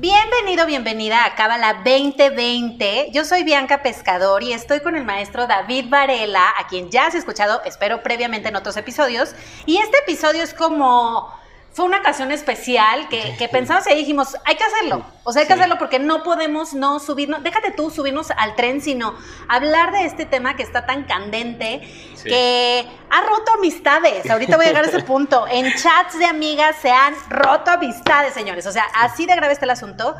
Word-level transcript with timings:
Bienvenido, 0.00 0.64
bienvenida 0.64 1.24
a 1.24 1.34
Cábala 1.34 1.82
2020. 1.84 3.10
Yo 3.10 3.24
soy 3.24 3.42
Bianca 3.42 3.82
Pescador 3.82 4.44
y 4.44 4.52
estoy 4.52 4.78
con 4.78 4.94
el 4.94 5.04
maestro 5.04 5.48
David 5.48 5.86
Varela, 5.88 6.54
a 6.56 6.68
quien 6.68 6.88
ya 6.88 7.06
has 7.06 7.16
escuchado, 7.16 7.62
espero 7.64 8.00
previamente 8.00 8.48
en 8.48 8.54
otros 8.54 8.76
episodios. 8.76 9.34
Y 9.66 9.78
este 9.78 9.98
episodio 9.98 10.44
es 10.44 10.54
como 10.54 11.36
fue 11.78 11.86
una 11.86 11.98
ocasión 11.98 12.32
especial 12.32 13.08
que, 13.08 13.36
que 13.38 13.48
pensamos 13.48 13.86
y 13.86 13.94
dijimos, 13.94 14.36
hay 14.44 14.56
que 14.56 14.64
hacerlo. 14.64 15.04
O 15.22 15.32
sea, 15.32 15.42
hay 15.42 15.46
que 15.46 15.54
hacerlo 15.54 15.78
porque 15.78 16.00
no 16.00 16.24
podemos 16.24 16.74
no 16.74 16.98
subirnos, 16.98 17.40
déjate 17.44 17.70
tú 17.70 17.88
subirnos 17.88 18.32
al 18.32 18.56
tren, 18.56 18.80
sino 18.80 19.14
hablar 19.46 19.92
de 19.92 20.04
este 20.04 20.26
tema 20.26 20.56
que 20.56 20.64
está 20.64 20.86
tan 20.86 21.04
candente, 21.04 21.80
que 22.24 22.84
ha 23.08 23.20
roto 23.20 23.52
amistades. 23.52 24.28
Ahorita 24.28 24.56
voy 24.56 24.64
a 24.64 24.68
llegar 24.70 24.86
a 24.86 24.88
ese 24.88 25.04
punto. 25.04 25.46
En 25.48 25.72
chats 25.76 26.18
de 26.18 26.26
amigas 26.26 26.74
se 26.82 26.90
han 26.90 27.14
roto 27.30 27.70
amistades, 27.70 28.34
señores. 28.34 28.66
O 28.66 28.72
sea, 28.72 28.86
así 28.96 29.24
de 29.26 29.36
grave 29.36 29.52
está 29.52 29.64
el 29.64 29.70
asunto. 29.70 30.16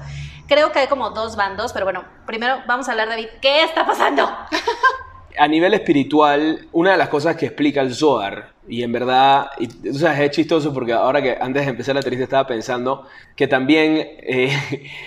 Creo 0.46 0.70
que 0.70 0.78
hay 0.78 0.86
como 0.86 1.10
dos 1.10 1.34
bandos, 1.34 1.72
pero 1.72 1.86
bueno, 1.86 2.04
primero 2.24 2.62
vamos 2.68 2.86
a 2.86 2.92
hablar, 2.92 3.08
David, 3.08 3.30
¿qué 3.42 3.64
está 3.64 3.84
pasando? 3.84 4.30
a 5.36 5.48
nivel 5.48 5.74
espiritual, 5.74 6.68
una 6.70 6.92
de 6.92 6.98
las 6.98 7.08
cosas 7.08 7.34
que 7.34 7.46
explica 7.46 7.80
el 7.80 7.92
Zohar, 7.96 8.52
y 8.69 8.83
en 8.83 8.92
verdad, 8.92 9.50
y, 9.58 9.88
o 9.88 9.94
sea, 9.94 10.22
es 10.22 10.30
chistoso 10.30 10.72
porque 10.72 10.92
ahora 10.92 11.22
que 11.22 11.36
antes 11.41 11.64
de 11.64 11.70
empezar 11.70 11.94
la 11.94 12.00
entrevista 12.00 12.24
estaba 12.24 12.47
pensando 12.47 13.06
que 13.34 13.47
también 13.47 13.97
eh, 14.20 14.52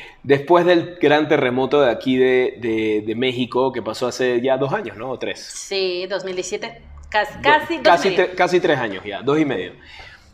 después 0.23 0.65
del 0.65 0.97
gran 1.01 1.27
terremoto 1.27 1.81
de 1.81 1.91
aquí 1.91 2.17
de, 2.17 3.03
de, 3.05 3.15
México, 3.15 3.71
que 3.71 3.81
pasó 3.81 4.07
hace 4.07 4.41
ya 4.41 4.57
dos 4.57 4.73
años, 4.73 4.97
¿no? 4.97 5.09
O 5.11 5.19
tres. 5.19 5.39
Sí, 5.39 6.05
2017. 6.07 6.81
Casi, 7.09 7.39
casi, 7.41 7.79
casi, 7.79 8.15
casi 8.35 8.59
tres 8.61 8.79
años 8.79 9.03
ya, 9.03 9.21
dos 9.21 9.37
y 9.37 9.43
medio. 9.43 9.73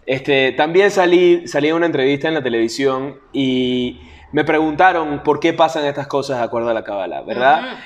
Este, 0.05 0.51
también 0.53 0.91
salí, 0.91 1.47
salí 1.47 1.69
a 1.69 1.75
una 1.75 1.87
entrevista 1.87 2.27
en 2.27 2.35
la 2.35 2.43
televisión 2.43 3.19
y 3.33 3.99
me 4.31 4.43
preguntaron 4.43 5.23
por 5.23 5.39
qué 5.39 5.53
pasan 5.53 5.85
estas 5.85 6.07
cosas 6.07 6.37
de 6.37 6.43
acuerdo 6.43 6.69
a 6.69 6.73
la 6.73 6.83
Kabbalah, 6.83 7.21
¿verdad? 7.21 7.79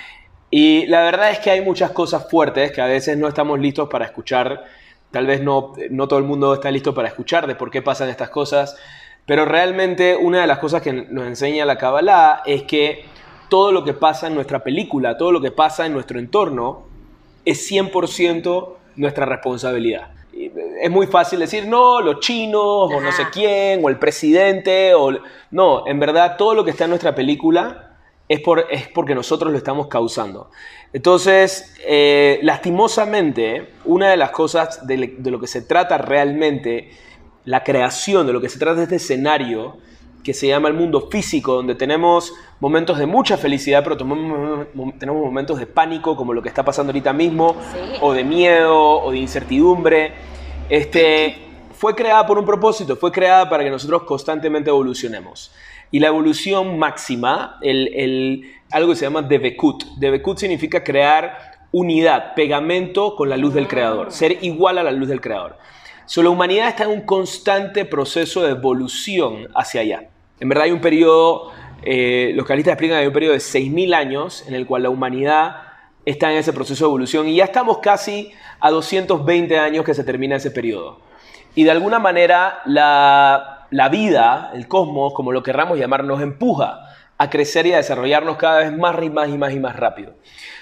Y 0.51 0.85
la 0.87 1.01
verdad 1.01 1.31
es 1.31 1.39
que 1.39 1.49
hay 1.49 1.61
muchas 1.61 1.91
cosas 1.91 2.29
fuertes 2.29 2.73
que 2.73 2.81
a 2.81 2.85
veces 2.85 3.17
no 3.17 3.27
estamos 3.27 3.57
listos 3.59 3.87
para 3.89 4.05
escuchar. 4.05 4.65
Tal 5.11 5.27
vez 5.27 5.41
no, 5.41 5.73
no 5.89 6.07
todo 6.07 6.19
el 6.19 6.25
mundo 6.25 6.53
está 6.53 6.71
listo 6.71 6.93
para 6.93 7.07
escuchar 7.07 7.45
de 7.47 7.55
por 7.55 7.69
qué 7.69 7.81
pasan 7.81 8.09
estas 8.09 8.29
cosas. 8.29 8.77
Pero 9.25 9.45
realmente 9.45 10.15
una 10.15 10.41
de 10.41 10.47
las 10.47 10.59
cosas 10.59 10.81
que 10.81 10.93
nos 10.93 11.27
enseña 11.27 11.65
la 11.65 11.77
Kabbalah 11.77 12.41
es 12.45 12.63
que 12.63 13.05
todo 13.49 13.71
lo 13.71 13.83
que 13.83 13.93
pasa 13.93 14.27
en 14.27 14.35
nuestra 14.35 14.63
película, 14.63 15.17
todo 15.17 15.31
lo 15.31 15.41
que 15.41 15.51
pasa 15.51 15.85
en 15.85 15.93
nuestro 15.93 16.17
entorno, 16.19 16.87
es 17.43 17.69
100% 17.69 18.75
nuestra 18.95 19.25
responsabilidad. 19.25 20.11
Es 20.81 20.89
muy 20.89 21.07
fácil 21.07 21.39
decir, 21.39 21.67
no, 21.67 22.01
los 22.01 22.21
chinos, 22.21 22.61
o 22.63 23.01
no 23.01 23.11
sé 23.11 23.23
quién, 23.31 23.83
o 23.83 23.89
el 23.89 23.99
presidente, 23.99 24.93
o... 24.95 25.11
No, 25.51 25.85
en 25.85 25.99
verdad 25.99 26.37
todo 26.37 26.55
lo 26.55 26.63
que 26.63 26.71
está 26.71 26.85
en 26.85 26.91
nuestra 26.91 27.13
película 27.13 27.90
es, 28.31 28.39
por, 28.39 28.65
es 28.71 28.87
porque 28.87 29.13
nosotros 29.13 29.51
lo 29.51 29.57
estamos 29.57 29.87
causando. 29.87 30.51
Entonces, 30.93 31.75
eh, 31.85 32.39
lastimosamente, 32.43 33.73
una 33.83 34.09
de 34.09 34.15
las 34.15 34.31
cosas 34.31 34.87
de, 34.87 35.17
lo 35.21 35.37
que 35.37 35.47
se 35.47 35.61
trata 35.61 35.97
realmente, 35.97 36.91
la 37.43 37.65
creación, 37.65 38.25
de 38.25 38.31
lo 38.31 38.39
que 38.39 38.47
se 38.47 38.57
trata 38.57 38.75
de 38.75 38.83
este 38.83 38.95
escenario 38.95 39.77
que 40.23 40.33
se 40.33 40.47
llama 40.47 40.69
el 40.69 40.75
mundo 40.75 41.09
físico, 41.11 41.55
donde 41.55 41.75
tenemos 41.75 42.33
momentos 42.61 42.99
de 42.99 43.05
mucha 43.05 43.35
felicidad, 43.35 43.83
pero 43.83 43.97
tenemos, 43.97 44.67
momentos 44.73 45.59
de 45.59 45.65
pánico, 45.65 46.15
como 46.15 46.31
lo 46.31 46.41
que 46.41 46.47
está 46.47 46.63
pasando 46.63 46.91
ahorita 46.91 47.11
mismo, 47.11 47.57
o 47.99 48.13
de 48.13 48.23
miedo, 48.23 48.77
o 48.77 49.11
de 49.11 49.17
incertidumbre. 49.17 50.13
Este, 50.69 51.35
fue 51.73 51.95
creada 51.95 52.25
por 52.25 52.37
un 52.37 52.45
propósito, 52.45 52.95
fue 52.95 53.11
creada 53.11 53.49
para 53.49 53.63
que 53.63 53.69
nosotros 53.69 54.03
constantemente 54.03 54.69
evolucionemos. 54.69 55.51
Y 55.91 55.99
la 55.99 56.07
evolución 56.07 56.79
máxima, 56.79 57.59
el, 57.61 58.49
algo 58.71 58.91
que 58.91 58.95
se 58.95 59.05
llama 59.05 59.21
Devekut. 59.21 59.83
Devekut 59.97 60.37
significa 60.37 60.83
crear 60.83 61.37
unidad, 61.71 62.33
pegamento 62.33 63.15
con 63.15 63.29
la 63.29 63.37
luz 63.37 63.53
del 63.53 63.67
creador, 63.67 64.11
ser 64.11 64.43
igual 64.43 64.77
a 64.77 64.83
la 64.83 64.91
luz 64.91 65.09
del 65.09 65.21
creador. 65.21 65.57
So, 66.05 66.23
la 66.23 66.29
humanidad 66.29 66.69
está 66.69 66.83
en 66.85 66.89
un 66.89 67.01
constante 67.01 67.85
proceso 67.85 68.43
de 68.43 68.51
evolución 68.51 69.47
hacia 69.55 69.81
allá. 69.81 70.09
En 70.39 70.49
verdad 70.49 70.65
hay 70.65 70.71
un 70.71 70.81
periodo, 70.81 71.51
eh, 71.83 72.31
los 72.35 72.45
calistas 72.45 72.73
explican 72.73 72.97
que 72.97 73.01
hay 73.01 73.07
un 73.07 73.13
periodo 73.13 73.33
de 73.33 73.39
6.000 73.39 73.93
años 73.93 74.43
en 74.47 74.55
el 74.55 74.65
cual 74.65 74.83
la 74.83 74.89
humanidad 74.89 75.57
está 76.05 76.31
en 76.31 76.37
ese 76.37 76.51
proceso 76.51 76.85
de 76.85 76.89
evolución 76.89 77.27
y 77.27 77.35
ya 77.35 77.45
estamos 77.45 77.77
casi 77.77 78.31
a 78.59 78.71
220 78.71 79.57
años 79.59 79.85
que 79.85 79.93
se 79.93 80.03
termina 80.03 80.37
ese 80.37 80.51
periodo. 80.51 80.99
Y 81.53 81.63
de 81.63 81.71
alguna 81.71 81.99
manera 81.99 82.61
la, 82.65 83.60
la 83.71 83.89
vida, 83.89 84.51
el 84.53 84.67
cosmos, 84.67 85.13
como 85.13 85.31
lo 85.31 85.41
querramos 85.41 85.79
llamar, 85.79 86.03
nos 86.03 86.21
empuja 86.21 86.89
a 87.17 87.29
crecer 87.29 87.65
y 87.65 87.73
a 87.73 87.77
desarrollarnos 87.77 88.37
cada 88.37 88.59
vez 88.59 88.77
más 88.77 88.95
y 89.01 89.09
más 89.09 89.29
y 89.29 89.37
más 89.37 89.53
y 89.53 89.59
más 89.59 89.75
rápido. 89.75 90.13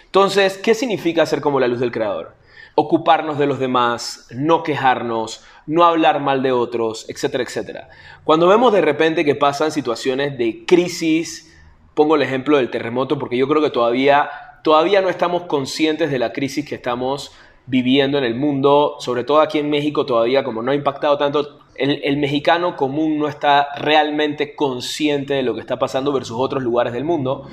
Entonces, 0.06 0.58
¿qué 0.58 0.74
significa 0.74 1.26
ser 1.26 1.42
como 1.42 1.60
la 1.60 1.68
luz 1.68 1.80
del 1.80 1.92
Creador? 1.92 2.36
Ocuparnos 2.76 3.38
de 3.38 3.48
los 3.48 3.60
demás, 3.60 4.28
no 4.32 4.64
quejarnos, 4.64 5.44
no 5.66 5.86
hablar 5.86 6.20
mal 6.20 6.42
de 6.44 6.52
otros, 6.52 7.06
etcétera, 7.10 7.44
etcétera. 7.44 7.90
Cuando 8.24 8.48
vemos 8.48 8.72
de 8.74 8.82
repente 8.82 9.26
que 9.26 9.36
pasan 9.36 9.72
situaciones 9.72 10.38
de 10.38 10.66
crisis, 10.66 11.56
pongo 11.94 12.16
el 12.16 12.22
ejemplo 12.22 12.58
del 12.58 12.70
terremoto 12.70 13.20
porque 13.20 13.38
yo 13.38 13.48
creo 13.48 13.62
que 13.62 13.70
todavía, 13.70 14.30
todavía 14.64 15.02
no 15.02 15.10
estamos 15.10 15.44
conscientes 15.44 16.12
de 16.12 16.20
la 16.20 16.32
crisis 16.32 16.68
que 16.68 16.76
estamos 16.76 17.32
viviendo 17.66 18.18
en 18.18 18.24
el 18.24 18.36
mundo, 18.36 18.96
sobre 19.00 19.24
todo 19.24 19.42
aquí 19.42 19.60
en 19.60 19.70
México 19.70 20.06
todavía 20.06 20.44
como 20.44 20.62
no 20.62 20.72
ha 20.72 20.76
impactado 20.76 21.18
tanto 21.18 21.60
el, 21.80 22.18
mexicano 22.18 22.76
común 22.76 23.18
no 23.18 23.28
está 23.28 23.70
realmente 23.78 24.56
consciente 24.56 25.34
de 25.34 25.44
lo 25.44 25.54
que 25.54 25.62
está 25.62 25.80
pasando 25.80 26.12
versus 26.12 26.38
otros 26.40 26.62
lugares 26.62 26.94
del 26.94 27.04
mundo 27.04 27.48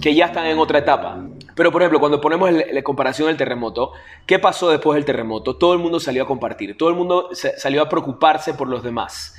que 0.00 0.14
ya 0.14 0.26
están 0.26 0.46
en 0.46 0.58
otra 0.58 0.80
etapa. 0.80 1.24
Pero, 1.54 1.72
por 1.72 1.82
ejemplo, 1.82 1.98
cuando 1.98 2.20
ponemos 2.20 2.50
la 2.52 2.82
comparación 2.82 3.28
del 3.28 3.36
terremoto, 3.36 3.92
¿qué 4.26 4.38
pasó 4.38 4.70
después 4.70 4.94
del 4.94 5.04
terremoto? 5.04 5.56
Todo 5.56 5.72
el 5.72 5.80
mundo 5.80 5.98
salió 5.98 6.22
a 6.22 6.26
compartir, 6.26 6.76
todo 6.76 6.88
el 6.88 6.94
mundo 6.94 7.30
salió 7.32 7.82
a 7.82 7.88
preocuparse 7.88 8.54
por 8.54 8.68
los 8.68 8.82
demás. 8.82 9.34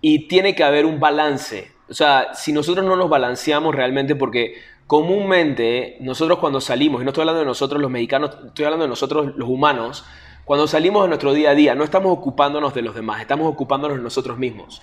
Y 0.00 0.28
tiene 0.28 0.54
que 0.54 0.62
haber 0.62 0.86
un 0.86 1.00
balance. 1.00 1.72
O 1.88 1.94
sea, 1.94 2.32
si 2.34 2.52
nosotros 2.52 2.86
no 2.86 2.94
nos 2.96 3.08
balanceamos 3.08 3.74
realmente, 3.74 4.14
porque 4.14 4.54
comúnmente 4.86 5.96
nosotros 6.00 6.38
cuando 6.38 6.60
salimos, 6.60 7.00
y 7.00 7.04
no 7.04 7.10
estoy 7.10 7.22
hablando 7.22 7.40
de 7.40 7.46
nosotros 7.46 7.80
los 7.80 7.90
mexicanos, 7.90 8.36
estoy 8.46 8.66
hablando 8.66 8.84
de 8.84 8.90
nosotros 8.90 9.32
los 9.36 9.48
humanos, 9.48 10.04
cuando 10.44 10.66
salimos 10.66 11.02
de 11.02 11.08
nuestro 11.08 11.32
día 11.32 11.50
a 11.50 11.54
día, 11.54 11.74
no 11.74 11.84
estamos 11.84 12.12
ocupándonos 12.12 12.74
de 12.74 12.82
los 12.82 12.94
demás, 12.94 13.20
estamos 13.20 13.48
ocupándonos 13.48 13.96
de 13.96 14.02
nosotros 14.02 14.38
mismos. 14.38 14.82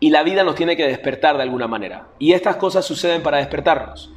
Y 0.00 0.10
la 0.10 0.22
vida 0.22 0.44
nos 0.44 0.54
tiene 0.54 0.76
que 0.76 0.86
despertar 0.86 1.36
de 1.36 1.42
alguna 1.42 1.66
manera. 1.66 2.08
Y 2.20 2.32
estas 2.32 2.56
cosas 2.56 2.84
suceden 2.84 3.22
para 3.22 3.38
despertarnos. 3.38 4.12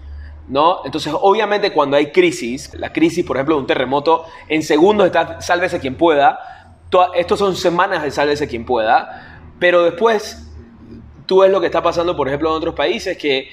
¿No? 0.48 0.82
Entonces, 0.86 1.14
obviamente, 1.20 1.72
cuando 1.72 1.96
hay 1.96 2.12
crisis, 2.12 2.74
la 2.74 2.92
crisis, 2.92 3.26
por 3.26 3.38
ejemplo, 3.38 3.56
de 3.56 3.62
un 3.62 3.68
terremoto, 3.68 4.26
en 4.50 4.64
segundos 4.64 5.06
está 5.06 5.40
sálvese 5.40 5.80
quien 5.80 5.96
pueda. 5.96 6.78
Estos 7.16 7.40
son 7.40 7.56
semanas 7.56 8.04
de 8.04 8.12
sálvese 8.12 8.48
quien 8.48 8.66
pueda. 8.66 9.40
Pero 9.60 9.84
después, 9.84 10.52
tú 11.26 11.40
ves 11.40 11.52
lo 11.52 11.62
que 11.62 11.68
está 11.68 11.82
pasando, 11.82 12.18
por 12.18 12.28
ejemplo, 12.28 12.50
en 12.50 12.56
otros 12.56 12.76
países, 12.76 13.18
que 13.18 13.50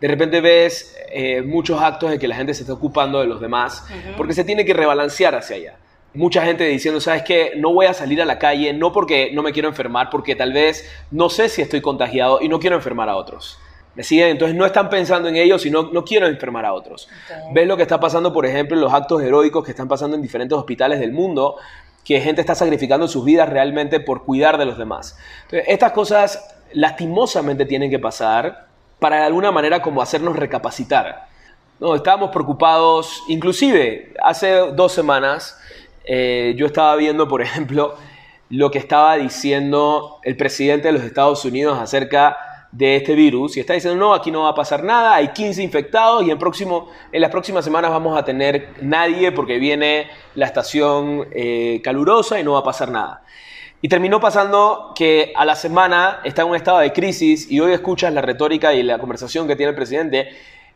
de 0.00 0.08
repente 0.08 0.40
ves 0.40 0.96
eh, 1.10 1.42
muchos 1.42 1.82
actos 1.82 2.10
de 2.10 2.18
que 2.18 2.28
la 2.28 2.36
gente 2.36 2.54
se 2.54 2.62
está 2.62 2.74
ocupando 2.74 3.20
de 3.20 3.26
los 3.26 3.40
demás, 3.40 3.84
porque 4.16 4.32
se 4.32 4.44
tiene 4.44 4.64
que 4.64 4.72
rebalancear 4.72 5.34
hacia 5.34 5.56
allá 5.56 5.76
mucha 6.16 6.44
gente 6.44 6.64
diciendo, 6.64 7.00
¿sabes 7.00 7.22
qué? 7.22 7.52
No 7.56 7.72
voy 7.72 7.86
a 7.86 7.94
salir 7.94 8.20
a 8.20 8.24
la 8.24 8.38
calle, 8.38 8.72
no 8.72 8.92
porque 8.92 9.30
no 9.32 9.42
me 9.42 9.52
quiero 9.52 9.68
enfermar, 9.68 10.10
porque 10.10 10.34
tal 10.34 10.52
vez 10.52 10.90
no 11.10 11.28
sé 11.28 11.48
si 11.48 11.62
estoy 11.62 11.80
contagiado 11.80 12.40
y 12.40 12.48
no 12.48 12.58
quiero 12.58 12.76
enfermar 12.76 13.08
a 13.08 13.16
otros. 13.16 13.58
¿Me 13.94 14.02
siguen? 14.02 14.28
Entonces 14.28 14.54
no 14.54 14.66
están 14.66 14.90
pensando 14.90 15.28
en 15.28 15.36
ellos 15.36 15.64
y 15.64 15.70
no, 15.70 16.04
quiero 16.04 16.26
enfermar 16.26 16.66
a 16.66 16.74
otros. 16.74 17.08
¿Ves 17.52 17.66
lo 17.66 17.76
que 17.76 17.82
está 17.82 17.98
pasando, 17.98 18.30
por 18.32 18.44
ejemplo, 18.44 18.76
en 18.76 18.82
los 18.82 18.92
actos 18.92 19.22
heroicos 19.22 19.64
que 19.64 19.70
están 19.70 19.88
pasando 19.88 20.16
en 20.16 20.22
diferentes 20.22 20.56
hospitales 20.56 21.00
del 21.00 21.12
mundo? 21.12 21.56
Que 22.04 22.20
gente 22.20 22.42
está 22.42 22.54
sacrificando 22.54 23.08
sus 23.08 23.24
vidas 23.24 23.48
realmente 23.48 23.98
por 24.00 24.24
cuidar 24.24 24.58
de 24.58 24.66
los 24.66 24.76
demás. 24.76 25.18
Entonces, 25.44 25.64
estas 25.68 25.92
cosas 25.92 26.56
lastimosamente 26.72 27.64
tienen 27.64 27.90
que 27.90 27.98
pasar 27.98 28.66
para 28.98 29.20
de 29.20 29.26
alguna 29.26 29.50
manera 29.50 29.80
como 29.80 30.02
hacernos 30.02 30.36
recapacitar. 30.36 31.28
No, 31.80 31.94
estábamos 31.94 32.30
preocupados, 32.30 33.22
inclusive 33.28 34.14
hace 34.22 34.50
dos 34.72 34.92
semanas 34.92 35.58
eh, 36.06 36.54
yo 36.56 36.66
estaba 36.66 36.94
viendo, 36.96 37.28
por 37.28 37.42
ejemplo, 37.42 37.96
lo 38.48 38.70
que 38.70 38.78
estaba 38.78 39.16
diciendo 39.16 40.18
el 40.22 40.36
presidente 40.36 40.88
de 40.88 40.92
los 40.92 41.02
Estados 41.02 41.44
Unidos 41.44 41.78
acerca 41.78 42.36
de 42.72 42.96
este 42.96 43.14
virus 43.14 43.56
y 43.56 43.60
está 43.60 43.74
diciendo, 43.74 43.98
no, 43.98 44.14
aquí 44.14 44.30
no 44.30 44.42
va 44.42 44.50
a 44.50 44.54
pasar 44.54 44.84
nada, 44.84 45.14
hay 45.14 45.28
15 45.28 45.62
infectados 45.62 46.24
y 46.24 46.30
en, 46.30 46.38
las 47.20 47.30
próximas 47.30 47.64
semanas 47.64 47.90
vamos 47.90 48.18
a 48.18 48.24
tener 48.24 48.68
nadie 48.82 49.32
porque 49.32 49.58
viene 49.58 50.08
la 50.34 50.46
estación 50.46 51.26
eh, 51.32 51.80
calurosa 51.82 52.38
y 52.38 52.44
no 52.44 52.52
va 52.52 52.60
a 52.60 52.64
pasar 52.64 52.90
nada. 52.90 53.22
Y 53.82 53.88
terminó 53.88 54.20
pasando 54.20 54.92
que 54.94 55.32
a 55.36 55.44
la 55.44 55.54
semana 55.54 56.20
está 56.24 56.42
en 56.42 56.48
un 56.48 56.56
estado 56.56 56.78
de 56.78 56.92
crisis 56.92 57.50
y 57.50 57.60
hoy 57.60 57.72
escuchas 57.72 58.12
la 58.12 58.20
retórica 58.20 58.74
y 58.74 58.82
la 58.82 58.98
conversación 58.98 59.46
que 59.46 59.56
tiene 59.56 59.70
el 59.70 59.76
presidente 59.76 60.28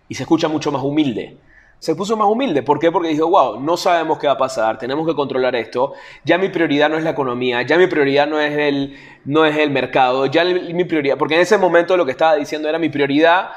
y 0.09 0.15
se 0.15 0.23
escucha 0.23 0.49
mucho 0.49 0.73
más 0.73 0.82
humilde 0.82 1.37
se 1.81 1.94
puso 1.94 2.15
más 2.17 2.29
humilde. 2.29 2.62
¿Por 2.62 2.79
qué? 2.79 2.93
Porque 2.93 3.09
dijo, 3.09 3.29
wow, 3.29 3.59
no 3.59 3.77
sabemos 3.77 4.19
qué 4.19 4.27
va 4.27 4.35
a 4.35 4.38
pasar, 4.38 4.79
tenemos 4.79 5.06
que 5.06 5.15
controlar 5.15 5.56
esto. 5.56 5.94
Ya 6.25 6.37
mi 6.37 6.50
prioridad 6.50 6.91
no 6.91 6.99
es 6.99 7.03
la 7.03 7.11
economía, 7.11 7.62
ya 7.62 7.79
mi 7.79 7.87
prioridad 7.87 8.29
no 8.29 8.38
es 8.38 8.56
el, 8.56 8.97
no 9.25 9.47
es 9.47 9.56
el 9.56 9.71
mercado, 9.71 10.27
ya 10.27 10.44
mi 10.44 10.85
prioridad, 10.85 11.17
porque 11.17 11.35
en 11.35 11.41
ese 11.41 11.56
momento 11.56 11.97
lo 11.97 12.05
que 12.05 12.12
estaba 12.12 12.37
diciendo 12.37 12.69
era 12.69 12.79
mi 12.79 12.91
prioridad, 12.91 13.50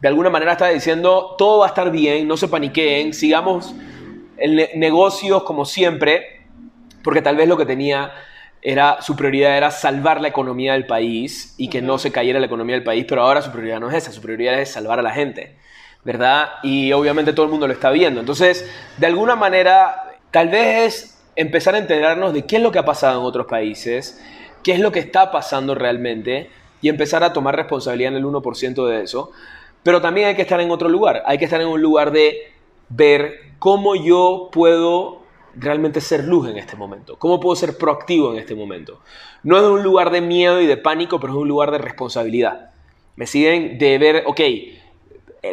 de 0.00 0.08
alguna 0.08 0.28
manera 0.28 0.52
estaba 0.52 0.70
diciendo, 0.70 1.34
todo 1.38 1.60
va 1.60 1.66
a 1.66 1.68
estar 1.68 1.90
bien, 1.90 2.28
no 2.28 2.36
se 2.36 2.48
paniqueen, 2.48 3.14
sigamos 3.14 3.74
el 4.36 4.68
negocios 4.74 5.42
como 5.42 5.64
siempre, 5.64 6.42
porque 7.02 7.22
tal 7.22 7.36
vez 7.36 7.48
lo 7.48 7.56
que 7.56 7.64
tenía 7.64 8.12
era, 8.60 9.00
su 9.00 9.16
prioridad 9.16 9.56
era 9.56 9.70
salvar 9.70 10.20
la 10.20 10.28
economía 10.28 10.74
del 10.74 10.86
país 10.86 11.54
y 11.56 11.68
que 11.68 11.80
no 11.80 11.96
se 11.96 12.12
cayera 12.12 12.40
la 12.40 12.46
economía 12.46 12.74
del 12.74 12.84
país, 12.84 13.06
pero 13.08 13.22
ahora 13.22 13.40
su 13.40 13.50
prioridad 13.50 13.80
no 13.80 13.88
es 13.88 13.94
esa, 13.94 14.12
su 14.12 14.20
prioridad 14.20 14.60
es 14.60 14.70
salvar 14.70 14.98
a 14.98 15.02
la 15.02 15.12
gente. 15.12 15.56
¿Verdad? 16.04 16.50
Y 16.62 16.92
obviamente 16.92 17.32
todo 17.32 17.46
el 17.46 17.52
mundo 17.52 17.66
lo 17.66 17.72
está 17.72 17.90
viendo. 17.90 18.20
Entonces, 18.20 18.68
de 18.96 19.06
alguna 19.06 19.36
manera, 19.36 20.14
tal 20.30 20.48
vez 20.48 20.94
es 20.94 21.22
empezar 21.36 21.74
a 21.74 21.78
enterarnos 21.78 22.32
de 22.32 22.46
qué 22.46 22.56
es 22.56 22.62
lo 22.62 22.72
que 22.72 22.78
ha 22.78 22.84
pasado 22.84 23.20
en 23.20 23.26
otros 23.26 23.46
países, 23.46 24.20
qué 24.62 24.72
es 24.72 24.80
lo 24.80 24.92
que 24.92 24.98
está 24.98 25.30
pasando 25.30 25.74
realmente 25.74 26.50
y 26.82 26.88
empezar 26.88 27.22
a 27.22 27.32
tomar 27.32 27.56
responsabilidad 27.56 28.12
en 28.12 28.18
el 28.18 28.24
1% 28.24 28.86
de 28.86 29.02
eso. 29.02 29.30
Pero 29.82 30.00
también 30.00 30.28
hay 30.28 30.36
que 30.36 30.42
estar 30.42 30.60
en 30.60 30.70
otro 30.70 30.88
lugar, 30.88 31.22
hay 31.26 31.38
que 31.38 31.44
estar 31.44 31.60
en 31.60 31.68
un 31.68 31.80
lugar 31.80 32.12
de 32.12 32.52
ver 32.88 33.52
cómo 33.58 33.94
yo 33.94 34.50
puedo 34.52 35.20
realmente 35.54 36.00
ser 36.00 36.24
luz 36.24 36.48
en 36.48 36.58
este 36.58 36.76
momento, 36.76 37.18
cómo 37.18 37.40
puedo 37.40 37.56
ser 37.56 37.76
proactivo 37.76 38.32
en 38.32 38.38
este 38.38 38.54
momento. 38.54 39.00
No 39.42 39.56
es 39.56 39.62
un 39.62 39.82
lugar 39.82 40.10
de 40.10 40.20
miedo 40.20 40.60
y 40.60 40.66
de 40.66 40.76
pánico, 40.76 41.18
pero 41.18 41.32
es 41.32 41.38
un 41.38 41.48
lugar 41.48 41.70
de 41.70 41.78
responsabilidad. 41.78 42.70
Me 43.16 43.26
siguen 43.26 43.78
de 43.78 43.98
ver, 43.98 44.24
ok, 44.26 44.40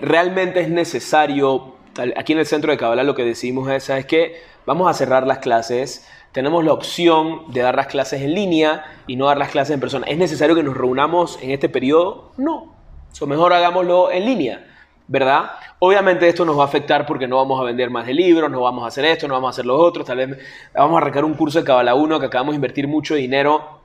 realmente 0.01 0.59
es 0.61 0.69
necesario, 0.69 1.75
aquí 2.15 2.33
en 2.33 2.39
el 2.39 2.45
centro 2.45 2.71
de 2.71 2.77
Kabbalah 2.77 3.03
lo 3.03 3.15
que 3.15 3.23
decimos 3.23 3.69
es, 3.69 3.85
¿sabes 3.85 4.05
qué? 4.05 4.41
Vamos 4.65 4.89
a 4.89 4.93
cerrar 4.93 5.25
las 5.25 5.39
clases, 5.39 6.07
tenemos 6.31 6.63
la 6.63 6.73
opción 6.73 7.51
de 7.51 7.61
dar 7.61 7.75
las 7.75 7.87
clases 7.87 8.21
en 8.21 8.33
línea 8.33 8.85
y 9.07 9.15
no 9.15 9.27
dar 9.27 9.37
las 9.37 9.49
clases 9.49 9.73
en 9.73 9.79
persona. 9.79 10.05
¿Es 10.07 10.17
necesario 10.17 10.55
que 10.55 10.63
nos 10.63 10.75
reunamos 10.75 11.39
en 11.41 11.51
este 11.51 11.69
periodo? 11.69 12.31
No. 12.37 12.75
O 13.19 13.25
mejor 13.25 13.53
hagámoslo 13.53 14.11
en 14.11 14.25
línea, 14.25 14.67
¿verdad? 15.07 15.51
Obviamente 15.79 16.27
esto 16.27 16.45
nos 16.45 16.57
va 16.57 16.63
a 16.63 16.65
afectar 16.67 17.05
porque 17.05 17.27
no 17.27 17.37
vamos 17.37 17.59
a 17.59 17.63
vender 17.63 17.89
más 17.89 18.05
de 18.05 18.13
libros, 18.13 18.51
no 18.51 18.61
vamos 18.61 18.83
a 18.83 18.87
hacer 18.87 19.05
esto, 19.05 19.27
no 19.27 19.33
vamos 19.33 19.47
a 19.47 19.51
hacer 19.51 19.65
los 19.65 19.79
otros, 19.79 20.05
tal 20.05 20.17
vez 20.17 20.37
vamos 20.75 20.95
a 20.95 20.97
arrancar 21.01 21.23
un 21.23 21.33
curso 21.33 21.59
de 21.59 21.65
Kabbalah 21.65 21.95
1 21.95 22.19
que 22.19 22.25
acabamos 22.27 22.53
de 22.53 22.57
invertir 22.57 22.87
mucho 22.87 23.15
dinero 23.15 23.76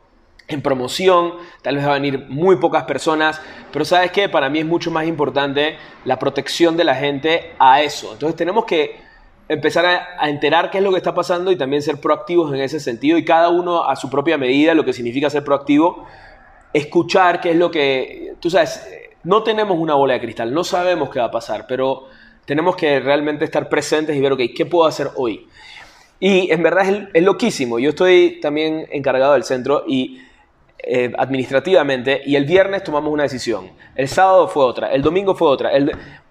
en 0.55 0.63
promoción, 0.63 1.35
tal 1.63 1.77
vez 1.77 1.87
va 1.87 1.91
a 1.91 1.95
venir 1.95 2.27
muy 2.29 2.57
pocas 2.57 2.85
personas, 2.85 3.41
pero 3.73 3.85
sabes 3.85 4.11
que 4.11 4.29
para 4.29 4.49
mí 4.49 4.61
es 4.61 4.67
mucho 4.67 4.91
más 4.91 5.07
importante 5.07 5.77
la 6.05 6.19
protección 6.19 6.77
de 6.77 6.85
la 6.85 6.95
gente 6.95 7.53
a 7.59 7.83
eso. 7.83 8.13
Entonces 8.13 8.37
tenemos 8.37 8.65
que 8.65 9.13
empezar 9.49 9.85
a, 10.19 10.29
enterar 10.29 10.71
qué 10.71 10.79
es 10.79 10.85
lo 10.85 10.91
que 10.91 10.97
está 10.97 11.15
pasando 11.15 11.51
y 11.53 11.57
también 11.57 11.83
ser 11.83 12.01
proactivos 12.01 12.53
en 12.55 12.61
ese 12.61 12.81
sentido 12.81 13.19
y 13.19 13.25
cada 13.25 13.49
uno 13.49 13.85
a 13.85 13.97
su 13.97 14.09
propia 14.09 14.39
medida, 14.39 14.75
lo 14.75 14.85
que 14.85 14.93
significa 14.93 15.29
ser 15.31 15.45
proactivo, 15.45 16.07
escuchar 16.73 17.41
qué 17.41 17.51
es 17.51 17.57
lo 17.57 17.71
que, 17.71 18.35
tú 18.41 18.51
sabes, 18.51 18.87
no 19.25 19.43
tenemos 19.43 19.79
una 19.79 19.95
bola 19.95 20.15
de 20.15 20.21
cristal, 20.21 20.53
no 20.53 20.65
sabemos 20.65 21.11
qué 21.11 21.21
va 21.21 21.27
a 21.27 21.31
pasar, 21.31 21.67
pero 21.69 22.09
tenemos 22.45 22.77
que 22.77 22.99
realmente 23.01 23.45
estar 23.45 23.69
presentes 23.69 24.17
y 24.17 24.21
ver, 24.21 24.33
ok, 24.33 24.41
¿qué 24.57 24.67
puedo 24.67 24.87
hacer 24.87 25.09
hoy? 25.17 25.47
Y 26.19 26.51
en 26.51 26.63
verdad 26.63 26.89
es, 26.89 27.09
es 27.13 27.23
loquísimo, 27.23 27.79
yo 27.79 27.91
estoy 27.91 28.39
también 28.41 28.87
encargado 28.91 29.35
del 29.35 29.45
centro 29.45 29.85
y 29.87 30.21
eh, 30.85 31.13
administrativamente 31.17 32.23
y 32.27 32.35
el 32.35 32.45
viernes 32.45 32.83
tomamos 32.83 33.13
una 33.13 33.23
decisión, 33.23 33.71
el 33.95 34.09
sábado 34.09 34.49
fue 34.49 34.65
otra, 34.65 34.93
el 34.93 35.01
domingo 35.01 35.35
fue 35.35 35.49
otra, 35.49 35.71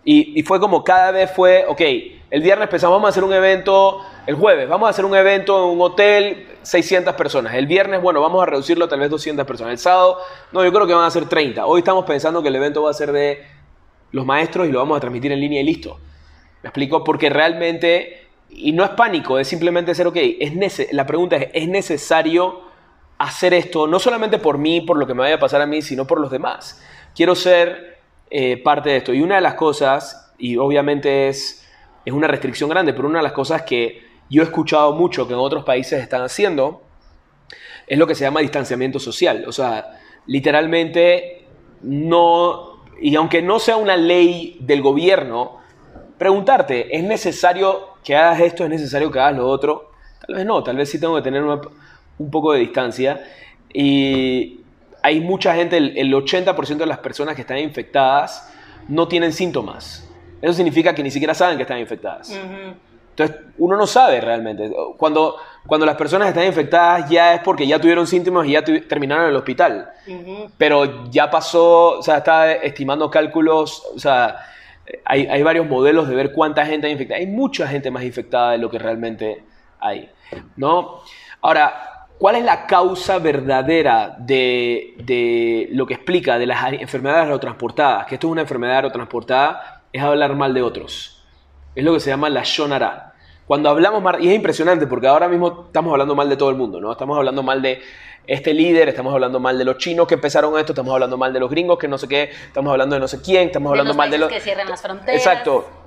y, 0.03 0.43
fue 0.43 0.59
como 0.59 0.83
cada 0.83 1.11
vez 1.11 1.31
fue, 1.31 1.63
ok, 1.67 1.81
el 2.29 2.41
viernes 2.41 2.67
pensamos, 2.67 3.01
a 3.01 3.07
hacer 3.07 3.23
un 3.23 3.31
evento, 3.31 4.01
el 4.27 4.35
jueves 4.35 4.67
vamos 4.67 4.87
a 4.87 4.89
hacer 4.89 5.05
un 5.05 5.15
evento 5.15 5.57
en 5.57 5.77
un 5.77 5.81
hotel, 5.81 6.47
600 6.63 7.13
personas, 7.15 7.53
el 7.53 7.65
viernes, 7.65 8.01
bueno, 8.01 8.19
vamos 8.19 8.43
a 8.43 8.45
reducirlo 8.45 8.85
a 8.85 8.87
tal 8.89 8.99
vez 8.99 9.09
200 9.09 9.45
personas, 9.45 9.71
el 9.71 9.77
sábado, 9.77 10.17
no, 10.51 10.65
yo 10.65 10.73
creo 10.73 10.85
que 10.85 10.93
van 10.93 11.05
a 11.05 11.11
ser 11.11 11.29
30, 11.29 11.65
hoy 11.65 11.79
estamos 11.79 12.03
pensando 12.03 12.41
que 12.41 12.49
el 12.49 12.55
evento 12.55 12.83
va 12.83 12.89
a 12.89 12.93
ser 12.93 13.13
de 13.13 13.45
los 14.11 14.25
maestros 14.25 14.67
y 14.67 14.71
lo 14.71 14.79
vamos 14.79 14.97
a 14.97 14.99
transmitir 14.99 15.31
en 15.31 15.39
línea 15.39 15.61
y 15.61 15.63
listo. 15.63 15.97
¿Me 16.61 16.67
explico? 16.67 17.03
Porque 17.03 17.29
realmente, 17.29 18.27
y 18.49 18.71
no 18.73 18.83
es 18.83 18.91
pánico, 18.91 19.39
es 19.39 19.47
simplemente 19.47 19.95
ser, 19.95 20.07
ok, 20.07 20.17
es 20.17 20.91
la 20.91 21.05
pregunta 21.05 21.37
es, 21.37 21.49
¿es 21.53 21.67
necesario 21.67 22.70
hacer 23.21 23.53
esto, 23.53 23.85
no 23.85 23.99
solamente 23.99 24.39
por 24.39 24.57
mí, 24.57 24.81
por 24.81 24.97
lo 24.97 25.05
que 25.05 25.13
me 25.13 25.21
vaya 25.21 25.35
a 25.35 25.39
pasar 25.39 25.61
a 25.61 25.67
mí, 25.67 25.81
sino 25.81 26.07
por 26.07 26.19
los 26.19 26.31
demás. 26.31 26.81
Quiero 27.15 27.35
ser 27.35 27.99
eh, 28.31 28.57
parte 28.57 28.89
de 28.89 28.97
esto. 28.97 29.13
Y 29.13 29.21
una 29.21 29.35
de 29.35 29.41
las 29.41 29.53
cosas, 29.53 30.33
y 30.39 30.57
obviamente 30.57 31.27
es, 31.27 31.67
es 32.03 32.13
una 32.13 32.27
restricción 32.27 32.69
grande, 32.69 32.93
pero 32.93 33.07
una 33.07 33.19
de 33.19 33.23
las 33.23 33.33
cosas 33.33 33.61
que 33.61 34.01
yo 34.29 34.41
he 34.41 34.45
escuchado 34.45 34.93
mucho 34.93 35.27
que 35.27 35.33
en 35.33 35.39
otros 35.39 35.63
países 35.63 36.01
están 36.01 36.23
haciendo, 36.23 36.81
es 37.85 37.99
lo 37.99 38.07
que 38.07 38.15
se 38.15 38.23
llama 38.23 38.39
distanciamiento 38.39 38.99
social. 38.99 39.45
O 39.47 39.51
sea, 39.51 39.99
literalmente 40.25 41.45
no, 41.83 42.83
y 42.99 43.15
aunque 43.15 43.43
no 43.43 43.59
sea 43.59 43.77
una 43.77 43.97
ley 43.97 44.57
del 44.61 44.81
gobierno, 44.81 45.59
preguntarte, 46.17 46.95
¿es 46.95 47.03
necesario 47.03 47.89
que 48.03 48.15
hagas 48.15 48.39
esto? 48.39 48.63
¿Es 48.63 48.69
necesario 48.69 49.11
que 49.11 49.19
hagas 49.19 49.35
lo 49.35 49.47
otro? 49.47 49.91
Tal 50.25 50.37
vez 50.37 50.45
no, 50.45 50.63
tal 50.63 50.77
vez 50.77 50.89
sí 50.89 50.99
tengo 50.99 51.15
que 51.15 51.21
tener 51.21 51.43
una, 51.43 51.61
un 52.21 52.31
poco 52.31 52.53
de 52.53 52.59
distancia. 52.59 53.23
Y 53.73 54.61
hay 55.01 55.19
mucha 55.19 55.55
gente, 55.55 55.77
el, 55.77 56.13
80% 56.13 56.77
de 56.77 56.85
las 56.85 56.99
personas 56.99 57.35
que 57.35 57.41
están 57.41 57.57
infectadas 57.57 58.51
no 58.87 59.07
tienen 59.07 59.33
síntomas. 59.33 60.07
Eso 60.41 60.53
significa 60.53 60.93
que 60.93 61.03
ni 61.03 61.11
siquiera 61.11 61.33
saben 61.33 61.57
que 61.57 61.63
están 61.63 61.79
infectadas. 61.79 62.39
Entonces, 63.11 63.37
uno 63.57 63.77
no 63.77 63.85
sabe 63.85 64.21
realmente. 64.21 64.71
Cuando, 64.97 65.37
cuando 65.67 65.85
las 65.85 65.95
personas 65.95 66.29
están 66.29 66.45
infectadas 66.45 67.09
ya 67.09 67.35
es 67.35 67.41
porque 67.41 67.67
ya 67.67 67.79
tuvieron 67.79 68.07
síntomas 68.07 68.47
y 68.47 68.51
ya 68.51 68.63
terminaron 68.63 69.25
en 69.25 69.31
el 69.31 69.35
hospital. 69.35 69.89
Pero 70.57 71.09
ya 71.09 71.29
pasó, 71.29 71.99
o 71.99 72.03
sea, 72.03 72.17
está 72.17 72.53
estimando 72.53 73.09
cálculos, 73.09 73.83
o 73.93 73.99
sea, 73.99 74.37
hay, 75.05 75.27
hay, 75.27 75.43
varios 75.43 75.67
modelos 75.67 76.07
de 76.09 76.15
ver 76.15 76.33
cuánta 76.33 76.65
gente 76.65 76.87
hay 76.87 76.93
infectada. 76.93 77.19
Hay 77.19 77.27
mucha 77.27 77.67
gente 77.67 77.91
más 77.91 78.03
infectada 78.03 78.51
de 78.51 78.57
lo 78.57 78.69
que 78.69 78.79
realmente 78.79 79.43
hay, 79.79 80.09
¿no? 80.55 81.01
Ahora, 81.41 81.90
¿Cuál 82.21 82.35
es 82.35 82.43
la 82.43 82.67
causa 82.67 83.17
verdadera 83.17 84.15
de, 84.19 85.67
lo 85.71 85.87
que 85.87 85.95
explica 85.95 86.37
de 86.37 86.45
las 86.45 86.71
enfermedades 86.73 87.23
aerotransportadas? 87.23 88.05
Que 88.05 88.13
esto 88.13 88.27
es 88.27 88.31
una 88.31 88.41
enfermedad 88.41 88.75
aerotransportada, 88.75 89.85
es 89.91 90.03
hablar 90.03 90.35
mal 90.35 90.53
de 90.53 90.61
otros. 90.61 91.25
Es 91.73 91.83
lo 91.83 91.95
que 91.95 91.99
se 91.99 92.11
llama 92.11 92.29
la 92.29 92.43
shonara. 92.43 93.15
Cuando 93.47 93.71
hablamos 93.71 94.03
mal, 94.03 94.23
y 94.23 94.29
es 94.29 94.35
impresionante 94.35 94.85
porque 94.85 95.07
ahora 95.07 95.27
mismo 95.27 95.63
estamos 95.65 95.91
hablando 95.93 96.13
mal 96.13 96.29
de 96.29 96.37
todo 96.37 96.51
el 96.51 96.57
mundo, 96.57 96.79
¿no? 96.79 96.91
Estamos 96.91 97.17
hablando 97.17 97.41
mal 97.41 97.59
de 97.59 97.81
este 98.27 98.53
líder, 98.53 98.87
estamos 98.89 99.11
hablando 99.15 99.39
mal 99.39 99.57
de 99.57 99.65
los 99.65 99.79
chinos 99.79 100.05
que 100.05 100.13
empezaron 100.13 100.59
esto, 100.59 100.73
estamos 100.73 100.93
hablando 100.93 101.17
mal 101.17 101.33
de 101.33 101.39
los 101.39 101.49
gringos 101.49 101.79
que 101.79 101.87
no 101.87 101.97
sé 101.97 102.07
qué, 102.07 102.29
estamos 102.45 102.71
hablando 102.71 102.97
de 102.97 102.99
no 102.99 103.07
sé 103.07 103.19
quién, 103.23 103.47
estamos 103.47 103.71
hablando 103.71 103.95
mal 103.95 104.11
de 104.11 104.19
los... 104.19 104.29
que 104.29 104.39
cierran 104.39 104.69
las 104.69 104.79
fronteras. 104.79 105.15
Exacto 105.15 105.80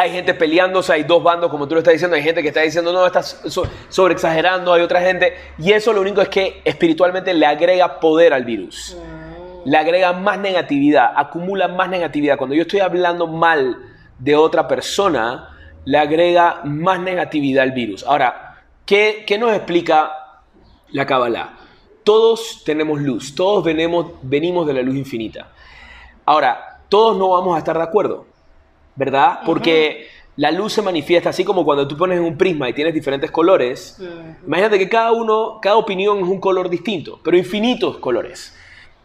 hay 0.00 0.12
gente 0.12 0.32
peleándose, 0.32 0.92
hay 0.92 1.02
dos 1.02 1.20
bandos, 1.20 1.50
como 1.50 1.66
tú 1.66 1.74
lo 1.74 1.80
estás 1.80 1.92
diciendo, 1.92 2.14
hay 2.14 2.22
gente 2.22 2.40
que 2.40 2.48
está 2.48 2.60
diciendo, 2.60 2.92
no, 2.92 3.04
estás 3.04 3.42
sobreexagerando, 3.88 4.72
hay 4.72 4.80
otra 4.80 5.00
gente, 5.00 5.34
y 5.58 5.72
eso 5.72 5.92
lo 5.92 6.00
único 6.00 6.22
es 6.22 6.28
que 6.28 6.62
espiritualmente 6.64 7.34
le 7.34 7.44
agrega 7.44 7.98
poder 7.98 8.32
al 8.32 8.44
virus, 8.44 8.96
le 9.64 9.76
agrega 9.76 10.12
más 10.12 10.38
negatividad, 10.38 11.10
acumula 11.16 11.66
más 11.66 11.90
negatividad. 11.90 12.38
Cuando 12.38 12.54
yo 12.54 12.62
estoy 12.62 12.78
hablando 12.78 13.26
mal 13.26 13.76
de 14.20 14.36
otra 14.36 14.68
persona, 14.68 15.56
le 15.84 15.98
agrega 15.98 16.60
más 16.62 17.00
negatividad 17.00 17.64
al 17.64 17.72
virus. 17.72 18.04
Ahora, 18.04 18.62
¿qué, 18.86 19.26
nos 19.36 19.52
explica 19.52 20.12
la 20.92 21.06
Kabbalah? 21.06 21.58
Todos 22.04 22.62
tenemos 22.64 23.00
luz, 23.00 23.34
todos 23.34 23.64
venimos, 23.64 24.12
venimos 24.22 24.64
de 24.64 24.74
la 24.74 24.82
luz 24.82 24.94
infinita. 24.94 25.48
Ahora, 26.24 26.82
todos 26.88 27.18
no 27.18 27.30
vamos 27.30 27.56
a 27.56 27.58
estar 27.58 27.76
de 27.76 27.82
acuerdo. 27.82 28.27
¿Verdad? 28.98 29.38
Porque 29.46 30.08
la 30.36 30.50
luz 30.50 30.72
se 30.72 30.82
manifiesta 30.82 31.30
así 31.30 31.44
como 31.44 31.64
cuando 31.64 31.86
tú 31.86 31.96
pones 31.96 32.18
un 32.20 32.36
prisma 32.36 32.68
y 32.68 32.72
tienes 32.72 32.92
diferentes 32.92 33.30
colores. 33.30 33.96
Imagínate 34.44 34.78
que 34.78 34.88
cada 34.88 35.12
uno, 35.12 35.60
cada 35.62 35.76
opinión 35.76 36.18
es 36.18 36.24
un 36.24 36.40
color 36.40 36.68
distinto, 36.68 37.20
pero 37.22 37.36
infinitos 37.36 37.98
colores, 37.98 38.56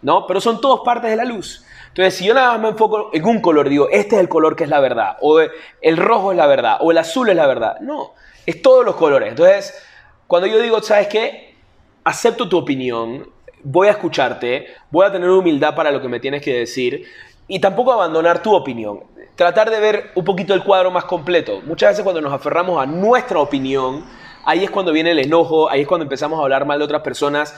¿no? 0.02 0.26
Pero 0.26 0.42
son 0.42 0.60
todos 0.60 0.82
partes 0.84 1.12
de 1.12 1.16
la 1.16 1.26
luz. 1.26 1.64
Entonces, 1.90 2.16
si 2.16 2.26
yo 2.26 2.34
nada 2.34 2.54
más 2.54 2.62
me 2.62 2.70
enfoco 2.70 3.12
en 3.14 3.24
un 3.24 3.40
color, 3.40 3.70
digo, 3.70 3.88
este 3.92 4.16
es 4.16 4.22
el 4.22 4.28
color 4.28 4.56
que 4.56 4.64
es 4.64 4.70
la 4.70 4.80
verdad, 4.80 5.18
o 5.22 5.40
el 5.40 5.98
rojo 5.98 6.32
es 6.32 6.38
la 6.38 6.48
verdad, 6.48 6.78
o 6.80 6.90
el 6.90 6.98
azul 6.98 7.30
es 7.30 7.36
la 7.36 7.46
verdad. 7.46 7.80
No, 7.82 8.14
es 8.48 8.64
todos 8.64 8.84
los 8.84 8.96
colores. 8.96 9.30
Entonces, 9.30 9.80
cuando 10.26 10.48
yo 10.48 10.60
digo, 10.60 10.82
¿sabes 10.82 11.08
qué? 11.08 11.56
Acepto 12.04 12.50
tu 12.50 12.58
opinión, 12.58 13.30
voy 13.62 13.90
a 13.90 13.92
escucharte, 13.92 14.68
voy 14.90 15.06
a 15.06 15.12
tener 15.12 15.30
humildad 15.30 15.76
para 15.76 15.92
lo 15.92 16.02
que 16.02 16.08
me 16.08 16.20
tienes 16.20 16.42
que 16.42 16.54
decir 16.54 17.06
y 17.48 17.60
tampoco 17.60 17.92
abandonar 17.92 18.42
tu 18.42 18.54
opinión. 18.54 19.02
Tratar 19.36 19.70
de 19.70 19.80
ver 19.80 20.12
un 20.16 20.24
poquito 20.24 20.54
el 20.54 20.64
cuadro 20.64 20.92
más 20.92 21.06
completo. 21.06 21.62
Muchas 21.66 21.92
veces 21.92 22.04
cuando 22.04 22.22
nos 22.22 22.34
aferramos 22.34 22.82
a 22.82 22.86
nuestra 22.86 23.40
opinión, 23.40 24.06
ahí 24.46 24.64
es 24.64 24.70
cuando 24.70 24.92
viene 24.92 25.12
el 25.12 25.20
enojo, 25.20 25.70
ahí 25.70 25.82
es 25.82 25.88
cuando 25.88 26.04
empezamos 26.04 26.40
a 26.40 26.44
hablar 26.44 26.66
mal 26.66 26.80
de 26.80 26.86
otras 26.86 27.02
personas 27.02 27.56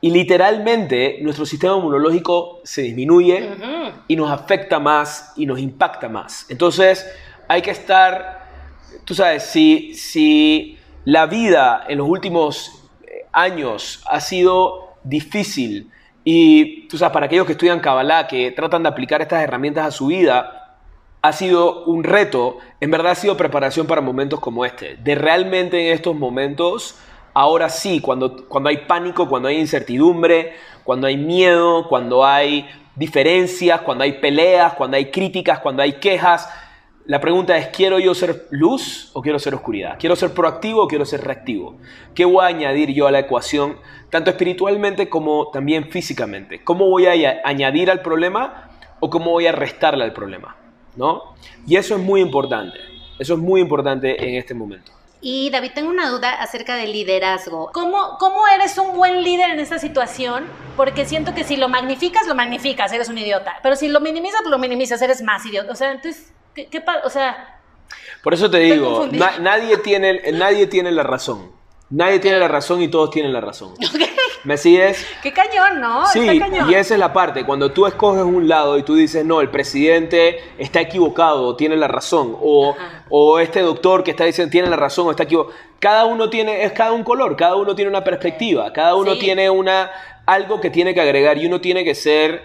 y 0.00 0.10
literalmente 0.10 1.18
nuestro 1.22 1.46
sistema 1.46 1.76
inmunológico 1.76 2.60
se 2.64 2.82
disminuye 2.82 3.50
y 4.08 4.16
nos 4.16 4.30
afecta 4.30 4.80
más 4.80 5.32
y 5.36 5.46
nos 5.46 5.60
impacta 5.60 6.08
más. 6.08 6.46
Entonces 6.50 7.08
hay 7.46 7.62
que 7.62 7.70
estar, 7.70 8.48
tú 9.04 9.14
sabes, 9.14 9.44
si, 9.44 9.94
si 9.94 10.76
la 11.04 11.26
vida 11.26 11.84
en 11.88 11.98
los 11.98 12.08
últimos 12.08 12.88
eh, 13.02 13.26
años 13.32 14.02
ha 14.06 14.20
sido 14.20 14.96
difícil 15.04 15.88
y 16.24 16.88
tú 16.88 16.98
sabes, 16.98 17.12
para 17.12 17.26
aquellos 17.26 17.46
que 17.46 17.52
estudian 17.52 17.80
Kabbalah, 17.80 18.26
que 18.26 18.50
tratan 18.52 18.82
de 18.82 18.88
aplicar 18.88 19.22
estas 19.22 19.42
herramientas 19.42 19.86
a 19.86 19.90
su 19.90 20.06
vida, 20.06 20.78
ha 21.20 21.32
sido 21.32 21.84
un 21.84 22.04
reto, 22.04 22.58
en 22.80 22.90
verdad 22.90 23.12
ha 23.12 23.16
sido 23.16 23.36
preparación 23.36 23.86
para 23.86 24.00
momentos 24.00 24.40
como 24.40 24.64
este, 24.64 24.96
de 24.96 25.14
realmente 25.14 25.88
en 25.88 25.94
estos 25.94 26.14
momentos 26.16 26.96
Ahora 27.34 27.70
sí, 27.70 28.00
cuando, 28.00 28.46
cuando 28.46 28.68
hay 28.68 28.78
pánico, 28.78 29.28
cuando 29.28 29.48
hay 29.48 29.58
incertidumbre, 29.58 30.52
cuando 30.84 31.06
hay 31.06 31.16
miedo, 31.16 31.88
cuando 31.88 32.24
hay 32.24 32.68
diferencias, 32.94 33.80
cuando 33.80 34.04
hay 34.04 34.14
peleas, 34.14 34.74
cuando 34.74 34.98
hay 34.98 35.10
críticas, 35.10 35.58
cuando 35.60 35.82
hay 35.82 35.94
quejas, 35.94 36.48
la 37.04 37.20
pregunta 37.20 37.56
es, 37.56 37.68
¿quiero 37.68 37.98
yo 37.98 38.14
ser 38.14 38.46
luz 38.50 39.10
o 39.12 39.22
quiero 39.22 39.38
ser 39.38 39.54
oscuridad? 39.54 39.96
¿Quiero 39.98 40.14
ser 40.14 40.32
proactivo 40.32 40.82
o 40.82 40.88
quiero 40.88 41.04
ser 41.04 41.22
reactivo? 41.22 41.76
¿Qué 42.14 42.24
voy 42.24 42.44
a 42.44 42.48
añadir 42.48 42.92
yo 42.92 43.08
a 43.08 43.10
la 43.10 43.18
ecuación, 43.18 43.76
tanto 44.10 44.30
espiritualmente 44.30 45.08
como 45.08 45.50
también 45.50 45.90
físicamente? 45.90 46.62
¿Cómo 46.62 46.88
voy 46.88 47.06
a 47.06 47.40
añadir 47.44 47.90
al 47.90 48.02
problema 48.02 48.70
o 49.00 49.10
cómo 49.10 49.32
voy 49.32 49.46
a 49.46 49.52
restarle 49.52 50.04
al 50.04 50.12
problema? 50.12 50.56
¿No? 50.94 51.34
Y 51.66 51.76
eso 51.76 51.96
es 51.96 52.00
muy 52.00 52.20
importante. 52.20 52.78
Eso 53.18 53.34
es 53.34 53.40
muy 53.40 53.60
importante 53.60 54.28
en 54.28 54.36
este 54.36 54.54
momento. 54.54 54.92
Y 55.24 55.50
David, 55.50 55.70
tengo 55.74 55.88
una 55.88 56.08
duda 56.08 56.32
acerca 56.32 56.74
del 56.74 56.92
liderazgo. 56.92 57.70
¿Cómo, 57.72 58.16
¿Cómo 58.18 58.46
eres 58.48 58.76
un 58.78 58.96
buen 58.96 59.22
líder 59.22 59.50
en 59.50 59.60
esta 59.60 59.78
situación? 59.78 60.44
Porque 60.76 61.04
siento 61.04 61.32
que 61.32 61.44
si 61.44 61.56
lo 61.56 61.68
magnificas, 61.68 62.26
lo 62.26 62.34
magnificas, 62.34 62.92
eres 62.92 63.08
un 63.08 63.18
idiota. 63.18 63.54
Pero 63.62 63.76
si 63.76 63.86
lo 63.86 64.00
minimizas, 64.00 64.40
lo 64.46 64.58
minimizas, 64.58 65.00
eres 65.00 65.22
más 65.22 65.46
idiota. 65.46 65.70
O 65.70 65.76
sea, 65.76 65.92
entonces, 65.92 66.32
¿qué, 66.54 66.66
qué 66.66 66.82
O 67.04 67.10
sea... 67.10 67.60
Por 68.22 68.34
eso 68.34 68.50
te 68.50 68.58
digo, 68.58 69.08
nadie, 69.40 69.76
tiene, 69.78 70.32
nadie 70.32 70.66
tiene 70.66 70.92
la 70.92 71.02
razón. 71.02 71.50
Nadie 71.90 72.20
tiene 72.20 72.38
la 72.38 72.48
razón 72.48 72.80
y 72.80 72.88
todos 72.88 73.10
tienen 73.10 73.32
la 73.32 73.40
razón. 73.40 73.74
¿Me 74.44 74.56
sigues? 74.56 75.06
Qué 75.22 75.32
cañón, 75.32 75.80
¿no? 75.80 76.06
Sí, 76.06 76.40
y 76.68 76.74
esa 76.74 76.94
es 76.94 77.00
la 77.00 77.12
parte. 77.12 77.44
Cuando 77.44 77.70
tú 77.72 77.86
escoges 77.86 78.22
un 78.22 78.48
lado 78.48 78.78
y 78.78 78.82
tú 78.82 78.94
dices, 78.94 79.24
no, 79.24 79.40
el 79.40 79.50
presidente 79.50 80.38
está 80.58 80.80
equivocado, 80.80 81.54
tiene 81.54 81.76
la 81.76 81.86
razón, 81.86 82.36
o, 82.40 82.74
o 83.08 83.38
este 83.38 83.60
doctor 83.60 84.02
que 84.02 84.10
está 84.10 84.24
diciendo 84.24 84.50
tiene 84.50 84.68
la 84.68 84.76
razón 84.76 85.06
o 85.06 85.10
está 85.10 85.24
equivocado. 85.24 85.54
Cada 85.78 86.06
uno 86.06 86.28
tiene, 86.30 86.64
es 86.64 86.72
cada 86.72 86.92
un 86.92 87.04
color, 87.04 87.36
cada 87.36 87.56
uno 87.56 87.74
tiene 87.74 87.90
una 87.90 88.02
perspectiva, 88.02 88.72
cada 88.72 88.96
uno 88.96 89.16
tiene 89.18 89.48
una, 89.50 89.90
algo 90.26 90.60
que 90.60 90.70
tiene 90.70 90.94
que 90.94 91.00
agregar 91.00 91.38
y 91.38 91.46
uno 91.46 91.60
tiene 91.60 91.84
que 91.84 91.94
ser, 91.94 92.42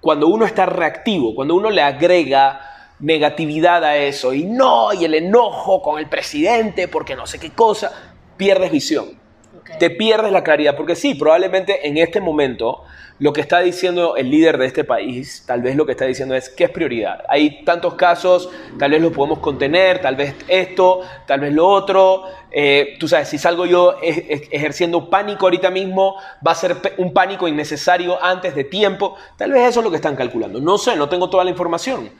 cuando 0.00 0.28
uno 0.28 0.44
está 0.44 0.66
reactivo, 0.66 1.34
cuando 1.34 1.54
uno 1.54 1.70
le 1.70 1.82
agrega 1.82 2.69
negatividad 3.00 3.84
a 3.84 3.96
eso 3.96 4.32
y 4.34 4.44
no, 4.44 4.92
y 4.92 5.04
el 5.04 5.14
enojo 5.14 5.82
con 5.82 5.98
el 5.98 6.08
presidente 6.08 6.88
porque 6.88 7.16
no 7.16 7.26
sé 7.26 7.38
qué 7.38 7.50
cosa, 7.50 7.92
pierdes 8.36 8.70
visión 8.70 9.20
te 9.78 9.90
pierdes 9.90 10.32
la 10.32 10.42
claridad, 10.42 10.76
porque 10.76 10.96
sí, 10.96 11.14
probablemente 11.14 11.86
en 11.86 11.96
este 11.98 12.20
momento 12.20 12.82
lo 13.18 13.34
que 13.34 13.42
está 13.42 13.60
diciendo 13.60 14.16
el 14.16 14.30
líder 14.30 14.56
de 14.56 14.66
este 14.66 14.82
país, 14.82 15.44
tal 15.46 15.60
vez 15.60 15.76
lo 15.76 15.84
que 15.84 15.92
está 15.92 16.06
diciendo 16.06 16.34
es 16.34 16.48
qué 16.48 16.64
es 16.64 16.70
prioridad. 16.70 17.22
Hay 17.28 17.62
tantos 17.64 17.94
casos, 17.94 18.48
tal 18.78 18.92
vez 18.92 19.02
lo 19.02 19.12
podemos 19.12 19.40
contener, 19.40 20.00
tal 20.00 20.16
vez 20.16 20.34
esto, 20.48 21.02
tal 21.26 21.40
vez 21.40 21.52
lo 21.52 21.68
otro. 21.68 22.24
Eh, 22.50 22.96
tú 22.98 23.08
sabes, 23.08 23.28
si 23.28 23.36
salgo 23.36 23.66
yo 23.66 23.96
ejerciendo 24.00 25.10
pánico 25.10 25.44
ahorita 25.44 25.70
mismo, 25.70 26.16
va 26.46 26.52
a 26.52 26.54
ser 26.54 26.76
un 26.96 27.12
pánico 27.12 27.46
innecesario 27.46 28.22
antes 28.22 28.54
de 28.54 28.64
tiempo. 28.64 29.16
Tal 29.36 29.52
vez 29.52 29.68
eso 29.68 29.80
es 29.80 29.84
lo 29.84 29.90
que 29.90 29.96
están 29.96 30.16
calculando. 30.16 30.58
No 30.58 30.78
sé, 30.78 30.96
no 30.96 31.10
tengo 31.10 31.28
toda 31.28 31.44
la 31.44 31.50
información. 31.50 32.10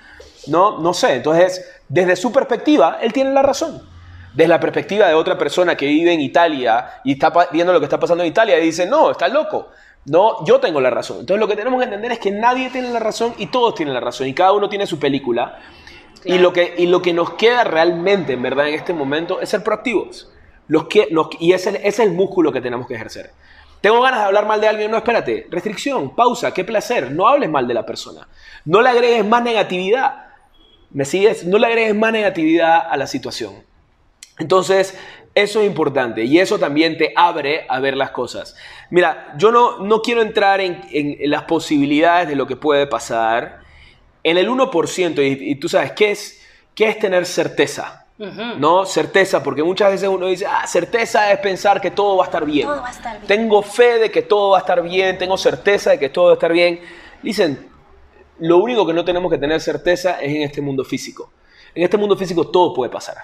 No, 0.46 0.78
no 0.78 0.94
sé. 0.94 1.14
Entonces, 1.14 1.64
desde 1.88 2.16
su 2.16 2.32
perspectiva, 2.32 2.98
él 3.00 3.12
tiene 3.12 3.32
la 3.32 3.42
razón 3.42 3.90
desde 4.32 4.48
la 4.48 4.60
perspectiva 4.60 5.08
de 5.08 5.14
otra 5.14 5.36
persona 5.36 5.76
que 5.76 5.86
vive 5.86 6.12
en 6.12 6.20
Italia 6.20 7.00
y 7.04 7.12
está 7.12 7.32
viendo 7.52 7.72
lo 7.72 7.80
que 7.80 7.86
está 7.86 7.98
pasando 7.98 8.22
en 8.22 8.30
Italia 8.30 8.58
y 8.58 8.62
dice, 8.62 8.86
no, 8.86 9.10
estás 9.10 9.32
loco. 9.32 9.68
No, 10.06 10.44
yo 10.44 10.60
tengo 10.60 10.80
la 10.80 10.90
razón. 10.90 11.18
Entonces 11.20 11.40
lo 11.40 11.48
que 11.48 11.56
tenemos 11.56 11.78
que 11.78 11.84
entender 11.84 12.12
es 12.12 12.18
que 12.18 12.30
nadie 12.30 12.70
tiene 12.70 12.90
la 12.90 13.00
razón 13.00 13.34
y 13.38 13.46
todos 13.46 13.74
tienen 13.74 13.94
la 13.94 14.00
razón 14.00 14.26
y 14.26 14.34
cada 14.34 14.52
uno 14.52 14.68
tiene 14.68 14.86
su 14.86 14.98
película. 14.98 15.58
Y, 16.24 16.38
lo 16.38 16.52
que, 16.52 16.74
y 16.76 16.86
lo 16.86 17.00
que 17.00 17.12
nos 17.12 17.34
queda 17.34 17.64
realmente, 17.64 18.34
en 18.34 18.42
verdad, 18.42 18.68
en 18.68 18.74
este 18.74 18.92
momento 18.92 19.40
es 19.40 19.48
ser 19.48 19.62
proactivos. 19.62 20.30
Los 20.68 20.84
que, 20.86 21.08
y 21.38 21.52
ese, 21.52 21.70
ese 21.70 21.88
es 21.88 21.98
el 21.98 22.12
músculo 22.12 22.52
que 22.52 22.60
tenemos 22.60 22.86
que 22.86 22.94
ejercer. 22.94 23.30
Tengo 23.80 24.00
ganas 24.02 24.20
de 24.20 24.26
hablar 24.26 24.46
mal 24.46 24.60
de 24.60 24.68
alguien, 24.68 24.90
no, 24.90 24.98
espérate, 24.98 25.46
restricción, 25.50 26.14
pausa, 26.14 26.52
qué 26.52 26.64
placer, 26.64 27.10
no 27.10 27.26
hables 27.26 27.48
mal 27.48 27.66
de 27.66 27.72
la 27.72 27.86
persona. 27.86 28.28
No 28.66 28.82
le 28.82 28.90
agregues 28.90 29.24
más 29.24 29.42
negatividad. 29.42 30.29
¿Me 30.90 31.04
sigues? 31.04 31.44
No 31.44 31.58
le 31.58 31.66
agregues 31.66 31.94
más 31.94 32.12
negatividad 32.12 32.86
a 32.88 32.96
la 32.96 33.06
situación. 33.06 33.54
Entonces, 34.38 34.98
eso 35.34 35.60
es 35.60 35.66
importante 35.66 36.24
y 36.24 36.38
eso 36.40 36.58
también 36.58 36.98
te 36.98 37.12
abre 37.14 37.64
a 37.68 37.78
ver 37.78 37.96
las 37.96 38.10
cosas. 38.10 38.56
Mira, 38.90 39.32
yo 39.36 39.52
no, 39.52 39.78
no 39.78 40.02
quiero 40.02 40.22
entrar 40.22 40.60
en, 40.60 41.16
las 41.30 41.44
posibilidades 41.44 42.28
de 42.28 42.34
lo 42.34 42.46
que 42.46 42.56
puede 42.56 42.86
pasar. 42.86 43.60
En 44.24 44.36
el 44.36 44.48
1%, 44.48 45.40
y, 45.40 45.54
tú 45.54 45.68
sabes, 45.68 45.92
¿qué 45.92 46.10
es, 46.10 46.42
qué 46.74 46.88
es 46.88 46.98
tener 46.98 47.24
certeza? 47.26 48.06
¿No? 48.58 48.84
Certeza, 48.84 49.42
porque 49.42 49.62
muchas 49.62 49.92
veces 49.92 50.08
uno 50.08 50.26
dice, 50.26 50.44
ah, 50.46 50.66
certeza 50.66 51.32
es 51.32 51.38
pensar 51.38 51.80
que 51.80 51.90
todo 51.90 52.18
va 52.18 52.24
a 52.24 52.26
estar 52.26 52.44
bien. 52.44 52.66
Todo 52.66 52.82
va 52.82 52.88
a 52.88 52.90
estar 52.90 53.16
bien. 53.16 53.26
Tengo 53.26 53.62
fe 53.62 53.98
de 53.98 54.10
que 54.10 54.20
todo 54.22 54.50
va 54.50 54.58
a 54.58 54.60
estar 54.60 54.82
bien, 54.82 55.16
tengo 55.16 55.38
certeza 55.38 55.92
de 55.92 55.98
que 55.98 56.10
todo 56.10 56.26
va 56.26 56.30
a 56.32 56.34
estar 56.34 56.52
bien. 56.52 56.80
Dicen, 57.22 57.69
lo 58.40 58.58
único 58.58 58.86
que 58.86 58.92
no 58.92 59.04
tenemos 59.04 59.30
que 59.30 59.38
tener 59.38 59.60
certeza 59.60 60.20
es 60.20 60.34
en 60.34 60.42
este 60.42 60.60
mundo 60.60 60.84
físico. 60.84 61.30
En 61.74 61.82
este 61.84 61.96
mundo 61.96 62.16
físico 62.16 62.48
todo 62.48 62.74
puede 62.74 62.90
pasar. 62.90 63.16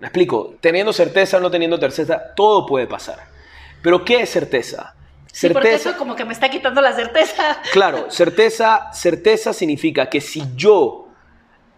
Me 0.00 0.06
explico, 0.06 0.54
teniendo 0.60 0.92
certeza 0.92 1.36
o 1.36 1.40
no 1.40 1.50
teniendo 1.50 1.78
certeza, 1.78 2.34
todo 2.34 2.66
puede 2.66 2.86
pasar. 2.86 3.18
Pero 3.82 4.04
¿qué 4.04 4.22
es 4.22 4.30
certeza? 4.30 4.94
Sí, 5.32 5.48
porque 5.50 5.74
eso 5.74 5.96
como 5.96 6.16
que 6.16 6.24
me 6.24 6.32
está 6.32 6.48
quitando 6.50 6.80
la 6.80 6.92
certeza. 6.92 7.62
Claro, 7.72 8.10
certeza, 8.10 8.92
certeza 8.92 9.52
significa 9.52 10.08
que 10.10 10.20
si 10.20 10.42
yo 10.56 11.08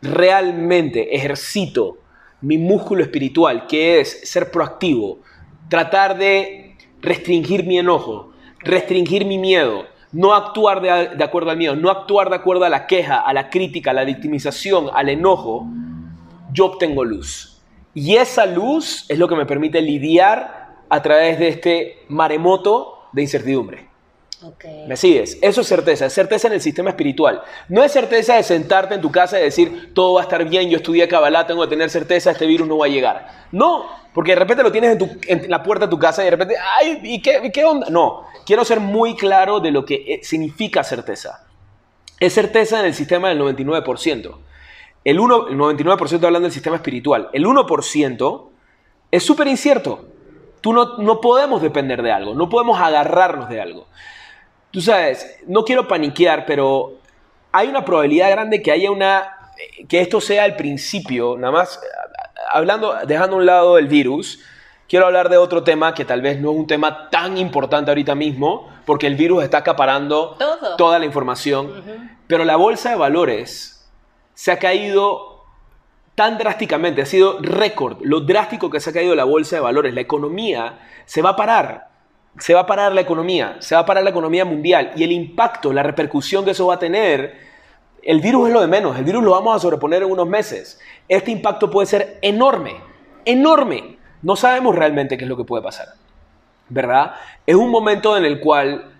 realmente 0.01 1.15
ejercito 1.15 1.99
mi 2.41 2.59
músculo 2.59 3.03
espiritual, 3.03 3.67
que 3.67 4.01
es 4.01 4.29
ser 4.29 4.51
proactivo, 4.51 5.21
tratar 5.69 6.17
de 6.17 6.77
restringir 7.01 7.65
mi 7.65 7.79
enojo, 7.79 8.33
restringir 8.61 9.25
mi 9.27 9.39
miedo, 9.39 9.87
no 10.13 10.35
actuar 10.35 10.81
de, 10.83 11.25
acuerdo 11.25 11.51
al 11.51 11.57
miedo, 11.57 11.75
no 11.75 11.91
actuar 11.91 12.29
de 12.29 12.37
acuerdo 12.37 12.65
a 12.65 12.69
la 12.69 12.87
queja, 12.87 13.19
a 13.19 13.33
la 13.33 13.49
crítica, 13.49 13.91
a 13.91 13.95
la 13.95 14.05
victimización, 14.05 14.91
al 14.93 15.09
enojo, 15.09 15.67
yo 16.53 16.67
obtengo 16.67 17.05
luz. 17.05 17.61
Y 17.95 18.17
esa 18.17 18.47
luz 18.47 19.07
es 19.09 19.19
lo 19.19 19.29
que 19.29 19.37
me 19.37 19.47
permite 19.47 19.81
lidiar 19.81 20.77
a 20.89 21.03
través 21.03 21.39
de 21.39 21.49
este 21.49 22.05
maremoto 22.09 23.09
de 23.13 23.23
incertidumbre. 23.23 23.92
¿Me 24.87 24.97
sigues? 24.97 25.39
Eso 25.41 25.61
es 25.61 25.67
certeza, 25.67 26.07
es 26.07 26.13
certeza 26.13 26.49
en 26.49 26.55
el 26.55 26.61
sistema 26.61 26.91
espiritual. 26.91 27.43
No 27.69 27.83
es 27.83 27.93
certeza 27.93 28.35
de 28.35 28.43
sentarte 28.43 28.95
en 28.95 29.01
tu 29.01 29.11
casa 29.11 29.39
y 29.39 29.45
decir, 29.45 29.93
todo 29.95 30.15
va 30.15 30.21
a 30.21 30.25
estar 30.25 30.45
bien, 30.49 30.69
yo 30.69 30.77
estudié 30.77 31.07
Kabbalah, 31.09 31.47
tengo 31.47 31.63
que 31.63 31.69
tener 31.69 31.91
certeza, 31.91 32.31
este 32.33 32.47
virus 32.47 32.67
no 32.67 32.79
va 32.79 32.87
a 32.87 32.89
llegar. 32.89 33.47
No, 33.53 33.87
porque 34.13 34.33
de 34.33 34.37
repente 34.37 34.63
lo 34.63 34.73
tienes 34.73 34.99
en, 35.27 35.51
la 35.51 35.63
puerta 35.63 35.87
de 35.87 35.91
tu 35.91 35.99
casa 35.99 36.23
y 36.23 36.27
de 36.27 36.31
repente, 36.33 36.55
ay, 36.81 37.01
¿y 37.03 37.23
qué, 37.23 37.41
¿y 37.45 37.51
qué 37.51 37.65
onda? 37.65 37.89
No, 37.91 38.25
quiero 38.45 38.65
ser 38.65 38.81
muy 38.81 39.17
claro 39.17 39.61
de 39.61 39.71
lo 39.71 39.85
que 39.85 39.95
eh, 39.95 40.21
significa 40.23 40.85
certeza. 40.85 41.47
Es 42.19 42.35
certeza 42.35 42.81
en 42.81 42.87
el 42.87 42.95
sistema 42.95 43.29
del 43.29 43.41
99%. 43.41 44.37
El, 45.05 45.19
1, 45.19 45.49
el 45.49 45.57
99% 45.57 46.25
hablando 46.25 46.43
del 46.43 46.53
sistema 46.53 46.77
espiritual. 46.77 47.29
El 47.33 47.47
1% 47.47 48.49
es 49.11 49.23
súper 49.23 49.49
incierto. 49.49 50.07
Tú 50.61 50.73
no, 50.73 50.99
no 50.99 51.21
podemos 51.21 51.61
depender 51.61 52.03
de 52.03 52.13
algo, 52.13 52.35
no 52.35 52.49
podemos 52.49 52.81
agarrarnos 52.81 53.49
de 53.49 53.61
algo. 53.61 53.89
Tú 54.73 54.81
sabes, 54.81 55.39
no 55.47 55.65
quiero 55.65 55.87
paniquear, 55.87 56.47
pero 56.47 56.95
hay 57.53 57.69
una 57.69 57.85
probabilidad 57.85 58.31
grande 58.31 58.63
que 58.63 58.73
haya 58.73 58.91
una 58.91 59.39
que 59.89 60.01
esto 60.01 60.21
sea 60.21 60.47
el 60.47 60.57
principio, 60.57 61.37
nada 61.39 61.53
más 61.53 61.81
hablando 62.53 62.97
dejando 63.07 63.37
a 63.37 63.39
un 63.39 63.47
lado 63.47 63.79
el 63.79 63.87
virus, 63.87 64.41
quiero 64.89 65.07
hablar 65.07 65.29
de 65.29 65.37
otro 65.37 65.63
tema 65.63 65.95
que 65.95 66.05
tal 66.05 66.23
vez 66.23 66.41
no 66.41 66.51
es 66.53 66.57
un 66.57 66.67
tema 66.67 67.11
tan 67.11 67.39
importante 67.39 67.91
ahorita 67.91 68.15
mismo, 68.15 68.69
porque 68.85 69.07
el 69.07 69.15
virus 69.15 69.45
está 69.45 69.59
acaparando 69.59 70.37
toda 70.77 70.99
la 70.99 71.05
información, 71.05 72.19
pero 72.27 72.45
la 72.45 72.57
bolsa 72.57 72.91
de 72.91 72.97
valores 72.97 73.91
se 74.35 74.53
ha 74.53 74.59
caído 74.59 75.45
tan 76.15 76.39
drásticamente, 76.39 77.03
ha 77.03 77.07
sido 77.07 77.39
récord 77.41 77.99
lo 78.03 78.21
drástico 78.21 78.71
que 78.71 78.81
se 78.81 78.91
ha 78.91 78.93
caído 78.93 79.15
la 79.15 79.25
bolsa 79.25 79.57
de 79.57 79.63
valores, 79.63 79.95
la 79.95 80.01
economía 80.01 80.79
se 81.05 81.23
va 81.23 81.31
a 81.31 81.37
parar. 81.37 81.92
Se 82.39 82.55
va 82.55 82.61
a 82.61 82.67
parar 82.67 82.93
la 82.93 83.01
economía, 83.01 83.57
se 83.61 83.75
va 83.75 83.83
a 83.83 83.87
parar 83.87 84.05
la 84.05 84.11
economía 84.11 84.45
mundial 84.45 84.93
y 84.97 85.05
el 85.05 85.13
impacto, 85.13 85.73
la 85.73 85.83
repercusión 85.83 86.45
que 86.45 86.53
eso 86.53 86.67
va 86.67 86.75
a 86.75 86.79
tener, 86.79 87.37
el 88.03 88.21
virus 88.21 88.49
es 88.49 88.55
lo 88.55 88.61
de 88.61 88.67
menos, 88.67 88.97
el 88.99 89.05
virus 89.05 89.23
lo 89.23 89.33
vamos 89.33 89.55
a 89.55 89.59
sobreponer 89.59 90.03
en 90.03 90.11
unos 90.11 90.27
meses. 90.27 90.81
Este 91.09 91.31
impacto 91.31 91.71
puede 91.71 91.87
ser 91.87 92.19
enorme, 92.23 92.75
enorme. 93.25 93.99
No 94.23 94.37
sabemos 94.37 94.75
realmente 94.75 95.17
qué 95.17 95.25
es 95.25 95.29
lo 95.29 95.37
que 95.37 95.45
puede 95.45 95.63
pasar, 95.63 95.89
¿verdad? 96.69 97.15
Es 97.47 97.55
un 97.55 97.71
momento 97.71 98.17
en 98.17 98.25
el 98.25 98.41
cual 98.41 98.93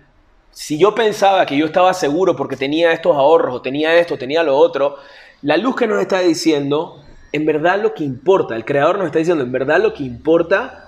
si 0.51 0.77
yo 0.77 0.93
pensaba 0.93 1.45
que 1.45 1.57
yo 1.57 1.65
estaba 1.65 1.93
seguro 1.93 2.35
porque 2.35 2.55
tenía 2.55 2.91
estos 2.91 3.15
ahorros 3.15 3.55
o 3.55 3.61
tenía 3.61 3.95
esto, 3.95 4.17
tenía 4.17 4.43
lo 4.43 4.55
otro, 4.55 4.97
la 5.41 5.57
luz 5.57 5.75
que 5.75 5.87
nos 5.87 5.99
está 5.99 6.19
diciendo, 6.19 7.03
en 7.31 7.45
verdad 7.45 7.81
lo 7.81 7.93
que 7.93 8.03
importa, 8.03 8.55
el 8.55 8.63
creador 8.63 8.97
nos 8.97 9.07
está 9.07 9.19
diciendo, 9.19 9.43
en 9.43 9.51
verdad 9.51 9.81
lo 9.81 9.93
que 9.93 10.03
importa 10.03 10.82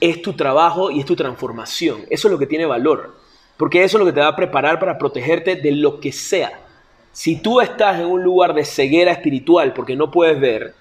es 0.00 0.22
tu 0.22 0.34
trabajo 0.34 0.90
y 0.90 1.00
es 1.00 1.06
tu 1.06 1.16
transformación. 1.16 2.04
Eso 2.10 2.28
es 2.28 2.32
lo 2.32 2.38
que 2.38 2.46
tiene 2.46 2.66
valor, 2.66 3.16
porque 3.56 3.84
eso 3.84 3.96
es 3.96 4.00
lo 4.00 4.06
que 4.06 4.12
te 4.12 4.20
va 4.20 4.28
a 4.28 4.36
preparar 4.36 4.78
para 4.78 4.98
protegerte 4.98 5.56
de 5.56 5.72
lo 5.72 6.00
que 6.00 6.12
sea. 6.12 6.60
Si 7.12 7.36
tú 7.36 7.60
estás 7.60 7.98
en 7.98 8.06
un 8.06 8.22
lugar 8.22 8.52
de 8.54 8.64
ceguera 8.64 9.12
espiritual 9.12 9.72
porque 9.72 9.96
no 9.96 10.10
puedes 10.10 10.38
ver, 10.38 10.74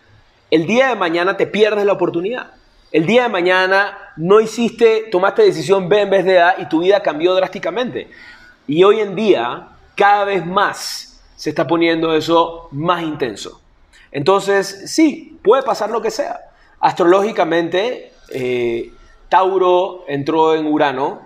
el 0.52 0.68
día 0.68 0.90
de 0.90 0.96
mañana 0.96 1.38
te 1.38 1.48
pierdes 1.48 1.86
la 1.86 1.94
oportunidad. 1.94 2.52
El 2.92 3.06
día 3.06 3.24
de 3.24 3.30
mañana 3.30 3.98
no 4.16 4.40
hiciste, 4.40 5.08
tomaste 5.12 5.44
decisión 5.44 5.90
B 5.90 6.02
en 6.02 6.10
vez 6.10 6.26
de 6.26 6.40
A 6.40 6.56
y 6.60 6.70
tu 6.70 6.82
vida 6.82 7.02
cambió 7.02 7.34
drásticamente. 7.36 8.10
Y 8.68 8.84
hoy 8.84 9.00
en 9.00 9.16
día, 9.16 9.70
cada 9.96 10.26
vez 10.26 10.46
más 10.46 11.22
se 11.36 11.50
está 11.50 11.68
poniendo 11.68 12.16
eso 12.16 12.70
más 12.72 13.04
intenso. 13.04 13.62
Entonces, 14.12 14.84
sí, 14.86 15.38
puede 15.44 15.64
pasar 15.64 15.90
lo 15.90 16.02
que 16.02 16.12
sea. 16.12 16.40
Astrológicamente, 16.80 18.14
eh, 18.30 18.92
Tauro 19.30 20.06
entró 20.08 20.56
en 20.56 20.66
Urano. 20.66 21.22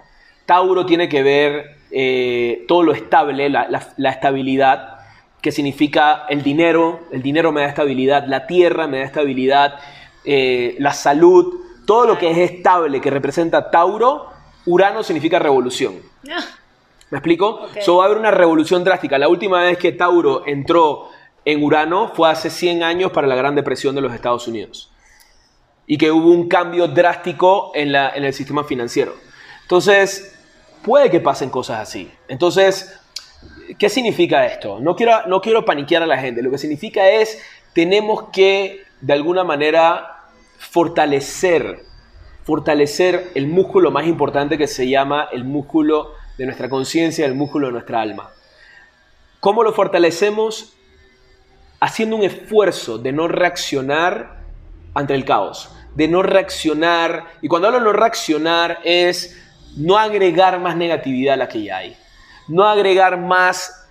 Tauro 0.45 0.85
tiene 0.85 1.09
que 1.09 1.23
ver 1.23 1.77
eh, 1.91 2.65
todo 2.67 2.83
lo 2.83 2.93
estable, 2.93 3.49
la 3.49 4.09
estabilidad, 4.09 4.99
que 5.41 5.51
significa 5.51 6.25
el 6.29 6.43
dinero. 6.43 7.01
El 7.11 7.21
dinero 7.21 7.51
me 7.51 7.61
da 7.61 7.67
estabilidad, 7.67 8.25
la 8.27 8.47
tierra 8.47 8.87
me 8.87 8.99
da 8.99 9.05
estabilidad 9.05 9.79
eh, 10.25 10.75
la 10.79 10.93
salud, 10.93 11.61
todo 11.85 12.05
lo 12.05 12.17
que 12.17 12.29
es 12.29 12.37
estable, 12.37 13.01
que 13.01 13.09
representa 13.09 13.71
Tauro, 13.71 14.27
Urano 14.65 15.01
significa 15.01 15.39
revolución. 15.39 15.95
¿Me 17.09 17.17
explico? 17.17 17.67
Okay. 17.69 17.83
va 17.87 18.03
a 18.03 18.05
haber 18.05 18.17
una 18.17 18.31
revolución 18.31 18.83
drástica. 18.83 19.17
La 19.17 19.29
última 19.29 19.61
vez 19.61 19.77
que 19.77 19.91
Tauro 19.91 20.43
entró 20.45 21.09
en 21.45 21.63
Urano 21.63 22.11
fue 22.13 22.29
hace 22.29 22.49
100 22.49 22.83
años 22.83 23.11
para 23.11 23.25
la 23.27 23.35
Gran 23.35 23.55
Depresión 23.55 23.95
de 23.95 24.01
los 24.01 24.13
Estados 24.13 24.47
Unidos. 24.47 24.91
Y 25.91 25.97
que 25.97 26.11
hubo 26.11 26.29
un 26.29 26.47
cambio 26.47 26.87
drástico 26.87 27.71
en, 27.73 27.95
el 27.95 28.31
sistema 28.31 28.63
financiero. 28.63 29.15
Entonces, 29.63 30.39
puede 30.83 31.09
que 31.09 31.19
pasen 31.19 31.49
cosas 31.49 31.79
así. 31.79 32.11
Entonces, 32.27 32.95
¿qué 33.79 33.89
significa 33.89 34.45
esto? 34.45 34.79
No 34.79 34.95
quiero, 34.95 35.25
no 35.25 35.41
quiero 35.41 35.65
paniquear 35.65 36.03
a 36.03 36.05
la 36.05 36.19
gente. 36.19 36.43
Lo 36.43 36.51
que 36.51 36.59
significa 36.59 37.09
es, 37.09 37.41
tenemos 37.73 38.29
que, 38.31 38.83
de 39.01 39.13
alguna 39.13 39.43
manera, 39.43 40.27
fortalecer, 40.59 41.79
fortalecer 42.43 43.31
el 43.33 43.47
músculo 43.47 43.89
más 43.89 44.05
importante 44.05 44.59
que 44.59 44.67
se 44.67 44.87
llama 44.87 45.27
el 45.31 45.43
músculo 45.43 46.13
de 46.37 46.45
nuestra 46.45 46.69
conciencia, 46.69 47.25
el 47.25 47.33
músculo 47.33 47.67
de 47.67 47.73
nuestra 47.73 47.99
alma. 47.99 48.29
¿Cómo 49.39 49.63
lo 49.63 49.73
fortalecemos? 49.73 50.73
Haciendo 51.79 52.17
un 52.17 52.23
esfuerzo 52.23 52.97
de 52.97 53.11
no 53.11 53.27
reaccionar 53.27 54.39
ante 54.93 55.15
el 55.15 55.23
caos, 55.23 55.73
de 55.99 56.07
no 56.07 56.23
reaccionar, 56.23 57.25
y 57.41 57.49
cuando 57.49 57.67
hablo 57.67 57.79
de 57.79 57.85
no 57.87 57.91
reaccionar 57.91 58.79
es 58.85 59.37
no 59.75 59.97
agregar 59.97 60.57
más 60.61 60.77
negatividad 60.77 61.33
a 61.33 61.37
la 61.37 61.49
que 61.49 61.61
ya 61.61 61.79
hay, 61.79 61.97
no 62.47 62.63
agregar 62.63 63.17
más 63.17 63.85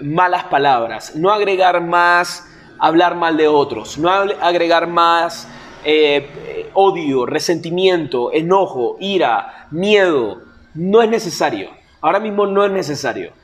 malas 0.00 0.42
palabras, 0.44 1.14
no 1.14 1.30
agregar 1.30 1.80
más 1.80 2.48
hablar 2.80 3.14
mal 3.14 3.36
de 3.36 3.46
otros, 3.46 3.96
no 3.96 4.10
agregar 4.10 4.88
más 4.88 5.46
eh, 5.84 6.68
odio, 6.74 7.26
resentimiento, 7.26 8.32
enojo, 8.32 8.96
ira, 8.98 9.68
miedo, 9.70 10.42
no 10.74 11.00
es 11.00 11.08
necesario. 11.08 11.70
Ahora 12.00 12.18
mismo 12.18 12.44
no 12.44 12.64
es 12.64 12.72
necesario. 12.72 13.34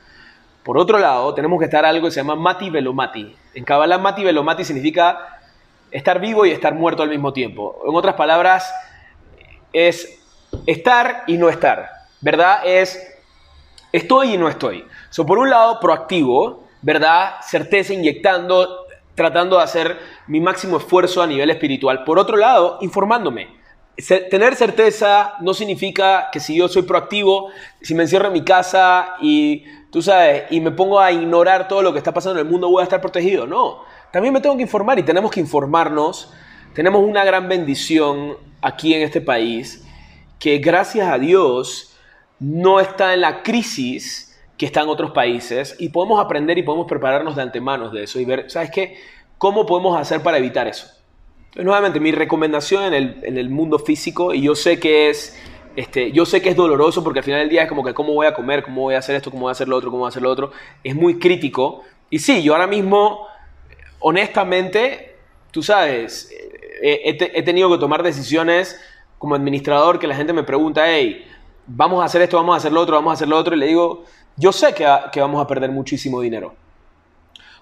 Por 0.63 0.77
otro 0.77 0.99
lado, 0.99 1.33
tenemos 1.33 1.57
que 1.57 1.65
estar 1.65 1.85
algo 1.85 2.07
que 2.07 2.11
se 2.11 2.19
llama 2.19 2.35
mati 2.35 2.69
velomati. 2.69 3.33
En 3.53 3.63
Kabbalah, 3.63 3.97
mati 3.97 4.25
velomati 4.25 4.65
significa 4.65 5.38
estar 5.91 6.19
vivo 6.19 6.45
y 6.45 6.51
estar 6.51 6.73
muerto 6.73 7.03
al 7.03 7.09
mismo 7.09 7.33
tiempo. 7.33 7.81
En 7.87 7.95
otras 7.95 8.15
palabras, 8.15 8.73
es 9.73 10.21
estar 10.65 11.23
y 11.27 11.37
no 11.37 11.49
estar. 11.49 11.89
¿Verdad? 12.21 12.61
Es 12.65 13.01
estoy 13.91 14.33
y 14.33 14.37
no 14.37 14.49
estoy. 14.49 14.85
So, 15.09 15.25
por 15.25 15.37
un 15.37 15.49
lado, 15.49 15.79
proactivo, 15.79 16.63
¿verdad? 16.81 17.35
Certeza 17.41 17.93
inyectando 17.93 18.85
tratando 19.19 19.57
de 19.57 19.63
hacer 19.63 19.99
mi 20.27 20.39
máximo 20.39 20.77
esfuerzo 20.77 21.21
a 21.21 21.27
nivel 21.27 21.49
espiritual. 21.49 22.05
Por 22.05 22.17
otro 22.17 22.37
lado, 22.37 22.77
informándome. 22.79 23.49
Tener 24.29 24.55
certeza 24.55 25.33
no 25.41 25.53
significa 25.53 26.29
que 26.31 26.39
si 26.39 26.55
yo 26.55 26.69
soy 26.69 26.83
proactivo, 26.83 27.49
si 27.81 27.93
me 27.95 28.03
encierro 28.03 28.27
en 28.27 28.33
mi 28.33 28.45
casa 28.45 29.15
y 29.21 29.65
tú 29.91 30.01
sabes, 30.01 30.43
y 30.51 30.61
me 30.61 30.71
pongo 30.71 31.01
a 31.01 31.11
ignorar 31.11 31.67
todo 31.67 31.81
lo 31.81 31.91
que 31.91 31.97
está 31.97 32.13
pasando 32.13 32.39
en 32.39 32.45
el 32.45 32.51
mundo, 32.51 32.69
voy 32.69 32.79
a 32.79 32.83
estar 32.83 33.01
protegido. 33.01 33.45
No, 33.45 33.83
también 34.11 34.33
me 34.33 34.41
tengo 34.41 34.55
que 34.57 34.63
informar 34.63 34.99
y 34.99 35.03
tenemos 35.03 35.31
que 35.31 35.39
informarnos. 35.39 36.33
Tenemos 36.73 37.03
una 37.03 37.23
gran 37.23 37.47
bendición 37.47 38.37
aquí 38.61 38.93
en 38.93 39.01
este 39.01 39.21
país 39.21 39.85
que 40.39 40.57
gracias 40.59 41.07
a 41.07 41.19
Dios 41.19 41.97
no 42.39 42.79
está 42.79 43.13
en 43.13 43.21
la 43.21 43.43
crisis 43.43 44.29
que 44.57 44.65
está 44.65 44.81
en 44.81 44.89
otros 44.89 45.11
países 45.11 45.75
y 45.79 45.89
podemos 45.89 46.19
aprender 46.19 46.57
y 46.57 46.63
podemos 46.63 46.85
prepararnos 46.85 47.35
de 47.35 47.41
antemano 47.41 47.89
de 47.89 48.03
eso 48.03 48.19
y 48.19 48.25
ver, 48.25 48.51
¿sabes 48.51 48.71
qué? 48.71 48.97
¿Cómo 49.37 49.65
podemos 49.65 49.97
hacer 49.97 50.21
para 50.21 50.37
evitar 50.37 50.67
eso? 50.67 50.87
Entonces, 51.37 51.65
nuevamente, 51.65 51.99
mi 51.99 52.11
recomendación 52.11 52.83
en 52.83 52.93
el, 52.93 53.19
en 53.23 53.37
el 53.37 53.49
mundo 53.49 53.79
físico, 53.79 54.33
y 54.33 54.41
yo 54.41 54.55
sé 54.55 54.79
que 54.79 55.09
es... 55.09 55.37
Este, 55.75 56.11
yo 56.11 56.25
sé 56.25 56.41
que 56.41 56.49
es 56.49 56.57
doloroso 56.57 57.03
porque 57.03 57.19
al 57.19 57.25
final 57.25 57.39
del 57.39 57.49
día 57.49 57.63
es 57.63 57.69
como 57.69 57.85
que 57.85 57.93
cómo 57.93 58.13
voy 58.13 58.27
a 58.27 58.33
comer, 58.33 58.63
cómo 58.63 58.81
voy 58.81 58.95
a 58.95 58.97
hacer 58.97 59.15
esto, 59.15 59.31
cómo 59.31 59.43
voy 59.43 59.49
a 59.49 59.53
hacer 59.53 59.69
lo 59.69 59.77
otro, 59.77 59.89
cómo 59.91 59.99
voy 60.01 60.07
a 60.07 60.09
hacer 60.09 60.21
lo 60.21 60.29
otro. 60.29 60.51
Es 60.83 60.93
muy 60.93 61.19
crítico. 61.19 61.83
Y 62.09 62.19
sí, 62.19 62.43
yo 62.43 62.53
ahora 62.53 62.67
mismo, 62.67 63.27
honestamente, 63.99 65.15
tú 65.51 65.63
sabes, 65.63 66.31
he, 66.81 67.17
he, 67.33 67.43
tenido 67.43 67.69
que 67.69 67.77
tomar 67.77 68.03
decisiones 68.03 68.79
como 69.17 69.35
administrador 69.35 69.99
que 69.99 70.07
la 70.07 70.15
gente 70.15 70.33
me 70.33 70.43
pregunta, 70.43 70.83
hey, 70.87 71.25
vamos 71.67 72.01
a 72.01 72.05
hacer 72.05 72.21
esto, 72.21 72.37
vamos 72.37 72.55
a 72.55 72.57
hacer 72.57 72.71
lo 72.71 72.81
otro, 72.81 72.95
vamos 72.95 73.11
a 73.11 73.13
hacer 73.13 73.27
lo 73.27 73.37
otro. 73.37 73.55
Y 73.55 73.59
le 73.59 73.67
digo, 73.67 74.03
yo 74.35 74.51
sé 74.51 74.73
que, 74.73 75.19
vamos 75.19 75.41
a 75.41 75.47
perder 75.47 75.71
muchísimo 75.71 76.21
dinero. 76.21 76.55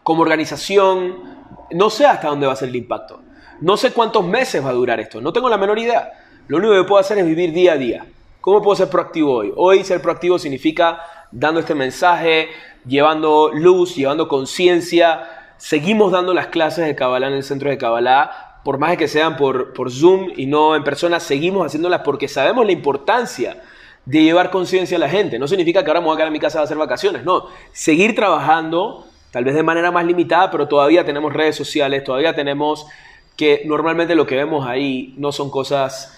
Como 0.04 0.21
organización, 0.21 1.38
no 1.71 1.89
sé 1.89 2.06
hasta 2.06 2.30
dónde 2.30 2.47
va 2.47 2.54
a 2.54 2.56
ser 2.56 2.69
el 2.69 2.76
impacto. 2.76 3.21
No 3.60 3.76
sé 3.76 3.91
cuántos 3.91 4.26
meses 4.26 4.63
va 4.63 4.69
a 4.69 4.73
durar 4.73 5.00
esto. 5.00 5.19
No 5.19 5.34
tengo 5.34 5.50
la 5.50 5.58
menor 5.58 5.80
idea. 5.80 6.12
Lo 6.47 6.58
único 6.58 6.73
que 6.76 6.84
puedo 6.84 7.02
hacer 7.02 7.17
es 7.17 7.26
vivir 7.26 7.52
día 7.52 7.73
a 7.73 7.78
día. 7.78 8.06
¿Cómo 8.39 8.62
puedo 8.62 8.76
ser 8.76 8.89
proactivo 8.89 9.34
hoy? 9.34 9.52
Hoy 9.56 9.84
ser 9.84 10.02
proactivo 10.02 10.39
significa 10.39 11.02
dando 11.32 11.60
este 11.60 11.76
mensaje, 11.76 12.50
llevando 12.86 13.52
luz, 13.54 13.95
llevando 13.95 14.28
conciencia. 14.28 15.37
Seguimos 15.58 16.12
dando 16.12 16.34
las 16.34 16.48
clases 16.48 16.86
de 16.86 16.96
Kabbalah 16.96 17.28
en 17.28 17.34
el 17.34 17.43
centro 17.43 17.70
de 17.70 17.78
Kabbalah. 17.78 18.62
Por 18.63 18.78
más 18.80 18.98
que 18.98 19.08
sean 19.08 19.38
por, 19.38 19.74
por 19.74 19.91
Zoom 19.91 20.32
y 20.36 20.46
no 20.46 20.76
en 20.76 20.84
persona, 20.84 21.20
seguimos 21.20 21.65
haciéndolas 21.65 22.02
porque 22.02 22.28
sabemos 22.28 22.65
la 22.65 22.72
importancia 22.72 23.62
de 24.06 24.24
llevar 24.24 24.52
conciencia 24.52 24.98
a 24.98 25.00
la 25.00 25.10
gente. 25.10 25.38
No 25.38 25.48
significa 25.48 25.84
que 25.84 25.89
ahora 25.89 26.00
me 26.00 26.08
voy 26.08 26.15
a 26.15 26.17
quedar 26.17 26.28
en 26.28 26.34
mi 26.34 26.39
casa 26.39 26.60
a 26.60 26.63
hacer 26.63 26.78
vacaciones, 26.78 27.24
no. 27.24 27.48
Seguir 27.74 28.15
trabajando, 28.15 29.06
tal 29.32 29.43
vez 29.43 29.54
de 29.54 29.63
manera 29.63 29.91
más 29.91 30.06
limitada, 30.06 30.50
pero 30.50 30.67
todavía 30.67 31.06
tenemos 31.06 31.34
redes 31.34 31.56
sociales, 31.56 32.04
todavía 32.04 32.34
tenemos 32.34 32.88
que 33.36 33.63
normalmente 33.65 34.15
lo 34.15 34.26
que 34.26 34.36
vemos 34.36 34.65
ahí 34.65 35.13
no 35.17 35.32
son 35.32 35.52
cosas 35.52 36.17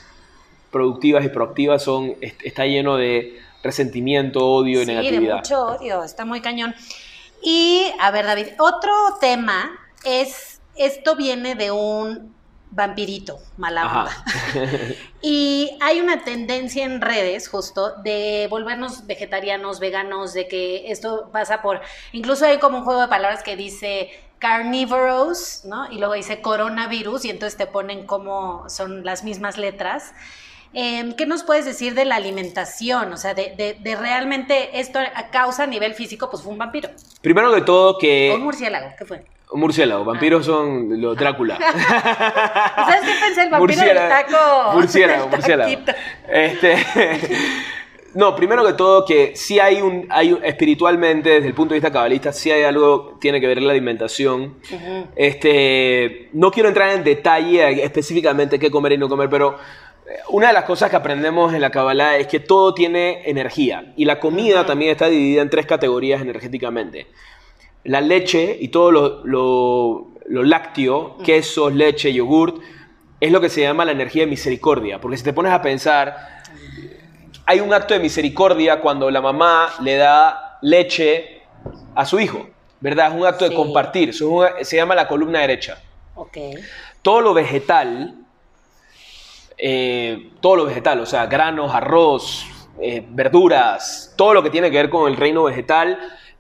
productivas 0.71 1.25
y 1.25 1.29
proactivas, 1.29 1.83
son, 1.83 2.15
está 2.21 2.65
lleno 2.65 2.95
de 2.95 3.39
resentimiento, 3.63 4.45
odio 4.45 4.81
y 4.81 4.85
negatividad. 4.85 5.37
Mucho 5.37 5.65
odio, 5.65 6.03
está 6.03 6.25
muy 6.25 6.41
cañón. 6.41 6.75
Y, 7.41 7.91
a 7.99 8.11
ver, 8.11 8.25
David, 8.25 8.47
otro 8.59 8.91
tema 9.19 9.71
es, 10.03 10.61
esto 10.75 11.15
viene 11.15 11.55
de 11.55 11.71
un 11.71 12.35
vampirito, 12.71 13.39
mala 13.57 13.87
onda. 13.87 14.25
y 15.21 15.77
hay 15.81 15.99
una 16.01 16.23
tendencia 16.23 16.85
en 16.85 17.01
redes 17.01 17.47
justo 17.47 17.95
de 18.03 18.47
volvernos 18.49 19.07
vegetarianos, 19.07 19.79
veganos, 19.79 20.33
de 20.33 20.47
que 20.47 20.91
esto 20.91 21.29
pasa 21.31 21.61
por, 21.61 21.81
incluso 22.11 22.45
hay 22.45 22.59
como 22.59 22.79
un 22.79 22.83
juego 22.83 23.01
de 23.01 23.07
palabras 23.07 23.43
que 23.43 23.55
dice 23.55 24.11
carnívoros, 24.37 25.65
¿no? 25.65 25.91
Y 25.91 25.97
luego 25.97 26.13
dice 26.13 26.41
coronavirus 26.41 27.25
y 27.25 27.29
entonces 27.29 27.57
te 27.57 27.67
ponen 27.67 28.05
como 28.05 28.69
son 28.69 29.03
las 29.03 29.23
mismas 29.23 29.57
letras. 29.57 30.13
Em, 30.73 31.13
¿Qué 31.13 31.25
nos 31.25 31.43
puedes 31.43 31.65
decir 31.65 31.95
de 31.95 32.05
la 32.05 32.15
alimentación? 32.15 33.11
O 33.11 33.17
sea, 33.17 33.33
de, 33.33 33.77
de, 33.79 33.95
realmente 33.95 34.79
esto 34.79 34.99
a 34.99 35.29
causa 35.29 35.63
a 35.63 35.67
nivel 35.67 35.93
físico, 35.93 36.29
pues 36.29 36.43
fue 36.43 36.51
un 36.51 36.59
vampiro. 36.59 36.89
Primero 37.21 37.51
de 37.51 37.61
todo 37.61 37.97
que... 37.97 38.31
un 38.35 38.43
murciélago, 38.43 38.89
¿qué 38.97 39.05
fue? 39.05 39.23
Un 39.51 39.61
murciélago, 39.61 40.05
vampiros 40.05 40.43
ah. 40.43 40.51
son 40.51 41.01
los 41.01 41.17
Drácula. 41.17 41.57
¿Sabes 42.75 43.01
qué 43.01 43.15
pensé? 43.19 43.43
El 43.43 43.49
vampiro 43.49 43.81
del 43.81 43.97
taco. 43.97 44.73
Murciélago, 44.73 45.27
murciélago. 45.29 45.71
Este, 46.27 46.77
No, 48.13 48.35
primero 48.35 48.65
que 48.65 48.73
todo 48.73 49.05
que 49.05 49.35
sí 49.35 49.59
hay 49.59 49.81
un, 49.81 50.07
hay 50.09 50.33
un- 50.33 50.43
espiritualmente, 50.43 51.29
desde 51.29 51.47
el 51.47 51.53
punto 51.53 51.73
de 51.73 51.79
vista 51.79 51.91
cabalista, 51.91 52.33
sí 52.33 52.49
hay 52.49 52.63
algo 52.63 53.13
que 53.13 53.19
tiene 53.19 53.39
que 53.39 53.47
ver 53.47 53.61
la 53.61 53.71
alimentación. 53.71 54.55
Este, 55.15 56.29
no 56.33 56.51
quiero 56.51 56.69
entrar 56.69 56.89
en 56.91 57.03
detalle 57.03 57.83
específicamente 57.83 58.57
qué 58.57 58.71
comer 58.71 58.93
y 58.93 58.97
no 58.97 59.09
comer, 59.09 59.29
pero 59.29 59.57
una 60.29 60.47
de 60.47 60.53
las 60.53 60.63
cosas 60.65 60.89
que 60.89 60.95
aprendemos 60.95 61.53
en 61.53 61.61
la 61.61 61.69
Kabbalah 61.69 62.17
es 62.17 62.27
que 62.27 62.39
todo 62.39 62.73
tiene 62.73 63.21
energía 63.29 63.93
y 63.95 64.05
la 64.05 64.19
comida 64.19 64.65
también 64.65 64.91
está 64.91 65.07
dividida 65.07 65.41
en 65.41 65.49
tres 65.49 65.65
categorías 65.65 66.21
energéticamente. 66.21 67.07
La 67.83 68.01
leche 68.01 68.57
y 68.59 68.69
todo 68.69 68.91
lo, 68.91 69.25
lo- 69.25 70.07
lo 70.27 70.43
lácteo, 70.43 71.17
quesos, 71.23 71.73
leche, 71.73 72.13
yogurt, 72.13 72.61
es 73.19 73.31
lo 73.31 73.41
que 73.41 73.49
se 73.49 73.61
llama 73.61 73.83
la 73.85 73.91
energía 73.93 74.23
de 74.23 74.27
misericordia. 74.29 74.99
Porque 75.01 75.17
si 75.17 75.23
te 75.23 75.33
pones 75.33 75.51
a 75.51 75.61
pensar, 75.61 76.15
hay 77.45 77.59
un 77.59 77.73
acto 77.73 77.93
de 77.95 77.99
misericordia 77.99 78.79
cuando 78.79 79.09
la 79.09 79.21
mamá 79.21 79.69
le 79.81 79.95
da 79.95 80.59
leche 80.61 81.41
a 81.95 82.05
su 82.05 82.19
hijo, 82.19 82.47
¿verdad? 82.79 83.11
Es 83.11 83.19
un 83.19 83.25
acto 83.25 83.45
de 83.49 83.55
compartir, 83.55 84.13
se 84.13 84.75
llama 84.75 84.93
la 84.95 85.07
columna 85.07 85.39
derecha. 85.39 85.81
Todo 87.01 87.21
lo 87.21 87.33
vegetal, 87.33 88.15
eh, 89.61 90.31
todo 90.39 90.55
lo 90.55 90.65
vegetal, 90.65 91.01
o 91.01 91.05
sea, 91.05 91.25
granos, 91.25 91.75
arroz, 91.75 92.45
eh, 92.81 93.05
verduras, 93.09 94.13
todo 94.15 94.33
lo 94.33 94.41
que 94.41 94.49
tiene 94.49 94.71
que 94.71 94.77
ver 94.77 94.89
con 94.89 95.11
el 95.11 95.17
reino 95.17 95.43
vegetal 95.43 95.99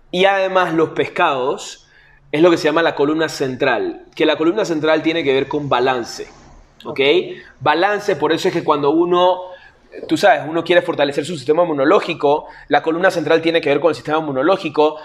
y 0.09 0.23
además 0.23 0.73
los 0.73 0.89
pescados, 0.91 1.85
es 2.31 2.41
lo 2.41 2.49
que 2.49 2.57
se 2.57 2.65
llama 2.65 2.81
la 2.81 2.95
columna 2.95 3.27
central, 3.27 4.05
que 4.15 4.25
la 4.25 4.37
columna 4.37 4.63
central 4.63 5.01
tiene 5.01 5.23
que 5.23 5.33
ver 5.33 5.49
con 5.49 5.67
balance, 5.67 6.27
¿ok? 6.85 6.99
Balance, 7.59 8.15
por 8.15 8.31
eso 8.31 8.47
es 8.47 8.53
que 8.53 8.63
cuando 8.63 8.91
uno, 8.91 9.41
tú 10.07 10.15
sabes, 10.15 10.43
uno 10.47 10.63
quiere 10.63 10.81
fortalecer 10.81 11.25
su 11.25 11.35
sistema 11.35 11.63
inmunológico, 11.63 12.45
la 12.69 12.81
columna 12.81 13.11
central 13.11 13.41
tiene 13.41 13.59
que 13.59 13.67
ver 13.67 13.81
con 13.81 13.89
el 13.89 13.95
sistema 13.95 14.19
inmunológico, 14.19 14.97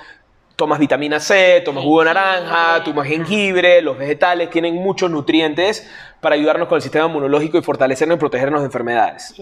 tomas 0.57 0.79
vitamina 0.79 1.19
C, 1.21 1.63
tomas 1.65 1.83
jugo 1.85 2.01
de 2.01 2.07
naranja, 2.07 2.85
tomas 2.85 3.07
jengibre, 3.09 3.83
los 3.83 3.99
vegetales 3.99 4.51
tienen 4.51 4.75
muchos 4.77 5.11
nutrientes 5.11 5.89
para 6.21 6.37
ayudarnos 6.37 6.69
con 6.69 6.77
el 6.77 6.83
sistema 6.83 7.07
inmunológico 7.07 7.59
y 7.59 7.63
fortalecernos 7.63 8.17
y 8.17 8.21
protegernos 8.21 8.61
de 8.61 8.67
enfermedades. 8.67 9.35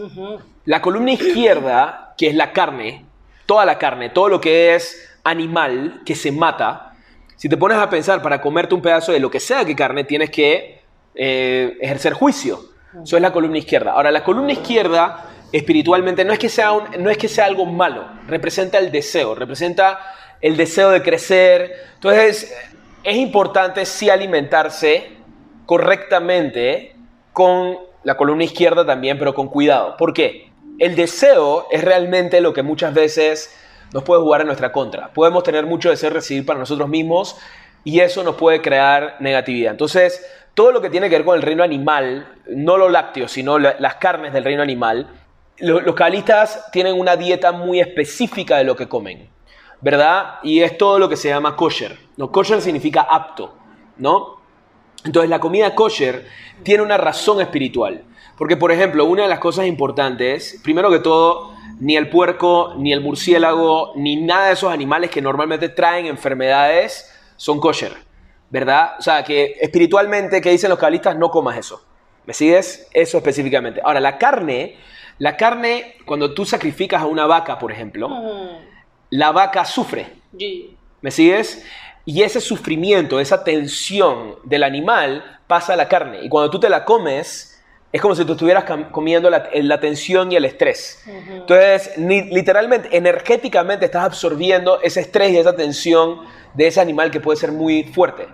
La 0.65 0.81
columna 0.81 1.13
izquierda, 1.13 2.15
que 2.17 2.29
es 2.29 2.35
la 2.35 2.53
carne, 2.53 3.05
toda 3.47 3.65
la 3.65 3.79
carne, 3.79 4.09
todo 4.11 4.29
lo 4.29 4.41
que 4.41 4.75
es 4.75 5.09
animal 5.25 6.01
que 6.07 6.15
se 6.15 6.33
mata, 6.33 6.95
si 7.37 7.49
te 7.49 7.57
pones 7.57 7.77
a 7.79 7.91
pensar 7.91 8.23
para 8.23 8.41
comerte 8.41 8.75
un 8.75 8.83
pedazo 8.83 9.13
de 9.13 9.21
lo 9.21 9.31
que 9.31 9.41
sea 9.41 9.65
que 9.65 9.77
carne, 9.77 10.05
tienes 10.05 10.31
que 10.31 10.81
eh, 11.15 11.77
ejercer 11.81 12.15
juicio. 12.15 12.61
Eso 13.03 13.17
es 13.17 13.23
la 13.23 13.33
columna 13.33 13.59
izquierda. 13.59 13.93
Ahora, 13.93 14.11
la 14.11 14.23
columna 14.23 14.53
izquierda, 14.53 15.25
espiritualmente, 15.51 16.25
no 16.25 16.33
es, 16.33 16.39
que 16.39 16.49
sea 16.49 16.73
un- 16.73 16.85
no 17.03 17.11
es 17.11 17.19
que 17.19 17.29
sea 17.29 17.47
algo 17.47 17.67
malo, 17.67 18.07
representa 18.29 18.79
el 18.79 18.91
deseo, 18.93 19.35
representa 19.35 19.99
el 20.43 20.57
deseo 20.57 20.91
de 20.91 21.03
crecer. 21.03 21.73
Entonces, 21.95 22.55
es 23.03 23.17
importante 23.17 23.87
sí 23.87 24.11
alimentarse 24.11 25.11
correctamente 25.67 26.95
con 27.33 27.79
la 28.05 28.17
columna 28.17 28.45
izquierda 28.45 28.85
también, 28.85 29.19
pero 29.19 29.35
con 29.35 29.49
cuidado. 29.49 29.97
¿Por 29.97 30.13
qué? 30.13 30.51
El 30.79 30.97
deseo 30.97 31.67
es 31.71 31.83
realmente 31.83 32.41
lo 32.41 32.53
que 32.53 32.63
muchas 32.63 32.93
veces 32.95 33.57
nos 33.93 34.03
puede 34.03 34.23
jugar 34.23 34.41
en 34.41 34.47
nuestra 34.49 34.73
contra. 34.73 35.13
Podemos 35.13 35.43
tener 35.43 35.67
mucho 35.67 35.91
deseo 35.91 36.11
de 36.11 36.15
recibir 36.15 36.47
para 36.47 36.59
nosotros 36.59 36.89
mismos 36.89 37.37
y 37.85 38.01
eso 38.01 38.23
nos 38.23 38.37
puede 38.37 38.63
crear 38.63 39.17
negatividad. 39.21 39.73
Entonces, 39.73 40.25
todo 40.55 40.73
lo 40.73 40.81
que 40.81 40.91
tiene 40.91 41.09
que 41.09 41.17
ver 41.17 41.25
con 41.25 41.37
el 41.37 41.43
reino 41.43 41.63
animal, 41.63 42.27
no 42.49 42.77
lo 42.77 42.89
lácteo, 42.89 43.29
sino 43.29 43.59
la- 43.59 43.77
las 43.79 43.97
carnes 43.97 44.33
del 44.33 44.45
reino 44.45 44.63
animal, 44.63 45.09
lo- 45.59 45.81
los 45.81 45.95
cabalistas 45.95 46.71
tienen 46.73 46.99
una 46.99 47.17
dieta 47.17 47.53
muy 47.53 47.81
específica 47.81 48.57
de 48.59 48.65
lo 48.65 48.77
que 48.77 48.89
comen, 48.89 49.29
¿verdad? 49.83 50.39
Y 50.43 50.61
es 50.61 50.79
todo 50.79 50.99
lo 50.99 51.09
que 51.09 51.17
se 51.17 51.29
llama 51.29 51.57
kosher. 51.57 51.99
No, 52.17 52.33
kosher 52.33 52.63
significa 52.63 53.03
apto, 53.03 53.55
¿no? 53.99 54.41
Entonces 55.05 55.29
la 55.29 55.41
comida 55.41 55.75
kosher 55.75 56.27
tiene 56.63 56.83
una 56.83 56.97
razón 56.97 57.41
espiritual. 57.41 58.05
Porque, 58.39 58.57
por 58.57 58.73
ejemplo, 58.73 59.05
una 59.05 59.25
de 59.25 59.29
las 59.29 59.41
cosas 59.41 59.67
importantes, 59.67 60.61
primero 60.65 60.91
que 60.91 61.01
todo, 61.01 61.55
ni 61.81 61.97
el 61.97 62.09
puerco, 62.09 62.75
ni 62.77 62.93
el 62.93 63.01
murciélago, 63.01 63.93
ni 63.97 64.17
nada 64.17 64.47
de 64.47 64.53
esos 64.55 64.73
animales 64.73 65.11
que 65.11 65.21
normalmente 65.21 65.69
traen 65.69 66.07
enfermedades 66.07 67.13
son 67.37 67.61
kosher, 67.61 67.93
¿verdad? 68.51 68.93
O 68.99 69.03
sea, 69.03 69.23
que 69.25 69.57
espiritualmente, 69.61 70.41
que 70.41 70.51
dicen 70.51 70.71
los 70.71 70.79
cabalistas, 70.79 71.17
no 71.17 71.31
comas 71.31 71.59
eso. 71.59 71.85
¿Me 72.25 72.35
sigues? 72.35 72.89
Eso 72.93 73.19
específicamente. 73.19 73.81
Ahora, 73.85 74.01
la 74.01 74.17
carne, 74.17 74.77
la 75.19 75.37
carne, 75.37 75.97
cuando 76.07 76.33
tú 76.35 76.45
sacrificas 76.45 77.03
a 77.03 77.07
una 77.07 77.27
vaca, 77.27 77.59
por 77.59 77.73
ejemplo, 77.73 78.09
la 79.13 79.31
vaca 79.31 79.65
sufre. 79.65 80.07
¿Me 81.03 81.11
sigues? 81.11 81.65
Y 82.05 82.23
ese 82.23 82.41
sufrimiento, 82.41 83.21
esa 83.21 83.45
tensión 83.45 84.37
del 84.45 84.63
animal 84.65 85.39
pasa 85.47 85.75
a 85.75 85.77
la 85.77 85.87
carne. 85.87 86.21
Y 86.23 86.29
cuando 86.29 86.51
tú 86.51 86.59
te 86.59 86.69
la 86.71 86.85
comes, 86.85 87.63
es 87.93 88.01
como 88.01 88.15
si 88.15 88.25
tú 88.25 88.33
estuvieras 88.33 88.65
comiendo 88.91 89.29
la, 89.29 89.49
la 89.53 89.79
tensión 89.81 90.33
y 90.33 90.37
el 90.37 90.45
estrés. 90.47 91.05
Entonces, 91.29 91.93
ni- 91.99 92.23
literalmente, 92.31 92.97
energéticamente 92.97 93.85
estás 93.85 94.05
absorbiendo 94.05 94.81
ese 94.81 95.01
estrés 95.01 95.31
y 95.33 95.37
esa 95.37 95.55
tensión 95.55 96.21
de 96.55 96.69
ese 96.69 96.81
animal 96.81 97.11
que 97.11 97.21
puede 97.21 97.37
ser 97.37 97.53
muy 97.53 97.85
fuerte. 97.85 98.27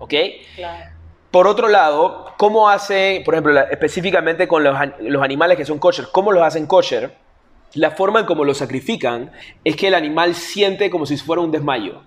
¿Ok? 0.00 0.12
Claro. 0.56 0.90
Por 1.30 1.46
otro 1.46 1.68
lado, 1.68 2.32
¿cómo 2.36 2.68
hace, 2.68 3.22
por 3.24 3.34
ejemplo, 3.34 3.52
la- 3.52 3.62
específicamente 3.70 4.48
con 4.48 4.64
los, 4.64 4.76
los 5.00 5.22
animales 5.22 5.56
que 5.56 5.64
son 5.64 5.78
kosher, 5.78 6.06
cómo 6.12 6.32
los 6.32 6.42
hacen 6.42 6.66
kosher? 6.66 7.12
La 7.74 7.90
forma 7.90 8.20
en 8.20 8.26
cómo 8.26 8.44
los 8.44 8.58
sacrifican 8.58 9.32
es 9.64 9.76
que 9.76 9.88
el 9.88 9.94
animal 9.94 10.34
siente 10.34 10.90
como 10.90 11.06
si 11.06 11.16
fuera 11.16 11.42
un 11.42 11.50
desmayo, 11.50 12.02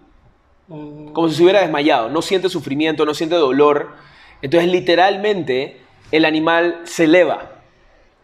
como 0.67 1.27
si 1.29 1.35
se 1.35 1.43
hubiera 1.43 1.61
desmayado, 1.61 2.09
no 2.09 2.21
siente 2.21 2.49
sufrimiento, 2.49 3.05
no 3.05 3.13
siente 3.13 3.35
dolor. 3.35 3.95
Entonces, 4.41 4.71
literalmente, 4.71 5.81
el 6.11 6.25
animal 6.25 6.81
se 6.83 7.05
eleva, 7.05 7.61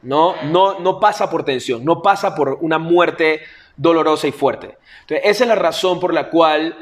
¿no? 0.01 0.35
No, 0.43 0.79
no 0.79 0.99
pasa 0.99 1.29
por 1.29 1.43
tensión, 1.43 1.83
no 1.83 2.01
pasa 2.01 2.35
por 2.35 2.57
una 2.61 2.79
muerte 2.79 3.41
dolorosa 3.75 4.27
y 4.27 4.31
fuerte. 4.31 4.77
Entonces, 5.01 5.21
esa 5.23 5.43
es 5.43 5.47
la 5.47 5.55
razón 5.55 5.99
por 5.99 6.13
la 6.13 6.29
cual, 6.29 6.77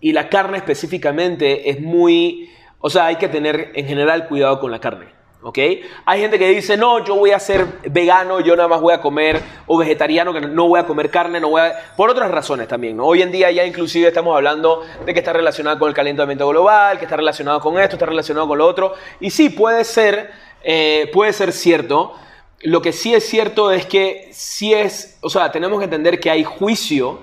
y 0.00 0.12
la 0.12 0.28
carne 0.28 0.58
específicamente, 0.58 1.70
es 1.70 1.80
muy, 1.80 2.50
o 2.78 2.90
sea, 2.90 3.06
hay 3.06 3.16
que 3.16 3.28
tener 3.28 3.72
en 3.74 3.86
general 3.86 4.28
cuidado 4.28 4.60
con 4.60 4.70
la 4.70 4.80
carne. 4.80 5.06
¿Ok? 5.46 5.58
Hay 6.06 6.20
gente 6.22 6.38
que 6.38 6.48
dice, 6.48 6.78
no, 6.78 7.04
yo 7.04 7.16
voy 7.16 7.32
a 7.32 7.38
ser 7.38 7.66
vegano, 7.90 8.40
yo 8.40 8.56
nada 8.56 8.66
más 8.66 8.80
voy 8.80 8.94
a 8.94 9.02
comer, 9.02 9.42
o 9.66 9.76
vegetariano, 9.76 10.32
que 10.32 10.40
no 10.40 10.68
voy 10.68 10.80
a 10.80 10.86
comer 10.86 11.10
carne, 11.10 11.38
no 11.38 11.50
voy 11.50 11.60
a... 11.60 11.94
Por 11.98 12.08
otras 12.08 12.30
razones 12.30 12.66
también, 12.66 12.96
¿no? 12.96 13.04
Hoy 13.04 13.20
en 13.20 13.30
día 13.30 13.50
ya 13.50 13.66
inclusive 13.66 14.08
estamos 14.08 14.34
hablando 14.34 14.82
de 15.04 15.12
que 15.12 15.18
está 15.18 15.34
relacionado 15.34 15.78
con 15.78 15.90
el 15.90 15.94
calentamiento 15.94 16.48
global, 16.48 16.98
que 16.98 17.04
está 17.04 17.18
relacionado 17.18 17.60
con 17.60 17.78
esto, 17.78 17.96
está 17.96 18.06
relacionado 18.06 18.48
con 18.48 18.56
lo 18.56 18.66
otro. 18.66 18.94
Y 19.20 19.28
sí, 19.28 19.50
puede 19.50 19.84
ser, 19.84 20.30
eh, 20.62 21.10
puede 21.12 21.34
ser 21.34 21.52
cierto. 21.52 22.14
Lo 22.62 22.80
que 22.80 22.92
sí 22.92 23.14
es 23.14 23.28
cierto 23.28 23.70
es 23.70 23.84
que 23.84 24.30
sí 24.32 24.72
es, 24.72 25.18
o 25.20 25.28
sea, 25.28 25.52
tenemos 25.52 25.78
que 25.78 25.84
entender 25.84 26.20
que 26.20 26.30
hay 26.30 26.44
juicio 26.44 27.18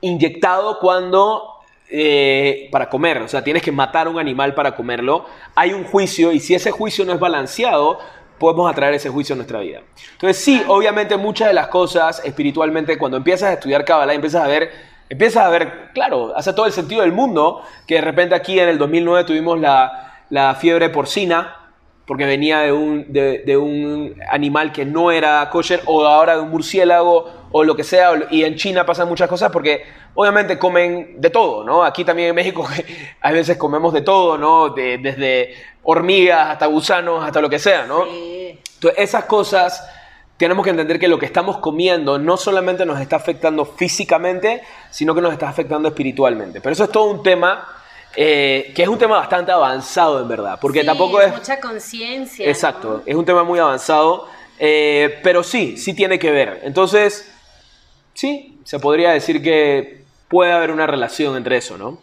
inyectado 0.00 0.80
cuando 0.80 1.53
eh, 1.90 2.68
para 2.72 2.88
comer, 2.88 3.18
o 3.18 3.28
sea, 3.28 3.44
tienes 3.44 3.62
que 3.62 3.70
matar 3.70 4.06
a 4.06 4.10
un 4.10 4.18
animal 4.18 4.54
para 4.54 4.74
comerlo, 4.74 5.26
hay 5.54 5.72
un 5.72 5.84
juicio 5.84 6.32
y 6.32 6.40
si 6.40 6.54
ese 6.54 6.70
juicio 6.70 7.04
no 7.04 7.12
es 7.12 7.20
balanceado, 7.20 7.98
podemos 8.38 8.70
atraer 8.70 8.94
ese 8.94 9.10
juicio 9.10 9.34
a 9.34 9.36
nuestra 9.36 9.60
vida. 9.60 9.82
Entonces 10.12 10.42
sí, 10.42 10.62
obviamente 10.66 11.16
muchas 11.16 11.48
de 11.48 11.54
las 11.54 11.68
cosas 11.68 12.22
espiritualmente, 12.24 12.98
cuando 12.98 13.16
empiezas 13.16 13.50
a 13.50 13.52
estudiar 13.54 13.84
Kabbalah, 13.84 14.14
empiezas 14.14 14.44
a 14.44 14.48
ver, 14.48 14.70
empiezas 15.08 15.44
a 15.44 15.48
ver, 15.48 15.90
claro, 15.92 16.36
hace 16.36 16.52
todo 16.52 16.66
el 16.66 16.72
sentido 16.72 17.02
del 17.02 17.12
mundo, 17.12 17.62
que 17.86 17.96
de 17.96 18.00
repente 18.00 18.34
aquí 18.34 18.58
en 18.58 18.68
el 18.68 18.78
2009 18.78 19.24
tuvimos 19.24 19.60
la, 19.60 20.22
la 20.30 20.54
fiebre 20.54 20.88
porcina, 20.88 21.63
porque 22.06 22.24
venía 22.26 22.60
de 22.60 22.72
un, 22.72 23.12
de, 23.12 23.38
de 23.46 23.56
un 23.56 24.14
animal 24.30 24.72
que 24.72 24.84
no 24.84 25.10
era 25.10 25.48
kosher, 25.50 25.80
o 25.86 26.04
ahora 26.04 26.36
de 26.36 26.42
un 26.42 26.50
murciélago, 26.50 27.30
o 27.50 27.64
lo 27.64 27.74
que 27.76 27.84
sea, 27.84 28.10
y 28.30 28.44
en 28.44 28.56
China 28.56 28.84
pasan 28.84 29.08
muchas 29.08 29.28
cosas 29.28 29.50
porque 29.50 29.84
obviamente 30.14 30.58
comen 30.58 31.20
de 31.20 31.30
todo, 31.30 31.64
¿no? 31.64 31.82
Aquí 31.84 32.04
también 32.04 32.28
en 32.30 32.34
México 32.34 32.66
a 33.20 33.32
veces 33.32 33.56
comemos 33.56 33.92
de 33.92 34.02
todo, 34.02 34.36
¿no? 34.36 34.70
De- 34.70 34.98
desde 34.98 35.54
hormigas 35.82 36.50
hasta 36.50 36.66
gusanos, 36.66 37.24
hasta 37.24 37.40
lo 37.40 37.48
que 37.48 37.58
sea, 37.58 37.86
¿no? 37.86 38.04
Sí. 38.06 38.58
Entonces, 38.74 39.02
esas 39.02 39.24
cosas 39.24 39.88
tenemos 40.36 40.64
que 40.64 40.70
entender 40.70 40.98
que 40.98 41.06
lo 41.08 41.18
que 41.18 41.26
estamos 41.26 41.58
comiendo 41.58 42.18
no 42.18 42.36
solamente 42.36 42.84
nos 42.84 43.00
está 43.00 43.16
afectando 43.16 43.64
físicamente, 43.64 44.62
sino 44.90 45.14
que 45.14 45.20
nos 45.20 45.32
está 45.32 45.48
afectando 45.48 45.88
espiritualmente. 45.88 46.60
Pero 46.60 46.72
eso 46.72 46.84
es 46.84 46.90
todo 46.90 47.04
un 47.04 47.22
tema 47.22 47.66
eh, 48.16 48.72
que 48.74 48.82
es 48.82 48.88
un 48.88 48.98
tema 48.98 49.16
bastante 49.16 49.52
avanzado, 49.52 50.20
en 50.20 50.28
verdad, 50.28 50.58
porque 50.60 50.80
Sí, 50.80 50.86
tampoco 50.86 51.20
es... 51.20 51.32
mucha 51.32 51.60
conciencia. 51.60 52.48
Exacto, 52.48 52.88
¿no? 52.98 53.02
es 53.06 53.14
un 53.14 53.24
tema 53.24 53.44
muy 53.44 53.58
avanzado, 53.58 54.28
eh, 54.58 55.20
pero 55.22 55.42
sí, 55.42 55.76
sí 55.76 55.94
tiene 55.94 56.18
que 56.18 56.30
ver. 56.30 56.60
Entonces, 56.64 57.30
sí, 58.12 58.58
se 58.64 58.78
podría 58.78 59.10
decir 59.10 59.42
que 59.42 60.04
puede 60.28 60.52
haber 60.52 60.70
una 60.70 60.86
relación 60.86 61.36
entre 61.36 61.56
eso, 61.56 61.76
¿no? 61.76 61.98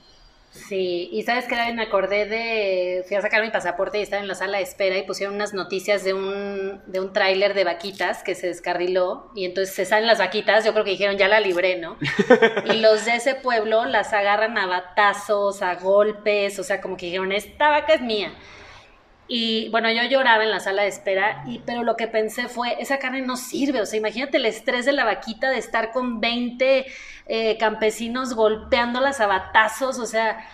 Sí, 0.72 1.10
y 1.12 1.24
sabes 1.24 1.48
que 1.48 1.74
me 1.74 1.84
acordé 1.84 2.26
de, 2.28 3.04
fui 3.06 3.18
a 3.18 3.22
sacar 3.22 3.42
mi 3.42 3.50
pasaporte 3.50 4.00
y 4.00 4.04
estaba 4.04 4.22
en 4.22 4.30
la 4.30 4.36
sala 4.36 4.60
de 4.60 4.64
espera 4.64 4.98
y 4.98 5.04
pusieron 5.04 5.36
unas 5.36 5.54
noticias 5.54 6.06
de 6.06 6.14
un, 6.14 6.82
de 6.86 7.02
un 7.02 7.12
tráiler 7.12 7.54
de 7.54 7.66
vaquitas 7.66 8.24
que 8.24 8.36
se 8.36 8.48
descarriló 8.48 9.32
y 9.36 9.44
entonces 9.44 9.76
se 9.76 9.84
salen 9.84 10.08
las 10.08 10.20
vaquitas, 10.20 10.64
yo 10.64 10.72
creo 10.72 10.86
que 10.86 10.92
dijeron 10.92 11.18
ya 11.18 11.28
la 11.28 11.42
libré, 11.42 11.76
¿no? 11.76 11.98
y 12.74 12.78
los 12.78 13.04
de 13.04 13.16
ese 13.16 13.36
pueblo 13.36 13.84
las 13.84 14.14
agarran 14.14 14.58
a 14.58 14.66
batazos, 14.66 15.62
a 15.62 15.76
golpes, 15.76 16.58
o 16.58 16.64
sea, 16.64 16.80
como 16.80 16.96
que 16.96 17.08
dijeron, 17.08 17.34
esta 17.34 17.70
vaca 17.70 17.96
es 17.96 18.02
mía. 18.02 18.34
Y 19.34 19.70
bueno, 19.70 19.90
yo 19.90 20.04
lloraba 20.04 20.44
en 20.44 20.52
la 20.52 20.60
sala 20.60 20.82
de 20.82 20.90
espera, 20.90 21.42
y, 21.48 21.60
pero 21.60 21.84
lo 21.84 21.96
que 21.96 22.06
pensé 22.08 22.50
fue, 22.50 22.76
esa 22.82 23.00
carne 23.00 23.22
no 23.22 23.38
sirve, 23.38 23.80
o 23.80 23.86
sea, 23.86 23.98
imagínate 23.98 24.36
el 24.36 24.46
estrés 24.46 24.86
de 24.86 24.92
la 24.92 25.06
vaquita 25.06 25.50
de 25.50 25.58
estar 25.58 25.94
con 25.94 26.20
20 26.20 26.86
eh, 27.28 27.58
campesinos 27.58 28.34
golpeándolas 28.34 29.22
a 29.22 29.28
batazos, 29.28 30.00
o 30.00 30.06
sea, 30.06 30.46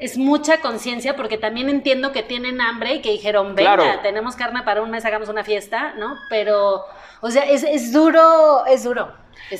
es 0.00 0.18
mucha 0.18 0.60
conciencia 0.60 1.14
porque 1.14 1.38
también 1.38 1.68
entiendo 1.68 2.10
que 2.10 2.24
tienen 2.24 2.60
hambre 2.60 2.94
y 2.94 3.02
que 3.02 3.12
dijeron, 3.12 3.54
venga, 3.54 4.02
tenemos 4.02 4.34
carne 4.34 4.64
para 4.64 4.82
un 4.82 4.90
mes, 4.90 5.04
hagamos 5.04 5.28
una 5.28 5.44
fiesta, 5.44 5.94
¿no? 5.96 6.16
Pero, 6.28 6.82
o 7.20 7.30
sea, 7.30 7.44
es, 7.44 7.92
duro, 7.92 8.66
es 8.66 8.82
duro. 8.82 9.12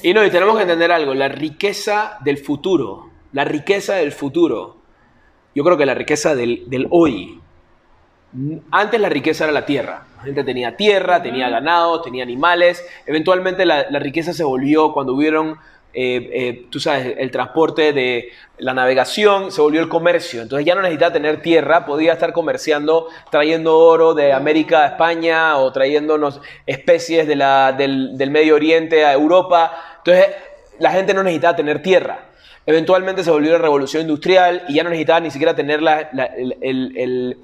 y 0.03 0.13
no, 0.13 0.25
y 0.25 0.31
tenemos 0.31 0.57
que 0.57 0.63
entender 0.63 0.91
algo, 0.91 1.15
la 1.15 1.29
riqueza 1.29 2.19
del 2.25 2.39
futuro, 2.39 3.09
la 3.33 3.45
riqueza 3.45 3.95
del 3.95 4.11
futuro, 4.11 4.79
yo 5.55 5.63
creo 5.63 5.77
que 5.77 5.87
la 5.87 5.95
riqueza 5.95 6.35
del, 6.35 6.65
del 6.69 6.89
hoy, 6.91 7.42
antes 8.71 9.01
la 9.01 9.09
riqueza 9.09 9.45
era 9.45 9.53
la 9.53 9.67
tierra. 9.67 10.05
La 10.19 10.23
gente 10.23 10.45
tenía 10.45 10.77
tierra, 10.77 11.23
tenía 11.23 11.49
ganado, 11.51 12.01
tenía 12.01 12.23
animales. 12.23 12.85
Eventualmente 13.07 13.67
la, 13.67 13.85
riqueza 13.99 14.33
se 14.33 14.45
volvió 14.45 14.93
cuando 14.93 15.13
hubieron, 15.13 15.59
eh, 15.93 16.31
eh, 16.33 16.67
tú 16.71 16.81
sabes, 16.81 17.15
el 17.19 17.31
transporte 17.31 17.93
de 17.93 18.31
la 18.59 18.73
navegación, 18.73 19.53
se 19.53 19.61
volvió 19.61 19.81
el 19.81 19.89
comercio. 19.89 20.41
Entonces 20.41 20.65
ya 20.65 20.75
no 20.75 20.81
necesitaba 20.81 21.13
tener 21.13 21.43
tierra, 21.43 21.85
podía 21.85 22.15
estar 22.15 22.33
comerciando, 22.33 23.09
trayendo 23.31 23.79
oro 23.79 24.15
de 24.15 24.33
América 24.33 24.85
a 24.85 24.87
España 24.87 25.57
o 25.59 25.71
trayéndonos 25.73 26.41
especies 26.67 27.27
de 27.27 27.37
del, 27.77 28.31
Medio 28.31 28.55
Oriente 28.55 29.05
a 29.05 29.13
Europa. 29.13 29.73
Entonces 29.99 30.27
la 30.79 30.93
gente 30.93 31.13
no 31.13 31.23
necesitaba 31.23 31.57
tener 31.57 31.83
tierra. 31.83 32.29
Eventualmente 32.65 33.25
se 33.25 33.31
volvió 33.31 33.53
la 33.53 33.59
revolución 33.59 34.03
industrial 34.03 34.63
y 34.69 34.75
ya 34.75 34.85
no 34.85 34.91
necesitaba 34.91 35.21
ni 35.21 35.33
siquiera 35.33 35.55
tener 35.55 35.81
el 36.63 37.37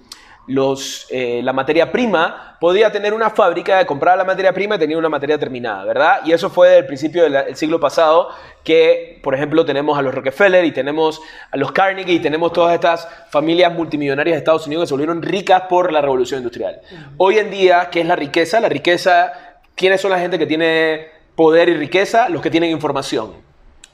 los, 0.49 1.07
eh, 1.11 1.41
la 1.45 1.53
materia 1.53 1.93
prima, 1.93 2.57
podía 2.59 2.91
tener 2.91 3.15
una 3.15 3.31
fábrica, 3.31 3.87
comprar 3.87 4.19
la 4.19 4.25
materia 4.25 4.53
prima 4.53 4.75
y 4.75 4.79
tenía 4.79 4.99
una 4.99 5.09
materia 5.09 5.39
terminada, 5.39 5.85
¿verdad? 5.85 6.21
Y 6.25 6.33
eso 6.33 6.51
fue 6.51 6.71
del 6.71 6.87
principio 6.87 7.29
del 7.29 7.55
siglo 7.55 7.79
pasado, 7.79 8.31
que 8.65 9.21
por 9.23 9.35
ejemplo 9.35 9.65
tenemos 9.65 9.99
a 9.99 10.03
los 10.03 10.15
Rockefeller 10.15 10.65
y 10.65 10.73
tenemos 10.73 11.21
a 11.51 11.57
los 11.57 11.71
Carnegie 11.71 12.15
y 12.15 12.21
tenemos 12.21 12.53
todas 12.53 12.75
estas 12.75 13.07
familias 13.31 13.73
multimillonarias 13.73 14.35
de 14.35 14.39
Estados 14.39 14.67
Unidos 14.67 14.85
que 14.85 14.89
se 14.89 14.95
volvieron 14.95 15.23
ricas 15.23 15.63
por 15.69 15.93
la 15.93 16.01
revolución 16.01 16.39
industrial. 16.39 16.81
Hoy 17.19 17.39
en 17.39 17.51
día, 17.51 17.89
¿qué 17.91 18.01
es 18.01 18.07
la 18.07 18.17
riqueza? 18.17 18.59
La 18.59 18.69
riqueza, 18.69 19.33
¿quiénes 19.75 20.01
son 20.01 20.11
la 20.11 20.19
gente 20.19 20.39
que 20.39 20.47
tiene 20.47 21.09
poder 21.37 21.69
y 21.69 21.75
riqueza? 21.75 22.29
Los 22.31 22.43
que 22.43 22.51
tienen 22.51 22.71
información. 22.71 23.48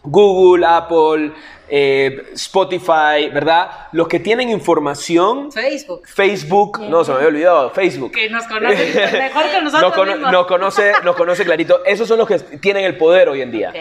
Google, 0.04 0.66
Apple, 0.66 1.32
eh, 1.68 2.26
Spotify, 2.34 3.30
¿verdad? 3.32 3.70
Los 3.92 4.06
que 4.06 4.20
tienen 4.20 4.50
información. 4.50 5.50
Facebook. 5.50 6.02
Facebook, 6.06 6.80
no, 6.80 7.04
se 7.04 7.10
me 7.10 7.16
había 7.16 7.28
olvidado, 7.28 7.70
Facebook. 7.70 8.12
Que 8.12 8.28
nos 8.28 8.46
conoce 8.46 8.92
mejor 9.12 9.50
que 9.50 9.62
nosotros. 9.62 10.20
Nos, 10.20 10.46
conoce, 10.46 10.92
nos 11.02 11.16
conoce 11.16 11.44
clarito. 11.44 11.84
Esos 11.84 12.06
son 12.06 12.18
los 12.18 12.28
que 12.28 12.38
tienen 12.38 12.84
el 12.84 12.96
poder 12.96 13.28
hoy 13.30 13.40
en 13.40 13.50
día. 13.50 13.72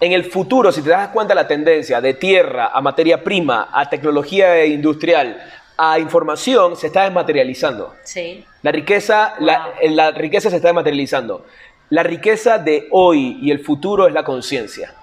En 0.00 0.12
el 0.12 0.24
futuro, 0.24 0.70
si 0.70 0.82
te 0.82 0.90
das 0.90 1.08
cuenta 1.08 1.34
la 1.34 1.48
tendencia 1.48 2.00
de 2.00 2.14
tierra 2.14 2.70
a 2.72 2.80
materia 2.80 3.22
prima, 3.24 3.68
a 3.72 3.90
tecnología 3.90 4.64
industrial, 4.64 5.42
a 5.76 5.98
información, 5.98 6.76
se 6.76 6.86
está 6.86 7.02
desmaterializando. 7.02 7.94
Sí. 8.04 8.44
La 8.62 8.70
riqueza, 8.70 9.34
la, 9.40 9.74
la 9.82 10.12
riqueza 10.12 10.50
se 10.50 10.56
está 10.56 10.68
desmaterializando. 10.68 11.44
La 11.90 12.04
riqueza 12.04 12.58
de 12.58 12.86
hoy 12.92 13.38
y 13.42 13.50
el 13.50 13.58
futuro 13.58 14.06
es 14.06 14.14
la 14.14 14.24
conciencia. 14.24 14.94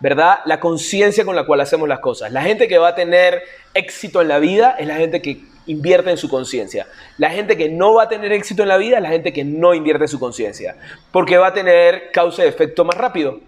¿Verdad? 0.00 0.38
La 0.44 0.60
conciencia 0.60 1.24
con 1.24 1.34
la 1.36 1.44
cual 1.44 1.60
hacemos 1.60 1.88
las 1.88 2.00
cosas. 2.00 2.32
La 2.32 2.42
gente 2.42 2.68
que 2.68 2.78
va 2.78 2.88
a 2.88 2.94
tener 2.94 3.42
éxito 3.74 4.22
en 4.22 4.28
la 4.28 4.38
vida 4.38 4.76
es 4.78 4.86
la 4.86 4.96
gente 4.96 5.20
que 5.20 5.40
invierte 5.66 6.10
en 6.10 6.16
su 6.16 6.28
conciencia. 6.28 6.86
La 7.18 7.30
gente 7.30 7.56
que 7.56 7.68
no 7.68 7.94
va 7.94 8.04
a 8.04 8.08
tener 8.08 8.32
éxito 8.32 8.62
en 8.62 8.68
la 8.68 8.76
vida 8.76 8.96
es 8.96 9.02
la 9.02 9.10
gente 9.10 9.32
que 9.32 9.44
no 9.44 9.74
invierte 9.74 10.04
en 10.04 10.08
su 10.08 10.18
conciencia, 10.18 10.76
porque 11.12 11.36
va 11.36 11.48
a 11.48 11.52
tener 11.52 12.10
causa 12.12 12.44
y 12.44 12.48
efecto 12.48 12.84
más 12.84 12.96
rápido 12.96 13.40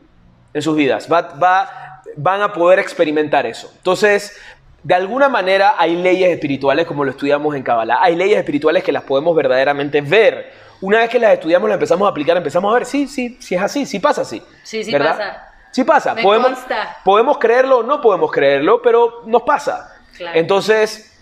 en 0.52 0.62
sus 0.62 0.76
vidas. 0.76 1.08
Va, 1.10 2.02
van 2.16 2.42
a 2.42 2.52
poder 2.52 2.78
experimentar 2.78 3.46
eso. 3.46 3.72
Entonces, 3.76 4.36
de 4.82 4.94
alguna 4.94 5.28
manera 5.28 5.74
hay 5.78 5.96
leyes 5.96 6.30
espirituales 6.30 6.86
como 6.86 7.04
lo 7.04 7.10
estudiamos 7.10 7.54
en 7.54 7.62
Kabbalah. 7.62 7.98
Hay 8.02 8.16
leyes 8.16 8.38
espirituales 8.38 8.82
que 8.84 8.92
las 8.92 9.02
podemos 9.02 9.34
verdaderamente 9.34 10.00
ver. 10.00 10.52
Una 10.80 10.98
vez 10.98 11.10
que 11.10 11.18
las 11.18 11.34
estudiamos, 11.34 11.68
las 11.68 11.76
empezamos 11.76 12.06
a 12.06 12.10
aplicar, 12.10 12.36
empezamos 12.36 12.70
a 12.70 12.74
ver, 12.74 12.86
sí, 12.86 13.06
sí, 13.06 13.36
sí 13.38 13.54
es 13.54 13.62
así, 13.62 13.84
sí 13.84 13.98
pasa 13.98 14.22
así. 14.22 14.42
Sí, 14.62 14.82
sí 14.82 14.92
¿verdad? 14.92 15.10
pasa. 15.18 15.49
Sí 15.70 15.84
pasa, 15.84 16.16
podemos, 16.16 16.58
podemos 17.04 17.38
creerlo 17.38 17.78
o 17.78 17.82
no 17.82 18.00
podemos 18.00 18.30
creerlo, 18.32 18.82
pero 18.82 19.22
nos 19.26 19.42
pasa. 19.42 19.96
Entonces, 20.34 21.16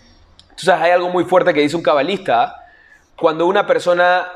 tú 0.55 0.65
sabes, 0.65 0.83
hay 0.83 0.91
algo 0.91 1.09
muy 1.09 1.23
fuerte 1.23 1.53
que 1.53 1.61
dice 1.61 1.75
un 1.75 1.83
cabalista, 1.83 2.55
cuando 3.15 3.45
una 3.45 3.67
persona 3.67 4.27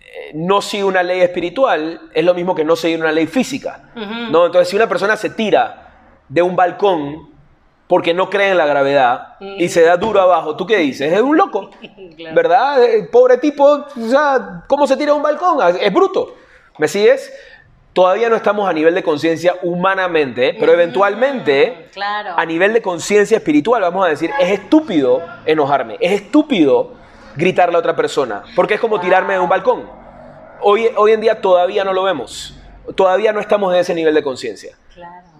eh, 0.00 0.32
no 0.34 0.62
sigue 0.62 0.84
una 0.84 1.02
ley 1.02 1.20
espiritual, 1.20 2.00
es 2.14 2.24
lo 2.24 2.34
mismo 2.34 2.54
que 2.54 2.64
no 2.64 2.74
seguir 2.74 3.00
una 3.00 3.12
ley 3.12 3.26
física. 3.26 3.90
¿no? 3.94 4.46
Entonces, 4.46 4.68
si 4.68 4.76
una 4.76 4.88
persona 4.88 5.16
se 5.16 5.30
tira 5.30 5.88
de 6.28 6.42
un 6.42 6.56
balcón 6.56 7.28
porque 7.86 8.14
no 8.14 8.30
cree 8.30 8.50
en 8.50 8.56
la 8.56 8.66
gravedad 8.66 9.36
y 9.40 9.68
se 9.68 9.82
da 9.82 9.96
duro 9.96 10.20
abajo, 10.20 10.56
¿tú 10.56 10.64
qué 10.64 10.76
dices? 10.76 11.12
Es 11.12 11.20
un 11.20 11.36
loco, 11.36 11.70
¿verdad? 12.34 12.82
El 12.84 13.08
pobre 13.08 13.38
tipo, 13.38 13.64
o 13.64 14.08
sea, 14.08 14.62
¿cómo 14.68 14.86
se 14.86 14.96
tira 14.96 15.10
de 15.12 15.16
un 15.16 15.22
balcón? 15.24 15.58
Es 15.80 15.92
bruto, 15.92 16.36
¿me 16.78 16.86
sigues? 16.86 17.32
Todavía 17.92 18.28
no 18.28 18.36
estamos 18.36 18.68
a 18.68 18.72
nivel 18.72 18.94
de 18.94 19.02
conciencia 19.02 19.56
humanamente, 19.62 20.56
pero 20.60 20.72
eventualmente 20.72 21.88
a 22.36 22.46
nivel 22.46 22.72
de 22.72 22.82
conciencia 22.82 23.36
espiritual 23.36 23.82
vamos 23.82 24.06
a 24.06 24.08
decir, 24.08 24.30
es 24.38 24.50
estúpido 24.50 25.20
enojarme, 25.44 25.96
es 26.00 26.12
estúpido 26.12 26.94
gritarle 27.34 27.74
a 27.74 27.80
otra 27.80 27.96
persona, 27.96 28.44
porque 28.54 28.74
es 28.74 28.80
como 28.80 29.00
tirarme 29.00 29.34
de 29.34 29.40
un 29.40 29.48
balcón. 29.48 29.90
Hoy, 30.62 30.88
hoy 30.96 31.12
en 31.12 31.20
día 31.20 31.40
todavía 31.40 31.82
no 31.82 31.92
lo 31.92 32.04
vemos, 32.04 32.56
todavía 32.94 33.32
no 33.32 33.40
estamos 33.40 33.74
en 33.74 33.80
ese 33.80 33.94
nivel 33.94 34.14
de 34.14 34.22
conciencia. 34.22 34.76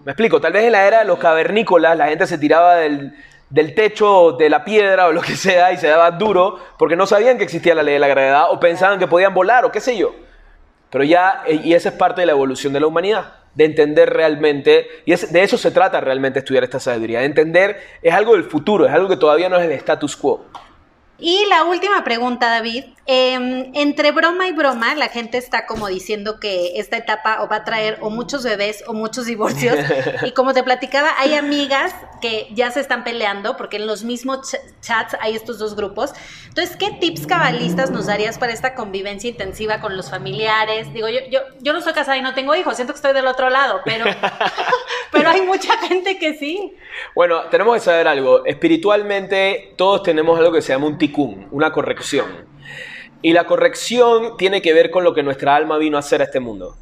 Me 0.05 0.11
explico, 0.11 0.41
tal 0.41 0.53
vez 0.53 0.65
en 0.65 0.73
la 0.73 0.87
era 0.89 1.01
de 1.01 1.05
los 1.05 1.21
cavernícolas 1.21 1.97
la 1.97 2.09
gente 2.09 2.27
se 2.27 2.37
tiraba 2.37 2.77
del, 2.77 3.15
del 3.49 3.75
techo, 3.77 4.33
de 4.33 4.51
la 4.51 4.65
piedra 4.65 5.07
o 5.07 5.13
lo 5.13 5.21
que 5.21 5.37
sea 5.37 5.71
y 5.71 5.77
se 5.77 5.87
daba 5.87 6.11
duro 6.11 6.59
porque 6.79 6.97
no 6.97 7.07
sabían 7.07 7.39
que 7.39 7.45
existía 7.45 7.77
la 7.77 7.85
ley 7.85 7.95
de 7.95 8.01
la 8.01 8.09
gravedad 8.09 8.51
o 8.51 8.59
pensaban 8.59 8.99
que 8.99 9.07
podían 9.07 9.35
volar 9.35 9.65
o 9.65 9.71
qué 9.71 9.81
sé 9.81 9.97
yo. 9.97 10.13
Pero 10.91 11.05
ya, 11.05 11.43
eh, 11.47 11.61
y 11.63 11.75
esa 11.75 11.91
es 11.91 11.95
parte 11.95 12.23
de 12.23 12.27
la 12.27 12.33
evolución 12.33 12.73
de 12.73 12.81
la 12.81 12.87
humanidad, 12.87 13.35
de 13.55 13.65
entender 13.65 14.11
realmente, 14.11 14.87
y 15.05 15.15
de 15.15 15.43
eso 15.43 15.57
se 15.57 15.71
trata 15.71 16.01
realmente 16.01 16.41
estudiar 16.41 16.65
esta 16.65 16.81
sabiduría, 16.81 17.21
de 17.21 17.27
entender, 17.27 17.81
es 18.03 18.13
algo 18.13 18.35
del 18.35 18.45
futuro, 18.45 18.87
es 18.87 18.93
algo 18.93 19.09
que 19.09 19.17
todavía 19.17 19.49
no 19.49 19.59
es 19.59 19.65
el 19.65 19.73
status 19.73 20.17
quo. 20.17 20.45
Y 21.19 21.45
la 21.49 21.65
última 21.65 22.03
pregunta, 22.03 22.49
David. 22.49 22.85
Em, 23.13 23.73
entre 23.75 24.13
broma 24.13 24.47
y 24.47 24.53
broma, 24.53 24.95
la 24.95 25.09
gente 25.09 25.37
está 25.37 25.67
como 25.67 25.89
diciendo 25.89 26.39
que 26.39 26.79
esta 26.79 26.97
etapa 26.97 27.43
o 27.43 27.49
va 27.49 27.57
a 27.57 27.65
traer 27.65 27.99
o 28.03 28.09
muchos 28.09 28.45
bebés 28.45 28.85
o 28.87 28.93
muchos 28.93 29.27
divorcios. 29.27 29.77
y 30.23 30.31
como 30.31 30.55
te 30.55 30.63
platicaba, 30.63 31.11
hay 31.19 31.35
amigas 31.35 31.93
que 32.21 32.47
ya 32.53 32.71
se 32.71 32.79
están 32.79 33.03
peleando 33.03 33.57
porque 33.57 33.79
en 33.79 33.89
los 33.89 34.05
mismos 34.05 34.57
chats 34.81 35.17
hay 35.21 35.35
estos 35.35 35.59
dos 35.59 35.75
grupos. 35.75 36.13
Entonces, 36.47 36.77
¿qué 36.77 36.93
tips 37.01 37.27
cabalistas 37.27 37.91
nos 37.91 38.07
darías 38.07 38.39
para 38.39 38.53
esta 38.53 38.77
convivencia 38.77 39.29
intensiva 39.29 39.81
con 39.81 39.97
los 39.97 40.09
familiares? 40.09 40.95
Digo, 40.95 41.09
yo, 41.09 41.19
yo, 41.33 41.41
yo 41.59 41.73
no 41.73 41.81
soy 41.81 41.95
casada 41.95 42.17
y 42.17 42.23
no 42.23 42.33
tengo 42.35 42.55
hijos, 42.55 42.77
siento 42.77 42.93
que 42.93 42.99
estoy 42.99 43.13
del 43.13 43.27
otro 43.27 43.51
lado, 43.51 43.81
pero, 43.85 44.05
pero 45.11 45.31
hay 45.31 45.41
mucha 45.41 45.77
gente 45.79 46.17
que 46.17 46.35
sí. 46.35 46.77
Bueno, 47.17 47.43
tenemos 47.51 47.75
que 47.75 47.81
saber 47.81 48.07
algo. 48.07 48.47
Espiritualmente, 48.47 49.75
todos 49.77 50.05
tenemos 50.05 50.39
algo 50.39 50.53
que 50.53 50.63
se 50.63 50.73
llama 50.73 50.87
un 50.87 51.49
una 51.51 51.73
corrección. 51.73 52.49
Y 53.23 53.33
la 53.33 53.45
corrección 53.45 54.37
tiene 54.37 54.63
que 54.63 54.73
ver 54.73 54.91
con 54.91 55.05
lo 55.05 55.15
que 55.15 55.23
nuestra 55.23 55.55
alma 55.55 55.79
vino 55.79 55.97
a 55.97 56.01
hacer 56.01 56.21
a 56.21 56.25
este 56.25 56.41
mundo. 56.41 56.77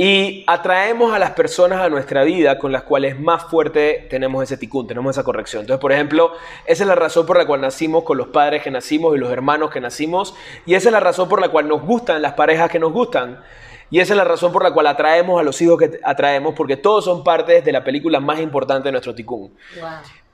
Y 0.00 0.44
atraemos 0.46 1.12
a 1.12 1.18
las 1.18 1.32
personas 1.32 1.80
a 1.80 1.88
nuestra 1.88 2.22
vida 2.22 2.56
con 2.58 2.70
las 2.70 2.84
cuales 2.84 3.18
más 3.18 3.46
fuerte 3.46 4.06
tenemos 4.08 4.44
ese 4.44 4.56
ticún, 4.56 4.86
tenemos 4.86 5.16
esa 5.16 5.24
corrección. 5.24 5.62
Entonces, 5.62 5.80
por 5.80 5.90
ejemplo, 5.90 6.34
esa 6.66 6.84
es 6.84 6.86
la 6.86 6.94
razón 6.94 7.26
por 7.26 7.36
la 7.36 7.46
cual 7.46 7.62
nacimos 7.62 8.04
con 8.04 8.16
los 8.16 8.28
padres 8.28 8.62
que 8.62 8.70
nacimos 8.70 9.16
y 9.16 9.18
los 9.18 9.32
hermanos 9.32 9.72
que 9.72 9.80
nacimos. 9.80 10.36
Y 10.66 10.74
esa 10.74 10.90
es 10.90 10.92
la 10.92 11.00
razón 11.00 11.28
por 11.28 11.40
la 11.40 11.48
cual 11.48 11.66
nos 11.66 11.82
gustan 11.82 12.22
las 12.22 12.34
parejas 12.34 12.70
que 12.70 12.78
nos 12.78 12.92
gustan. 12.92 13.42
Y 13.90 14.00
esa 14.00 14.12
es 14.12 14.16
la 14.18 14.24
razón 14.24 14.52
por 14.52 14.62
la 14.62 14.72
cual 14.72 14.86
atraemos 14.86 15.40
a 15.40 15.42
los 15.42 15.60
hijos 15.62 15.78
que 15.78 16.00
atraemos, 16.04 16.54
porque 16.54 16.76
todos 16.76 17.04
son 17.04 17.24
partes 17.24 17.64
de 17.64 17.72
la 17.72 17.82
película 17.82 18.20
más 18.20 18.40
importante 18.40 18.88
de 18.88 18.92
nuestro 18.92 19.14
ticún. 19.14 19.56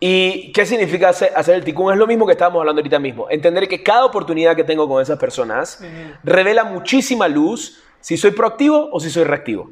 ¿Y 0.00 0.52
qué 0.52 0.66
significa 0.66 1.10
hacer, 1.10 1.54
el 1.54 1.64
ticún? 1.64 1.92
Es 1.92 1.98
lo 1.98 2.06
mismo 2.06 2.26
que 2.26 2.32
estábamos 2.32 2.60
hablando 2.60 2.80
ahorita 2.80 2.98
mismo. 2.98 3.26
Entender 3.30 3.68
que 3.68 3.82
cada 3.82 4.04
oportunidad 4.04 4.56
que 4.56 4.64
tengo 4.64 4.88
con 4.88 5.00
esas 5.00 5.18
personas 5.18 5.82
revela 6.22 6.64
muchísima 6.64 7.28
luz 7.28 7.80
si 8.00 8.16
soy 8.16 8.32
proactivo 8.32 8.90
o 8.92 9.00
si 9.00 9.08
soy 9.08 9.24
reactivo. 9.24 9.70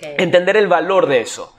Entender 0.00 0.56
el 0.56 0.68
valor 0.68 1.06
de 1.06 1.20
eso. 1.20 1.54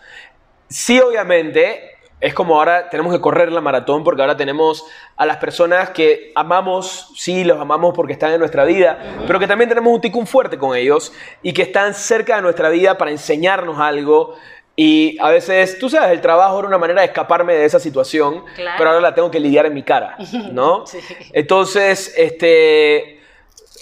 Sí, 0.70 1.00
obviamente, 1.00 1.97
es 2.20 2.34
como 2.34 2.56
ahora 2.58 2.90
tenemos 2.90 3.14
que 3.14 3.22
correr 3.22 3.52
la 3.52 3.62
maratón 3.62 4.04
porque 4.04 4.22
ahora 4.22 4.36
tenemos 4.36 4.84
a 5.16 5.26
las 5.26 5.38
personas 5.38 5.92
que 5.92 6.32
amamos, 6.36 7.12
sí, 7.16 7.44
los 7.44 7.60
amamos 7.60 7.94
porque 7.96 8.14
están 8.14 8.32
en 8.32 8.40
nuestra 8.40 8.66
vida, 8.66 8.98
pero 9.28 9.40
que 9.40 9.46
también 9.48 9.70
tenemos 9.70 9.94
un 9.94 10.02
ticún 10.02 10.26
fuerte 10.26 10.58
con 10.58 10.76
ellos 10.76 11.14
y 11.44 11.54
que 11.54 11.62
están 11.62 11.94
cerca 11.94 12.36
de 12.38 12.42
nuestra 12.42 12.70
vida 12.70 12.98
para 12.98 13.12
enseñarnos 13.12 13.80
algo. 13.80 14.36
Y 14.80 15.18
a 15.22 15.30
veces, 15.30 15.80
tú 15.80 15.90
sabes, 15.90 16.12
el 16.12 16.22
trabajo 16.22 16.60
era 16.60 16.68
una 16.68 16.78
manera 16.78 17.02
de 17.02 17.08
escaparme 17.08 17.54
de 17.56 17.66
esa 17.66 17.80
situación, 17.80 18.44
Claro. 18.56 18.76
pero 18.78 18.90
ahora 18.92 19.02
la 19.02 19.16
tengo 19.16 19.32
que 19.32 19.40
lidiar 19.40 19.66
en 19.66 19.74
mi 19.74 19.82
cara, 19.84 20.16
¿no? 20.52 20.86
Sí. 20.88 21.00
Entonces, 21.34 22.14
este, 22.16 23.20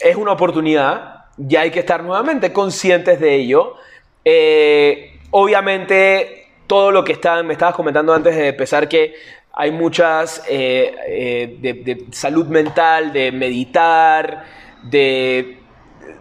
es 0.01 0.15
una 0.15 0.31
oportunidad, 0.33 1.25
ya 1.37 1.61
hay 1.61 1.71
que 1.71 1.79
estar 1.79 2.01
nuevamente 2.03 2.53
conscientes 2.53 3.19
de 3.19 3.33
ello. 3.35 3.75
Eh, 4.23 5.19
obviamente, 5.31 6.44
todo 6.67 6.91
lo 6.91 7.03
que 7.03 7.13
está, 7.13 7.41
me 7.43 7.53
estabas 7.53 7.75
comentando 7.75 8.13
antes 8.13 8.35
de 8.35 8.49
empezar 8.49 8.87
que 8.87 9.15
hay 9.53 9.71
muchas 9.71 10.43
eh, 10.49 10.95
eh, 11.07 11.57
de, 11.61 11.73
de 11.73 12.05
salud 12.11 12.47
mental, 12.47 13.13
de 13.13 13.31
meditar, 13.31 14.45
de 14.83 15.59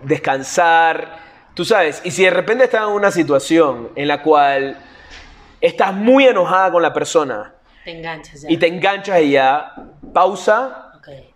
descansar, 0.05 1.19
tú 1.55 1.65
sabes, 1.65 2.01
y 2.05 2.11
si 2.11 2.25
de 2.25 2.31
repente 2.31 2.65
estás 2.65 2.83
en 2.83 2.95
una 2.95 3.11
situación 3.11 3.91
en 3.97 4.09
la 4.09 4.23
cual 4.23 4.77
estás 5.61 5.93
muy 5.95 6.27
enojada 6.27 6.71
con 6.71 6.83
la 6.83 6.93
persona 6.93 7.55
Te 7.85 7.91
enganchas 7.91 8.43
ya. 8.43 8.51
y 8.51 8.57
te 8.57 8.67
enganchas 8.69 9.21
y 9.23 9.31
ya, 9.33 9.75
pausa, 10.13 10.81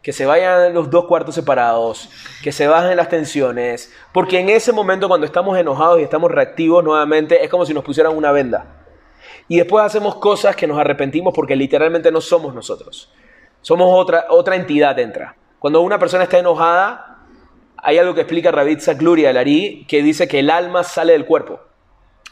que 0.01 0.13
se 0.15 0.25
vayan 0.25 0.73
los 0.73 0.89
dos 0.89 1.05
cuartos 1.05 1.35
separados, 1.35 2.09
que 2.43 2.53
se 2.53 2.67
bajen 2.67 2.97
las 2.97 3.11
tensiones, 3.11 3.93
porque 4.13 4.39
en 4.39 4.49
ese 4.49 4.73
momento 4.73 5.09
cuando 5.09 5.27
estamos 5.27 5.59
enojados 5.59 6.01
y 6.01 6.03
estamos 6.03 6.31
reactivos 6.31 6.83
nuevamente 6.83 7.45
es 7.45 7.51
como 7.51 7.67
si 7.67 7.75
nos 7.75 7.85
pusieran 7.85 8.17
una 8.17 8.33
venda. 8.33 8.78
Y 9.49 9.57
después 9.57 9.85
hacemos 9.85 10.17
cosas 10.17 10.55
que 10.55 10.67
nos 10.67 10.79
arrepentimos 10.79 11.33
porque 11.35 11.57
literalmente 11.57 12.13
no 12.13 12.21
somos 12.21 12.55
nosotros. 12.55 13.11
Somos 13.63 13.89
otra, 13.93 14.27
otra 14.29 14.57
entidad 14.57 14.99
entra. 14.99 15.37
Cuando 15.59 15.81
una 15.81 15.99
persona 15.99 16.25
está 16.25 16.39
enojada, 16.39 17.19
hay 17.77 17.99
algo 17.99 18.15
que 18.15 18.21
explica 18.21 18.53
Ravid 18.53 18.81
Sakluri 18.81 19.27
Alari 19.27 19.87
que 19.89 20.03
dice 20.03 20.29
que 20.29 20.41
el 20.41 20.51
alma 20.51 20.85
sale 20.85 21.13
del 21.13 21.25
cuerpo. 21.25 21.61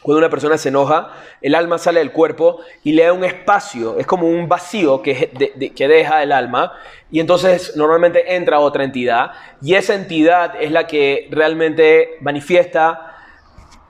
Cuando 0.02 0.18
una 0.18 0.30
persona 0.30 0.56
se 0.56 0.68
enoja, 0.68 1.10
el 1.40 1.54
alma 1.54 1.78
sale 1.78 1.98
del 1.98 2.12
cuerpo 2.12 2.60
y 2.84 2.92
le 2.92 3.04
da 3.04 3.12
un 3.12 3.24
espacio, 3.24 3.98
es 3.98 4.06
como 4.06 4.28
un 4.28 4.48
vacío 4.48 5.02
que, 5.02 5.72
que 5.74 5.88
deja 5.88 6.22
el 6.22 6.30
alma 6.30 6.74
y 7.10 7.18
entonces 7.18 7.74
normalmente 7.76 8.36
entra 8.36 8.60
otra 8.60 8.84
entidad 8.84 9.32
y 9.60 9.74
esa 9.74 9.94
entidad 9.94 10.54
es 10.60 10.70
la 10.70 10.86
que 10.86 11.26
realmente 11.32 12.18
manifiesta 12.20 13.15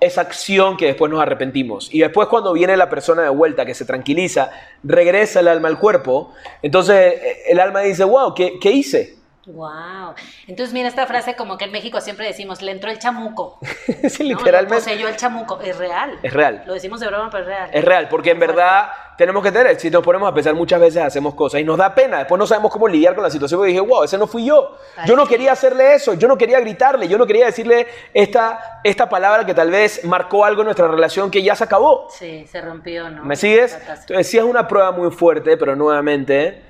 esa 0.06 0.22
acción 0.22 0.76
que 0.76 0.86
después 0.86 1.10
nos 1.10 1.20
arrepentimos. 1.20 1.92
Y 1.92 2.00
después 2.00 2.28
cuando 2.28 2.52
viene 2.52 2.76
la 2.76 2.88
persona 2.88 3.22
de 3.22 3.28
vuelta, 3.28 3.66
que 3.66 3.74
se 3.74 3.84
tranquiliza, 3.84 4.50
regresa 4.82 5.40
el 5.40 5.48
alma 5.48 5.68
al 5.68 5.78
cuerpo, 5.78 6.32
entonces 6.62 6.96
eh, 6.96 7.36
el 7.48 7.60
alma 7.60 7.80
dice, 7.80 8.04
wow, 8.04 8.34
¿qué, 8.34 8.58
qué 8.60 8.70
hice? 8.70 9.16
Wow. 9.46 10.14
Entonces, 10.46 10.72
mira 10.72 10.88
esta 10.88 11.06
frase 11.06 11.36
como 11.36 11.56
que 11.56 11.64
en 11.64 11.72
México 11.72 12.00
siempre 12.00 12.26
decimos, 12.26 12.62
le 12.62 12.72
entró 12.72 12.90
el 12.90 12.98
chamuco. 12.98 13.58
Sí, 14.08 14.28
¿no? 14.28 14.38
literalmente. 14.38 14.74
Le 14.74 14.80
poseyó 14.80 15.08
el 15.08 15.16
chamuco. 15.16 15.60
Es 15.60 15.76
real. 15.76 16.18
Es 16.22 16.32
real. 16.32 16.62
Lo 16.66 16.74
decimos 16.74 17.00
de 17.00 17.06
broma, 17.06 17.28
pero 17.30 17.42
es 17.42 17.48
real. 17.48 17.70
Es 17.72 17.84
real, 17.84 18.08
porque 18.08 18.30
en 18.30 18.38
verdad 18.38 18.88
tenemos 19.16 19.42
que 19.42 19.50
tener, 19.50 19.78
si 19.80 19.90
nos 19.90 20.02
ponemos 20.02 20.30
a 20.30 20.34
pensar 20.34 20.54
muchas 20.54 20.80
veces 20.80 21.02
hacemos 21.02 21.34
cosas 21.34 21.60
y 21.60 21.64
nos 21.64 21.78
da 21.78 21.94
pena, 21.94 22.18
después 22.18 22.38
no 22.38 22.46
sabemos 22.46 22.70
cómo 22.70 22.86
lidiar 22.86 23.14
con 23.14 23.24
la 23.24 23.30
situación, 23.30 23.58
porque 23.58 23.72
dije, 23.72 23.80
wow, 23.80 24.04
ese 24.04 24.18
no 24.18 24.26
fui 24.26 24.44
yo, 24.44 24.76
Ay, 24.96 25.08
yo 25.08 25.16
no 25.16 25.26
quería 25.26 25.52
hacerle 25.52 25.94
eso, 25.94 26.14
yo 26.14 26.28
no 26.28 26.36
quería 26.36 26.60
gritarle, 26.60 27.08
yo 27.08 27.16
no 27.16 27.26
quería 27.26 27.46
decirle 27.46 27.86
esta, 28.12 28.80
esta 28.84 29.08
palabra 29.08 29.46
que 29.46 29.54
tal 29.54 29.70
vez 29.70 30.04
marcó 30.04 30.44
algo 30.44 30.62
en 30.62 30.66
nuestra 30.66 30.88
relación 30.88 31.30
que 31.30 31.42
ya 31.42 31.54
se 31.54 31.64
acabó. 31.64 32.08
Sí, 32.10 32.46
se 32.46 32.60
rompió, 32.60 33.08
¿no? 33.10 33.24
¿Me 33.24 33.36
sigues? 33.36 33.74
Entonces 33.74 34.28
sí 34.28 34.38
es 34.38 34.44
una 34.44 34.68
prueba 34.68 34.92
muy 34.92 35.10
fuerte, 35.10 35.56
pero 35.56 35.74
nuevamente, 35.74 36.62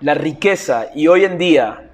la 0.00 0.14
riqueza 0.14 0.88
y 0.94 1.08
hoy 1.08 1.24
en 1.24 1.38
día, 1.38 1.90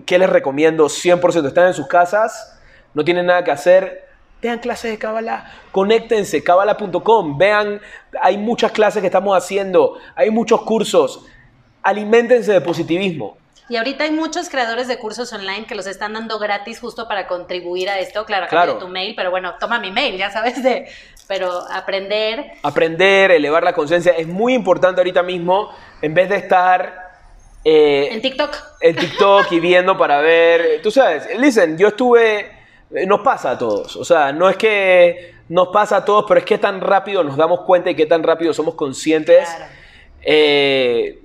¿qué 0.00 0.18
les 0.18 0.30
recomiendo? 0.30 0.86
100%, 0.86 1.46
están 1.46 1.66
en 1.68 1.74
sus 1.74 1.86
casas, 1.86 2.58
no 2.94 3.04
tienen 3.04 3.26
nada 3.26 3.44
que 3.44 3.50
hacer, 3.50 4.08
vean 4.40 4.58
clases 4.58 4.90
de 4.90 4.98
Kabbalah, 4.98 5.44
conéctense, 5.70 6.42
kabbalah.com, 6.42 7.38
vean, 7.38 7.80
hay 8.20 8.38
muchas 8.38 8.72
clases 8.72 9.00
que 9.00 9.06
estamos 9.06 9.36
haciendo, 9.36 9.98
hay 10.16 10.30
muchos 10.30 10.62
cursos, 10.62 11.24
aliméntense 11.82 12.52
de 12.52 12.60
positivismo. 12.60 13.36
Y 13.68 13.76
ahorita 13.76 14.04
hay 14.04 14.10
muchos 14.10 14.50
creadores 14.50 14.88
de 14.88 14.98
cursos 14.98 15.32
online 15.32 15.64
que 15.66 15.74
los 15.74 15.86
están 15.86 16.12
dando 16.12 16.38
gratis 16.38 16.80
justo 16.80 17.06
para 17.06 17.26
contribuir 17.26 17.88
a 17.88 18.00
esto. 18.00 18.26
Claro, 18.26 18.48
Claro. 18.48 18.76
tu 18.76 18.88
mail, 18.88 19.14
pero 19.16 19.30
bueno, 19.30 19.54
toma 19.58 19.78
mi 19.78 19.90
mail, 19.92 20.18
ya 20.18 20.30
sabes 20.30 20.62
de. 20.62 20.88
Pero 21.28 21.48
aprender. 21.70 22.52
Aprender, 22.64 23.30
elevar 23.30 23.62
la 23.62 23.72
conciencia, 23.72 24.12
es 24.12 24.26
muy 24.26 24.52
importante 24.52 25.00
ahorita 25.00 25.22
mismo, 25.22 25.70
en 26.02 26.12
vez 26.12 26.28
de 26.28 26.36
estar... 26.36 27.11
eh, 27.64 28.08
En 28.12 28.20
TikTok. 28.22 28.56
en 28.80 28.96
TikTok 28.96 29.52
y 29.52 29.60
viendo 29.60 29.96
para 29.96 30.20
ver. 30.20 30.80
Tú 30.82 30.90
sabes, 30.90 31.28
listen, 31.38 31.76
yo 31.78 31.88
estuve. 31.88 32.50
eh, 32.94 33.06
Nos 33.06 33.20
pasa 33.20 33.52
a 33.52 33.58
todos. 33.58 33.96
O 33.96 34.04
sea, 34.04 34.32
no 34.32 34.48
es 34.48 34.56
que 34.56 35.34
nos 35.48 35.68
pasa 35.68 35.96
a 35.98 36.04
todos, 36.04 36.24
pero 36.28 36.38
es 36.40 36.46
que 36.46 36.58
tan 36.58 36.80
rápido 36.80 37.22
nos 37.22 37.36
damos 37.36 37.60
cuenta 37.62 37.90
y 37.90 37.94
que 37.94 38.06
tan 38.06 38.22
rápido 38.22 38.52
somos 38.52 38.74
conscientes. 38.74 39.48
Claro. 39.48 39.72
Eh, 40.22 41.18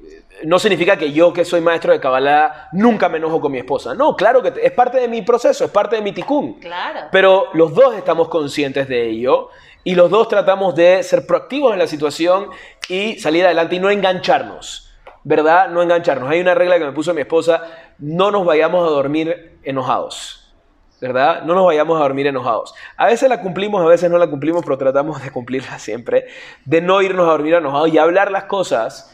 no 0.44 0.60
significa 0.60 0.98
que 0.98 1.12
yo, 1.12 1.34
que 1.34 1.44
soy 1.46 1.62
maestro 1.62 1.92
de 1.94 2.00
Kabbalah, 2.00 2.70
nunca 2.74 3.10
me 3.10 3.18
enojo 3.18 3.42
con 3.42 3.52
mi 3.52 3.58
esposa. 3.58 3.96
No, 3.96 4.16
claro 4.16 4.42
que 4.44 4.54
es 4.62 4.72
parte 4.72 5.00
de 5.00 5.08
mi 5.08 5.24
proceso, 5.24 5.66
es 5.66 5.72
parte 5.72 5.96
de 5.96 6.02
mi 6.04 6.12
tikkun. 6.12 6.60
Claro. 6.60 7.08
Pero 7.12 7.46
los 7.54 7.74
dos 7.74 7.96
estamos 7.96 8.28
conscientes 8.30 8.88
de 8.88 9.10
ello 9.10 9.50
y 9.84 9.96
los 9.96 10.12
dos 10.12 10.28
tratamos 10.28 10.76
de 10.76 11.02
ser 11.02 11.26
proactivos 11.26 11.74
en 11.74 11.80
la 11.80 11.88
situación 11.88 12.50
y 12.88 13.18
salir 13.20 13.46
adelante 13.46 13.78
y 13.78 13.80
no 13.80 13.90
engancharnos, 13.90 14.87
¿verdad? 15.28 15.68
No 15.70 15.82
engancharnos. 15.82 16.30
Hay 16.30 16.40
una 16.40 16.56
regla 16.56 16.80
que 16.80 16.86
me 16.86 16.94
puso 16.94 17.14
mi 17.14 17.20
esposa, 17.22 17.62
no 18.00 18.32
nos 18.32 18.46
vayamos 18.46 18.88
a 18.88 18.92
dormir 18.92 19.58
enojados, 19.64 20.54
¿verdad? 21.02 21.44
No 21.44 21.54
nos 21.54 21.66
vayamos 21.66 21.98
a 22.00 22.04
dormir 22.04 22.28
enojados. 22.28 22.74
A 22.96 23.08
veces 23.08 23.28
la 23.28 23.42
cumplimos, 23.42 23.84
a 23.84 23.88
veces 23.88 24.10
no 24.10 24.18
la 24.18 24.30
cumplimos, 24.30 24.64
pero 24.64 24.78
tratamos 24.78 25.22
de 25.22 25.30
cumplirla 25.32 25.80
siempre, 25.88 26.28
de 26.64 26.82
no 26.82 27.02
irnos 27.02 27.28
a 27.28 27.32
dormir 27.32 27.56
enojados 27.56 27.90
y 27.94 27.98
hablar 27.98 28.32
las 28.32 28.46
cosas. 28.46 29.14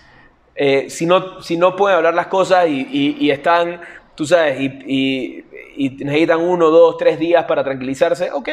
eh, 0.56 0.88
si, 0.90 1.08
no, 1.08 1.42
si 1.42 1.58
no 1.58 1.76
pueden 1.76 1.98
hablar 1.98 2.14
las 2.14 2.28
cosas 2.28 2.68
y, 2.70 3.32
están, 3.32 3.82
tú 4.16 4.26
sabes, 4.28 4.60
y, 4.62 4.66
y- 4.86 5.46
y 5.76 5.90
necesitan 6.06 6.40
uno, 6.40 6.70
dos, 6.70 6.98
tres 6.98 7.18
días 7.18 7.46
para 7.46 7.64
tranquilizarse, 7.64 8.30
ok, 8.32 8.50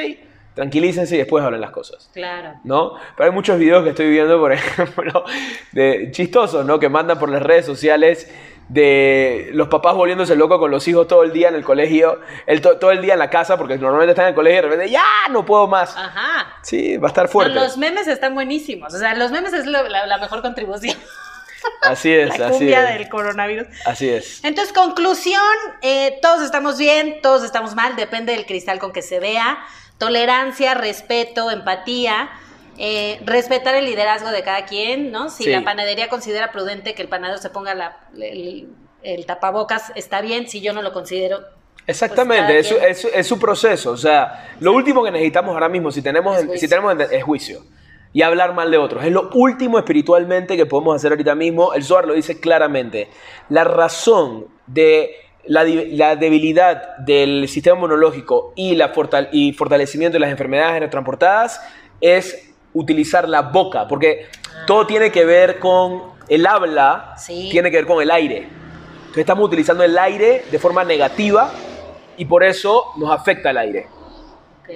tranquilícense 0.55 1.15
y 1.15 1.19
después 1.19 1.45
hablen 1.45 1.61
las 1.61 1.71
cosas. 1.71 2.11
Claro. 2.13 2.55
¿No? 2.65 2.95
Pero 3.17 3.29
hay 3.31 3.35
muchos 3.35 3.59
videos 3.59 3.83
que 3.85 3.91
estoy 3.91 4.11
viendo, 4.11 4.39
por 4.39 4.53
ejemplo, 4.55 5.25
de 5.73 6.09
chistosos, 6.13 6.65
¿no? 6.67 6.79
Que 6.79 6.89
mandan 6.89 7.19
por 7.19 7.29
las 7.31 7.43
redes 7.43 7.67
sociales 7.67 8.29
de 8.69 9.49
los 9.53 9.67
papás 9.67 9.97
volviéndose 9.97 10.37
locos 10.37 10.61
con 10.61 10.71
los 10.71 10.87
hijos 10.87 11.09
todo 11.09 11.25
el 11.25 11.33
día 11.33 11.49
en 11.49 11.57
el 11.57 11.65
colegio, 11.65 12.21
el, 12.47 12.61
to- 12.61 12.79
todo 12.79 12.93
el 12.93 13.03
día 13.03 13.15
en 13.15 13.19
la 13.19 13.29
casa, 13.29 13.57
porque 13.59 13.77
normalmente 13.77 14.13
están 14.13 14.27
en 14.27 14.29
el 14.29 14.35
colegio 14.37 14.61
y 14.61 14.63
de 14.63 14.69
repente, 14.69 14.93
ya, 14.93 15.05
no 15.31 15.45
puedo 15.45 15.67
más. 15.67 15.97
Ajá. 15.97 16.55
Sí, 16.63 16.97
va 16.97 17.09
a 17.09 17.11
estar 17.11 17.27
fuerte. 17.29 17.53
Los 17.55 17.77
memes 17.77 18.07
están 18.07 18.35
buenísimos. 18.35 18.95
O 18.95 18.99
sea, 18.99 19.15
los 19.17 19.33
memes 19.33 19.53
es 19.55 19.67
lo- 19.67 19.89
la, 19.89 20.07
la 20.07 20.19
mejor 20.19 20.41
contribución. 20.43 20.97
Así 21.83 22.11
es, 22.11 22.39
la 22.39 22.47
así 22.49 22.73
es. 22.73 22.89
del 22.89 23.09
coronavirus. 23.11 23.67
Así 23.85 24.09
es. 24.09 24.43
Entonces, 24.45 24.73
conclusión, 24.73 25.43
eh, 25.83 26.19
todos 26.23 26.43
estamos 26.43 26.79
bien, 26.79 27.21
todos 27.21 27.45
estamos 27.45 27.75
mal, 27.75 27.97
depende 27.97 28.33
del 28.33 28.47
cristal 28.47 28.79
con 28.79 28.93
que 28.93 29.03
se 29.03 29.21
vea. 29.21 29.59
Tolerancia, 30.01 30.73
respeto, 30.75 31.51
empatía, 31.51 32.31
eh, 32.79 33.21
respetar 33.25 33.75
el 33.75 33.85
liderazgo 33.85 34.31
de 34.31 34.43
cada 34.43 34.65
quien, 34.65 35.13
¿no? 35.13 35.29
Si 35.29 35.45
Sí. 35.45 35.51
la 35.51 35.63
panadería 35.63 36.09
considera 36.09 36.51
prudente 36.51 36.95
que 36.95 37.03
el 37.03 37.09
panadero 37.09 37.39
se 37.39 37.51
ponga 37.51 37.75
la- 37.75 37.99
el, 38.19 38.69
el 39.03 39.27
tapabocas, 39.27 39.93
está 39.97 40.23
bien, 40.23 40.49
si 40.49 40.63
yo 40.63 40.73
no 40.73 40.81
lo 40.81 40.93
considero. 40.95 41.41
Exactamente, 41.87 42.55
Pues 42.55 42.59
es, 42.61 42.69
su- 42.69 42.75
cada 42.77 42.89
es, 42.89 43.01
su- 43.03 43.09
es 43.13 43.27
su 43.27 43.39
proceso. 43.39 43.91
O 43.91 43.97
sea, 43.99 44.55
lo 44.61 44.73
último 44.73 45.05
que 45.05 45.11
necesitamos 45.11 45.53
ahora 45.53 45.69
mismo, 45.69 45.93
si 45.93 46.01
tenemos, 46.01 46.39
si 46.57 46.67
tenemos 46.67 46.97
es 47.11 47.23
juicio 47.23 47.61
y 48.15 48.23
hablar 48.23 48.55
mal 48.55 48.71
de 48.71 48.79
otros. 48.79 49.05
Es 49.05 49.13
lo 49.13 49.29
último 49.35 49.79
espiritualmente 49.79 50.57
que 50.57 50.65
podemos 50.65 50.97
hacer 50.97 51.13
ahorita 51.13 51.35
mismo. 51.35 51.75
El 51.75 51.85
Zohar 51.85 52.07
lo 52.07 52.15
dice 52.15 52.41
claramente. 52.41 53.11
La 53.51 53.65
razón 53.65 54.47
de 54.67 55.15
la, 55.46 55.64
la 55.64 56.16
debilidad 56.16 56.96
del 56.98 57.48
sistema 57.48 57.76
inmunológico 57.76 58.53
y, 58.57 58.74
la 58.76 58.92
fortal- 58.92 59.29
y 59.33 59.53
fortalecimiento 59.53 60.14
de 60.16 60.20
las 60.20 60.31
enfermedades 60.31 60.88
transportadas 60.90 61.61
es 62.00 62.53
utilizar 62.74 63.29
la 63.29 63.42
boca, 63.42 63.88
porque 63.88 64.26
todo 64.66 64.87
tiene 64.87 65.11
que 65.11 65.24
ver 65.24 65.59
con 65.59 66.02
el 66.29 66.46
habla, 66.46 67.15
Sí. 67.17 67.48
tiene 67.50 67.71
que 67.71 67.79
ver 67.79 67.87
con 67.87 68.00
el 68.02 68.10
aire. 68.10 68.48
Entonces 69.00 69.19
estamos 69.23 69.44
utilizando 69.44 69.83
el 69.83 69.98
aire 69.98 70.44
de 70.50 70.58
forma 70.58 70.85
negativa 70.85 71.50
y 72.17 72.25
por 72.27 72.44
eso 72.44 72.85
nos 72.96 73.10
afecta 73.10 73.50
el 73.50 73.58
aire. 73.58 73.88
Ok. 74.62 74.69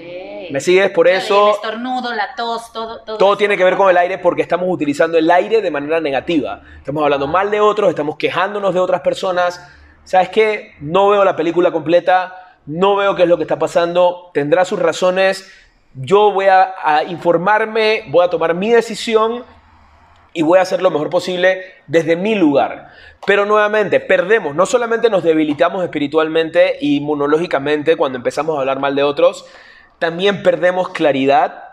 ¿Me 0.51 0.61
sigues? 0.61 0.91
Por 0.91 1.07
Claro, 1.07 1.21
eso- 1.23 1.49
El 1.51 1.55
estornudo, 1.55 2.13
la 2.15 2.35
tos, 2.37 2.73
todo. 2.73 3.01
Todo, 3.03 3.17
Todo 3.17 3.37
tiene 3.37 3.57
que 3.57 3.63
ver 3.63 3.77
con 3.77 3.89
el 3.89 3.97
aire 3.97 4.19
porque 4.19 4.43
estamos 4.43 4.67
utilizando 4.69 5.17
el 5.19 5.31
aire 5.31 5.63
de 5.63 5.71
manera 5.71 6.01
negativa. 6.01 6.63
Estamos 6.79 7.05
hablando 7.05 7.29
mal 7.29 7.51
de 7.51 7.61
otros, 7.61 7.91
estamos 7.91 8.17
quejándonos 8.17 8.75
de 8.75 8.81
otras 8.81 9.03
personas. 9.03 9.61
¿Sabes 10.05 10.29
qué? 10.29 10.75
No 10.81 11.09
veo 11.09 11.25
la 11.25 11.37
película 11.37 11.73
completa, 11.73 12.57
no 12.67 12.97
veo 12.97 13.15
qué 13.15 13.23
es 13.25 13.29
lo 13.29 13.37
que 13.37 13.45
está 13.45 13.59
pasando, 13.59 14.31
tendrá 14.33 14.65
sus 14.65 14.79
razones. 14.79 15.51
Yo 15.95 16.33
voy 16.33 16.47
a, 16.47 16.75
a 16.83 17.05
informarme, 17.05 18.05
voy 18.09 18.25
a 18.25 18.31
tomar 18.31 18.55
mi 18.55 18.71
decisión 18.71 19.45
y 20.33 20.43
voy 20.43 20.59
a 20.59 20.63
hacer 20.63 20.83
lo 20.83 20.91
mejor 20.91 21.11
posible 21.11 21.63
desde 21.87 22.17
mi 22.17 22.35
lugar. 22.35 22.91
Pero 23.27 23.47
nuevamente, 23.47 24.01
perdemos, 24.01 24.55
no 24.55 24.67
solamente 24.67 25.09
nos 25.09 25.23
debilitamos 25.23 25.83
espiritualmente 25.83 26.77
y 26.81 26.97
inmunológicamente 26.97 27.97
cuando 27.97 28.19
empezamos 28.19 28.57
a 28.57 28.61
hablar 28.61 28.81
mal 28.81 28.95
de 28.95 29.05
otros, 29.05 29.47
también 29.99 30.43
perdemos 30.43 30.91
claridad 30.91 31.65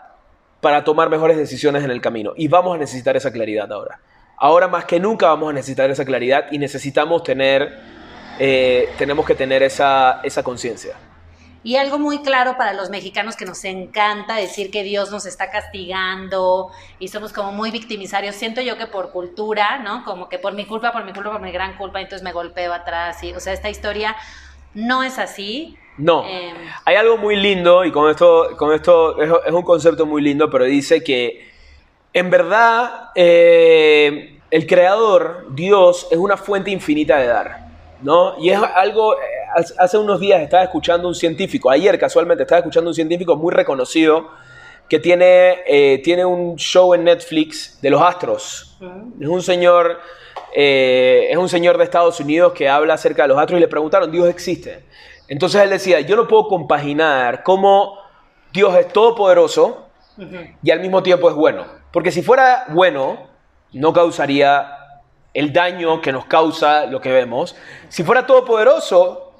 para 0.62 0.84
tomar 0.84 1.10
mejores 1.10 1.36
decisiones 1.36 1.82
en 1.82 1.90
el 1.90 2.00
camino. 2.00 2.32
Y 2.36 2.48
vamos 2.48 2.76
a 2.76 2.78
necesitar 2.78 3.16
esa 3.16 3.32
claridad 3.32 3.70
ahora. 3.70 4.00
Ahora 4.38 4.68
más 4.68 4.84
que 4.84 5.00
nunca 5.00 5.26
vamos 5.26 5.50
a 5.50 5.52
necesitar 5.52 5.90
esa 5.90 6.04
claridad 6.04 6.46
y 6.52 6.58
necesitamos 6.58 7.24
tener, 7.24 7.80
eh, 8.38 8.92
tenemos 8.98 9.26
que 9.26 9.34
tener 9.34 9.62
esa, 9.62 10.20
esa 10.22 10.42
conciencia. 10.42 10.96
Y 11.64 11.76
algo 11.76 11.98
muy 11.98 12.22
claro 12.22 12.56
para 12.56 12.72
los 12.72 12.90
mexicanos 12.90 13.36
que 13.36 13.44
nos 13.44 13.64
encanta 13.64 14.34
decir 14.34 14.72
que 14.72 14.82
Dios 14.82 15.12
nos 15.12 15.26
está 15.26 15.50
castigando 15.50 16.70
y 16.98 17.08
somos 17.08 17.32
como 17.32 17.52
muy 17.52 17.70
victimizarios. 17.70 18.34
Siento 18.34 18.60
yo 18.62 18.76
que 18.76 18.88
por 18.88 19.12
cultura, 19.12 19.78
¿no? 19.78 20.04
Como 20.04 20.28
que 20.28 20.40
por 20.40 20.54
mi 20.54 20.66
culpa, 20.66 20.90
por 20.92 21.04
mi 21.04 21.12
culpa, 21.12 21.30
por 21.30 21.40
mi 21.40 21.52
gran 21.52 21.76
culpa, 21.76 22.00
entonces 22.00 22.24
me 22.24 22.32
golpeo 22.32 22.72
atrás. 22.72 23.22
Y, 23.22 23.32
o 23.32 23.38
sea, 23.38 23.52
esta 23.52 23.70
historia 23.70 24.16
no 24.74 25.04
es 25.04 25.20
así. 25.20 25.76
No. 25.98 26.24
Em, 26.26 26.56
Hay 26.84 26.96
algo 26.96 27.16
muy 27.16 27.36
lindo 27.36 27.84
y 27.84 27.92
con 27.92 28.10
esto, 28.10 28.56
con 28.56 28.74
esto 28.74 29.22
es, 29.22 29.52
un 29.52 29.62
concepto 29.62 30.04
muy 30.04 30.20
lindo, 30.20 30.50
pero 30.50 30.64
dice 30.64 31.04
que 31.04 31.48
en 32.12 32.28
verdad 32.28 33.10
eh, 33.14 34.40
el 34.50 34.66
creador, 34.66 35.46
Dios, 35.50 36.08
es 36.10 36.18
una 36.18 36.36
fuente 36.36 36.72
infinita 36.72 37.18
de 37.18 37.26
dar. 37.28 37.71
¿No? 38.02 38.38
Y 38.38 38.50
es 38.50 38.60
algo, 38.74 39.14
eh, 39.14 39.18
hace 39.78 39.98
unos 39.98 40.20
días 40.20 40.40
estaba 40.40 40.62
escuchando 40.64 41.08
un 41.08 41.14
científico, 41.14 41.70
ayer 41.70 41.98
casualmente 41.98 42.42
estaba 42.42 42.58
escuchando 42.58 42.90
un 42.90 42.94
científico 42.94 43.36
muy 43.36 43.52
reconocido 43.52 44.30
que 44.88 44.98
tiene, 44.98 45.60
eh, 45.66 46.00
tiene 46.04 46.24
un 46.24 46.56
show 46.56 46.92
en 46.94 47.04
Netflix 47.04 47.80
de 47.80 47.90
los 47.90 48.02
astros. 48.02 48.76
Es 49.20 49.28
un 49.28 49.42
señor... 49.42 50.00
Eh, 50.54 51.28
es 51.30 51.38
un 51.38 51.48
señor 51.48 51.78
de 51.78 51.84
Estados 51.84 52.20
Unidos 52.20 52.52
que 52.52 52.68
habla 52.68 52.92
acerca 52.92 53.22
de 53.22 53.28
los 53.28 53.38
astros 53.38 53.56
y 53.56 53.60
le 53.60 53.68
preguntaron, 53.68 54.12
¿Dios 54.12 54.28
existe? 54.28 54.84
Entonces 55.26 55.62
él 55.62 55.70
decía, 55.70 56.00
yo 56.00 56.14
no 56.14 56.28
puedo 56.28 56.46
compaginar 56.46 57.42
cómo 57.42 57.98
Dios 58.52 58.76
es 58.76 58.88
todopoderoso 58.88 59.86
y 60.62 60.70
al 60.70 60.80
mismo 60.80 61.02
tiempo 61.02 61.30
es 61.30 61.34
bueno. 61.34 61.64
Porque 61.90 62.10
si 62.10 62.20
fuera 62.20 62.66
bueno, 62.68 63.28
no 63.72 63.94
causaría 63.94 64.81
el 65.34 65.52
daño 65.52 66.00
que 66.00 66.12
nos 66.12 66.26
causa 66.26 66.86
lo 66.86 67.00
que 67.00 67.10
vemos. 67.10 67.56
Si 67.88 68.02
fuera 68.02 68.26
todopoderoso, 68.26 69.32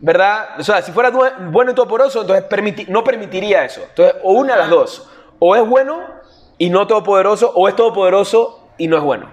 ¿verdad? 0.00 0.58
O 0.58 0.62
sea, 0.62 0.82
si 0.82 0.92
fuera 0.92 1.10
bueno 1.10 1.72
y 1.72 1.74
todopoderoso, 1.74 2.22
entonces 2.22 2.88
no 2.88 3.04
permitiría 3.04 3.64
eso. 3.64 3.82
Entonces, 3.88 4.16
o 4.22 4.32
una 4.32 4.54
de 4.54 4.58
las 4.60 4.70
dos. 4.70 5.08
O 5.38 5.56
es 5.56 5.66
bueno 5.66 6.02
y 6.58 6.68
no 6.70 6.86
todopoderoso, 6.86 7.52
o 7.54 7.68
es 7.68 7.76
todopoderoso 7.76 8.68
y 8.76 8.88
no 8.88 8.96
es 8.96 9.02
bueno. 9.02 9.30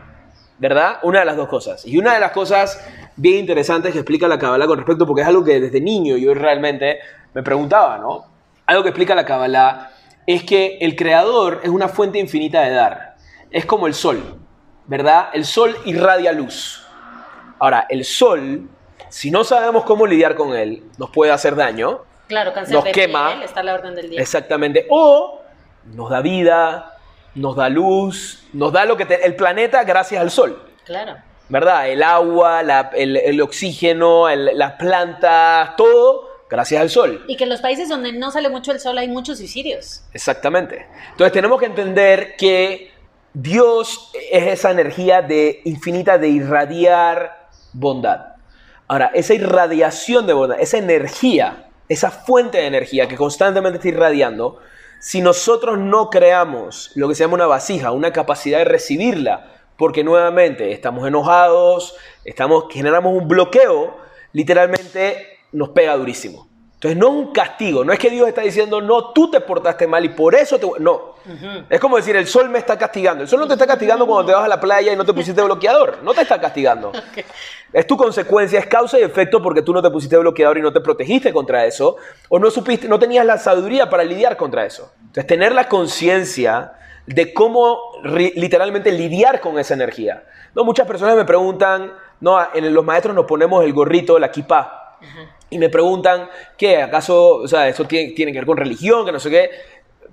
¿Verdad? 0.59 0.99
Una 1.03 1.19
de 1.19 1.25
las 1.25 1.37
dos 1.37 1.47
cosas. 1.47 1.85
Y 1.85 1.97
una 1.97 2.13
de 2.13 2.19
las 2.19 2.31
cosas 2.31 2.83
bien 3.15 3.39
interesantes 3.39 3.93
que 3.93 3.99
explica 3.99 4.27
la 4.27 4.39
Kabbalah 4.39 4.65
con 4.65 4.77
respecto, 4.77 5.05
porque 5.05 5.21
es 5.21 5.27
algo 5.27 5.43
que 5.43 5.59
desde 5.59 5.81
niño 5.81 6.17
yo 6.17 6.33
realmente 6.33 6.99
me 7.33 7.43
preguntaba, 7.43 7.97
¿no? 7.97 8.25
Algo 8.65 8.83
que 8.83 8.89
explica 8.89 9.13
la 9.13 9.25
Kabbalah 9.25 9.91
es 10.25 10.43
que 10.43 10.77
el 10.81 10.95
creador 10.95 11.61
es 11.63 11.69
una 11.69 11.87
fuente 11.87 12.19
infinita 12.19 12.61
de 12.61 12.71
dar. 12.71 13.15
Es 13.49 13.65
como 13.65 13.87
el 13.87 13.93
sol. 13.93 14.39
¿Verdad? 14.87 15.29
El 15.33 15.45
sol 15.45 15.77
irradia 15.85 16.31
luz. 16.31 16.83
Ahora, 17.59 17.85
el 17.89 18.05
sol, 18.05 18.67
si 19.09 19.31
no 19.31 19.43
sabemos 19.43 19.83
cómo 19.83 20.07
lidiar 20.07 20.35
con 20.35 20.55
él, 20.55 20.83
nos 20.97 21.09
puede 21.09 21.31
hacer 21.31 21.55
daño. 21.55 22.01
Claro, 22.27 22.53
nos 22.69 22.83
quema. 22.85 23.43
está 23.43 23.63
la 23.63 23.73
orden 23.73 23.95
del 23.95 24.09
día. 24.09 24.21
Exactamente. 24.21 24.85
O 24.89 25.41
nos 25.85 26.09
da 26.09 26.21
vida, 26.21 26.97
nos 27.35 27.55
da 27.55 27.69
luz, 27.69 28.43
nos 28.53 28.73
da 28.73 28.85
lo 28.85 28.97
que 28.97 29.03
el 29.23 29.35
planeta 29.35 29.83
gracias 29.83 30.21
al 30.21 30.31
sol. 30.31 30.61
Claro. 30.85 31.15
¿Verdad? 31.49 31.89
El 31.89 32.03
agua, 32.03 32.61
el, 32.93 33.41
oxígeno, 33.41 34.27
las 34.35 34.73
plantas, 34.73 35.75
todo 35.77 36.27
gracias 36.49 36.81
al 36.81 36.89
sol. 36.89 37.25
Y 37.27 37.37
que 37.37 37.45
en 37.45 37.49
los 37.49 37.61
países 37.61 37.89
donde 37.89 38.11
no 38.11 38.31
sale 38.31 38.49
mucho 38.49 38.71
el 38.71 38.79
sol 38.79 38.97
hay 38.97 39.07
muchos 39.07 39.37
suicidios. 39.37 40.03
Exactamente. 40.13 40.87
Entonces 41.11 41.31
tenemos 41.31 41.59
que 41.59 41.65
entender 41.65 42.35
que 42.37 42.91
Dios 43.39 44.09
es 44.31 44.47
esa 44.47 44.71
energía 44.71 45.21
de, 45.21 45.61
infinita 45.63 46.17
de 46.17 46.27
irradiar 46.27 47.49
bondad. 47.71 48.33
Ahora, 48.87 49.11
esa 49.13 49.35
irradiación 49.35 50.25
de 50.25 50.33
bondad, 50.33 50.59
esa 50.59 50.79
energía, 50.79 51.69
esa 51.87 52.09
fuente 52.09 52.57
de 52.57 52.65
energía 52.65 53.07
que 53.07 53.15
constantemente 53.15 53.77
está 53.77 53.89
irradiando, 53.89 54.57
si 54.99 55.21
nosotros 55.21 55.77
no 55.77 56.09
creamos 56.09 56.89
lo 56.95 57.07
que 57.07 57.13
se 57.13 57.25
llama 57.25 57.35
una 57.35 57.45
vasija, 57.45 57.91
una 57.91 58.11
capacidad 58.11 58.57
de 58.57 58.65
recibirla, 58.65 59.51
porque 59.77 60.03
nuevamente 60.03 60.71
estamos 60.71 61.07
enojados, 61.07 61.95
estamos, 62.25 62.65
generamos 62.71 63.13
un 63.13 63.27
bloqueo, 63.27 63.97
literalmente 64.33 65.37
nos 65.51 65.69
pega 65.69 65.95
durísimo. 65.95 66.47
Entonces 66.77 66.99
no 66.99 67.07
es 67.07 67.13
un 67.13 67.33
castigo, 67.33 67.83
no 67.83 67.91
es 67.91 67.97
que 67.97 68.11
Dios 68.11 68.27
está 68.27 68.41
diciendo, 68.41 68.79
no, 68.81 69.11
tú 69.11 69.31
te 69.31 69.41
portaste 69.41 69.87
mal 69.87 70.05
y 70.05 70.09
por 70.09 70.35
eso 70.35 70.59
te... 70.59 70.67
No, 70.77 71.15
es 71.67 71.79
como 71.79 71.97
decir, 71.97 72.15
el 72.15 72.27
sol 72.27 72.49
me 72.49 72.59
está 72.59 72.77
castigando. 72.77 73.23
El 73.23 73.27
sol 73.27 73.39
no 73.39 73.47
te 73.47 73.53
está 73.53 73.65
castigando 73.65 74.05
cuando 74.05 74.27
te 74.27 74.35
vas 74.35 74.45
a 74.45 74.47
la 74.47 74.59
playa 74.59 74.93
y 74.93 74.95
no 74.95 75.03
te 75.03 75.11
pusiste 75.11 75.41
bloqueador, 75.41 75.97
no 76.03 76.13
te 76.13 76.21
está 76.21 76.39
castigando. 76.39 76.91
Es 77.73 77.85
tu 77.85 77.97
consecuencia, 77.97 78.59
es 78.59 78.65
causa 78.67 78.97
y 78.97 79.03
efecto 79.03 79.41
porque 79.41 79.61
tú 79.61 79.73
no 79.73 79.81
te 79.81 79.89
pusiste 79.89 80.17
bloqueador 80.17 80.57
y 80.57 80.61
no 80.61 80.71
te 80.71 80.79
protegiste 80.79 81.33
contra 81.33 81.65
eso, 81.65 81.97
o 82.29 82.39
no 82.39 82.49
supiste, 82.49 82.87
no 82.87 82.97
tenías 82.97 83.25
la 83.25 83.37
sabiduría 83.37 83.89
para 83.89 84.05
lidiar 84.05 84.37
contra 84.37 84.65
eso. 84.65 84.93
Entonces 85.01 85.27
tener 85.27 85.53
la 85.53 85.67
conciencia 85.67 86.71
de 87.05 87.33
cómo 87.33 87.91
literalmente 88.03 88.89
lidiar 88.93 89.41
con 89.41 89.59
esa 89.59 89.73
energía. 89.73 90.23
No, 90.55 90.63
muchas 90.63 90.87
personas 90.87 91.17
me 91.17 91.25
preguntan, 91.25 91.91
no, 92.21 92.39
en 92.53 92.73
los 92.73 92.85
maestros 92.85 93.13
nos 93.13 93.25
ponemos 93.25 93.65
el 93.65 93.73
gorrito, 93.73 94.17
la 94.17 94.31
kipá 94.31 94.97
y 95.49 95.57
me 95.57 95.69
preguntan, 95.69 96.29
¿qué? 96.57 96.81
¿Acaso, 96.81 97.37
o 97.37 97.47
sea, 97.47 97.67
eso 97.67 97.85
tiene, 97.85 98.13
que 98.13 98.25
ver 98.25 98.45
con 98.45 98.57
religión, 98.57 99.05
que 99.05 99.11
no 99.11 99.19
sé 99.19 99.29
qué? 99.29 99.49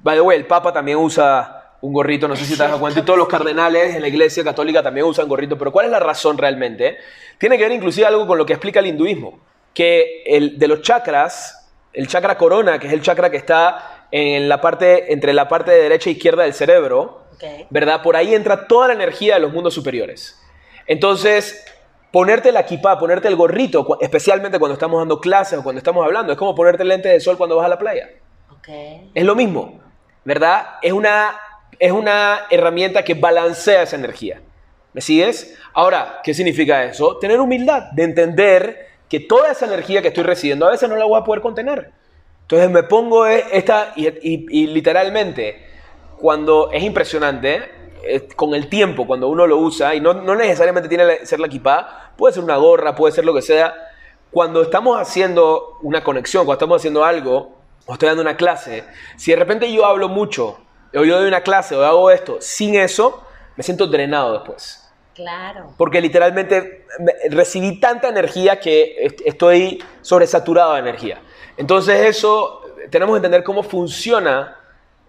By 0.03 0.16
the 0.16 0.20
way, 0.20 0.39
el 0.39 0.47
Papa 0.47 0.72
también 0.72 0.99
usa 0.99 1.76
un 1.80 1.93
gorrito, 1.93 2.28
no 2.28 2.37
sé 2.37 2.45
si 2.45 2.57
te 2.57 2.62
das 2.62 2.76
cuenta, 2.78 3.01
y 3.01 3.03
todos 3.03 3.18
los 3.18 3.28
cardenales 3.28 3.95
en 3.95 4.03
la 4.03 4.09
Iglesia 4.09 4.45
Católica 4.45 4.82
también 4.82 5.07
usan 5.07 5.28
gorrito, 5.28 5.59
pero 5.59 5.72
¿cuál 5.72 5.87
es 5.87 5.93
la 5.93 6.01
razón 6.01 6.39
realmente? 6.39 6.99
Tiene 7.39 7.59
que 7.59 7.64
ver 7.64 7.72
inclusive 7.72 8.07
algo 8.07 8.26
con 8.26 8.39
lo 8.39 8.47
que 8.47 8.55
explica 8.55 8.80
el 8.80 8.87
hinduismo, 8.87 9.41
que 9.74 10.22
el, 10.24 10.59
de 10.59 10.68
los 10.68 10.82
chakras, 10.82 11.70
el 11.93 12.07
chakra 12.07 12.39
corona, 12.39 12.78
que 12.78 12.87
es 12.87 12.93
el 12.93 13.03
chakra 13.03 13.30
que 13.30 13.37
está 13.37 14.07
en 14.11 14.49
la 14.49 14.61
parte, 14.61 15.12
entre 15.12 15.32
la 15.32 15.49
parte 15.49 15.72
de 15.72 15.82
derecha 15.82 16.09
e 16.09 16.12
izquierda 16.12 16.45
del 16.45 16.55
cerebro, 16.55 17.24
¿verdad? 17.70 18.03
Por 18.03 18.16
ahí 18.16 18.35
entra 18.35 18.66
toda 18.66 18.89
la 18.89 18.95
energía 18.95 19.35
de 19.35 19.41
los 19.41 19.53
mundos 19.53 19.74
superiores. 19.74 20.41
Entonces, 20.87 21.64
ponerte 22.15 22.53
la 22.53 22.61
equipa, 22.61 22.97
ponerte 22.97 23.27
el 23.27 23.35
gorrito, 23.35 23.99
especialmente 24.01 24.61
cuando 24.61 24.75
estamos 24.75 25.01
dando 25.01 25.21
clases 25.21 25.59
o 25.59 25.65
cuando 25.65 25.79
estamos 25.79 26.07
hablando, 26.07 26.31
es 26.31 26.39
como 26.39 26.55
ponerte 26.55 26.85
lente 26.85 27.09
de 27.09 27.19
sol 27.19 27.37
cuando 27.37 27.57
vas 27.57 27.67
a 27.67 27.69
la 27.69 27.77
playa. 27.77 28.09
Es 29.12 29.25
lo 29.25 29.35
mismo, 29.35 29.81
¿verdad? 30.25 30.77
Es 30.81 30.93
una, 30.93 31.35
es 31.77 31.91
una 31.91 32.43
herramienta 32.51 33.03
que 33.03 33.15
balancea 33.15 33.83
esa 33.83 33.97
energía. 33.97 34.41
¿Me 34.93 35.01
sigues? 35.01 35.59
Ahora, 35.73 36.21
¿qué 36.23 36.33
significa 36.35 36.85
eso? 36.85 37.19
Tener 37.19 37.41
humildad, 37.41 37.91
de 37.91 38.05
entender 38.05 38.87
que 39.09 39.19
toda 39.19 39.51
esa 39.51 39.67
energía 39.67 40.01
que 40.01 40.09
estoy 40.09 40.23
recibiendo 40.23 40.69
a 40.69 40.71
veces 40.71 40.89
no 40.89 40.95
la 40.95 41.07
voy 41.07 41.21
a 41.21 41.25
poder 41.25 41.43
contener. 41.43 41.91
Entonces 42.43 42.71
me 42.71 42.85
pongo 42.85 43.27
esta 43.27 43.93
y 43.97 44.67
literalmente, 44.69 45.67
cuando 46.21 46.71
es 46.71 46.85
impresionante, 46.85 47.65
con 48.37 48.55
el 48.55 48.69
tiempo, 48.69 49.07
cuando 49.07 49.29
uno 49.29 49.47
lo 49.47 49.59
usa, 49.59 49.95
y 49.95 50.01
no, 50.01 50.15
necesariamente 50.35 50.89
tiene 50.89 51.19
que 51.19 51.27
ser 51.27 51.41
la 51.41 51.47
equipa, 51.47 52.13
puede 52.17 52.35
ser 52.35 52.45
una 52.45 52.57
gorra, 52.57 52.95
puede 52.95 53.13
ser 53.13 53.25
lo 53.25 53.35
que 53.35 53.43
sea, 53.43 53.75
cuando 54.31 54.63
estamos 54.63 54.99
haciendo 55.01 55.79
una 55.83 56.03
conexión, 56.03 56.45
cuando 56.45 56.59
estamos 56.59 56.81
haciendo 56.81 57.05
algo, 57.05 57.57
o 57.87 57.93
estoy 57.93 58.09
dando 58.09 58.23
una 58.23 58.37
clase, 58.37 58.85
si 59.17 59.31
de 59.31 59.37
repente 59.37 59.73
yo 59.73 59.85
hablo 59.85 60.09
mucho, 60.09 60.59
o 60.95 61.05
yo 61.05 61.19
doy 61.19 61.29
una 61.29 61.43
clase, 61.43 61.77
o 61.77 61.85
hago 61.85 62.11
esto, 62.11 62.39
sin 62.41 62.75
eso, 62.75 63.23
me 63.57 63.63
siento 63.63 63.87
drenado 63.87 64.33
después. 64.33 64.81
Claro. 65.15 65.73
Porque 65.77 66.01
literalmente 66.01 66.87
recibí 67.31 67.79
tanta 67.79 68.09
energía 68.09 68.59
que 68.59 69.15
estoy 69.25 69.83
sobresaturado 70.01 70.75
de 70.75 70.81
energía. 70.81 71.21
Entonces 71.57 72.01
eso, 72.01 72.63
tenemos 72.91 73.15
que 73.15 73.19
entender 73.19 73.45
cómo 73.45 73.63
funciona 73.63 74.57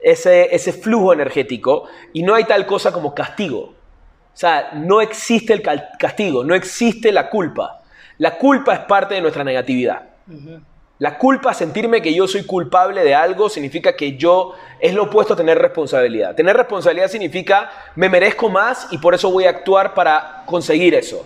ese, 0.06 0.72
flujo 0.72 1.14
energético 1.14 1.88
y 2.14 2.22
no 2.22 2.36
hay 2.36 2.44
tal 2.44 2.66
cosa 2.68 2.92
como 2.92 3.16
castigo. 3.16 3.60
O 3.60 4.38
sea, 4.38 4.72
no 4.74 5.02
existe 5.02 5.54
el 5.54 5.64
castigo, 5.98 6.44
no 6.44 6.54
existe 6.54 7.12
la 7.12 7.30
culpa. 7.30 7.82
La 8.20 8.38
culpa 8.38 8.74
es 8.74 8.80
parte 8.82 9.16
de 9.16 9.22
nuestra 9.22 9.44
negatividad. 9.44 10.04
La 11.00 11.18
culpa, 11.18 11.54
sentirme 11.54 12.02
que 12.02 12.14
yo 12.14 12.28
soy 12.28 12.46
culpable 12.46 13.04
de 13.04 13.16
algo, 13.16 13.50
significa 13.50 13.96
que 13.96 14.16
yo 14.16 14.54
es 14.80 14.94
lo 14.94 15.04
opuesto 15.04 15.34
a 15.34 15.38
tener 15.38 15.58
responsabilidad. 15.58 16.36
Tener 16.36 16.56
responsabilidad 16.56 17.08
significa 17.08 17.72
me 17.96 18.08
merezco 18.08 18.48
más 18.50 18.88
y 18.92 19.00
por 19.00 19.16
eso 19.16 19.32
voy 19.32 19.46
a 19.46 19.50
actuar 19.50 19.94
para 19.94 20.44
conseguir 20.46 20.94
eso. 20.94 21.26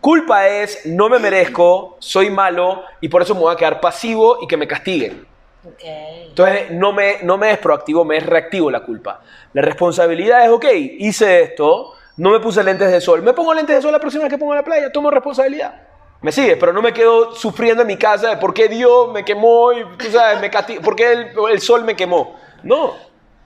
Culpa 0.00 0.46
es 0.48 0.86
no 0.86 1.08
me 1.08 1.18
merezco, 1.18 1.96
soy 1.98 2.30
malo 2.30 2.84
y 3.00 3.08
por 3.08 3.22
eso 3.22 3.34
me 3.34 3.40
voy 3.40 3.52
a 3.52 3.56
quedar 3.56 3.80
pasivo 3.80 4.38
y 4.42 4.46
que 4.46 4.56
me 4.56 4.68
castiguen. 4.68 5.29
Entonces 5.62 6.70
no 6.70 6.92
me, 6.92 7.22
no 7.22 7.36
me 7.36 7.50
es 7.50 7.58
proactivo, 7.58 8.04
me 8.04 8.16
es 8.16 8.26
reactivo 8.26 8.70
la 8.70 8.80
culpa. 8.80 9.20
La 9.52 9.62
responsabilidad 9.62 10.44
es, 10.44 10.50
ok, 10.50 10.64
hice 10.98 11.42
esto, 11.42 11.94
no 12.16 12.30
me 12.30 12.40
puse 12.40 12.62
lentes 12.62 12.90
de 12.90 13.00
sol, 13.00 13.22
me 13.22 13.32
pongo 13.32 13.52
lentes 13.54 13.76
de 13.76 13.82
sol 13.82 13.92
la 13.92 13.98
próxima 13.98 14.24
vez 14.24 14.32
que 14.32 14.38
pongo 14.38 14.52
a 14.52 14.56
la 14.56 14.64
playa, 14.64 14.90
tomo 14.90 15.10
responsabilidad. 15.10 15.88
Me 16.22 16.32
sigue, 16.32 16.56
pero 16.56 16.72
no 16.72 16.82
me 16.82 16.92
quedo 16.92 17.34
sufriendo 17.34 17.82
en 17.82 17.88
mi 17.88 17.96
casa 17.96 18.30
de 18.30 18.36
por 18.36 18.52
qué 18.52 18.68
Dios 18.68 19.10
me 19.10 19.24
quemó 19.24 19.72
y 19.72 19.84
tú 19.96 20.10
sabes, 20.10 20.40
me 20.40 20.50
por 20.80 20.94
qué 20.94 21.30
el, 21.50 21.60
sol 21.60 21.84
me 21.84 21.96
quemó. 21.96 22.36
No, 22.62 22.94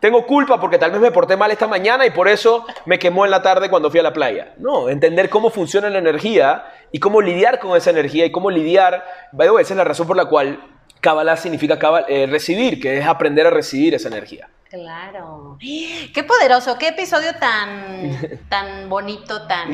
tengo 0.00 0.26
culpa 0.26 0.60
porque 0.60 0.76
tal 0.76 0.90
vez 0.90 1.00
me 1.00 1.12
porté 1.12 1.36
mal 1.36 1.52
esta 1.52 1.68
mañana 1.68 2.04
y 2.04 2.10
por 2.10 2.26
eso 2.26 2.66
me 2.84 2.98
quemó 2.98 3.24
en 3.24 3.30
la 3.30 3.42
tarde 3.42 3.70
cuando 3.70 3.90
fui 3.90 4.00
a 4.00 4.02
la 4.02 4.12
playa. 4.12 4.54
No, 4.58 4.88
entender 4.88 5.30
cómo 5.30 5.50
funciona 5.50 5.88
la 5.88 5.98
energía 5.98 6.64
y 6.90 6.98
cómo 6.98 7.20
lidiar 7.22 7.60
con 7.60 7.76
esa 7.76 7.90
energía 7.90 8.26
y 8.26 8.32
cómo 8.32 8.50
lidiar. 8.50 9.04
Esa 9.38 9.60
es 9.60 9.76
la 9.76 9.84
razón 9.84 10.08
por 10.08 10.16
la 10.16 10.24
cual 10.24 10.58
Kabbalah 11.05 11.36
significa 11.36 11.78
eh, 12.09 12.26
recibir, 12.26 12.80
que 12.80 12.98
es 12.98 13.07
aprender 13.07 13.46
a 13.46 13.50
recibir 13.50 13.92
esa 13.92 14.09
energía. 14.09 14.48
Claro. 14.70 15.59
Qué 15.61 16.24
poderoso, 16.26 16.78
qué 16.78 16.88
episodio 16.88 17.34
tan, 17.38 18.40
tan 18.48 18.88
bonito, 18.88 19.46
tan... 19.46 19.68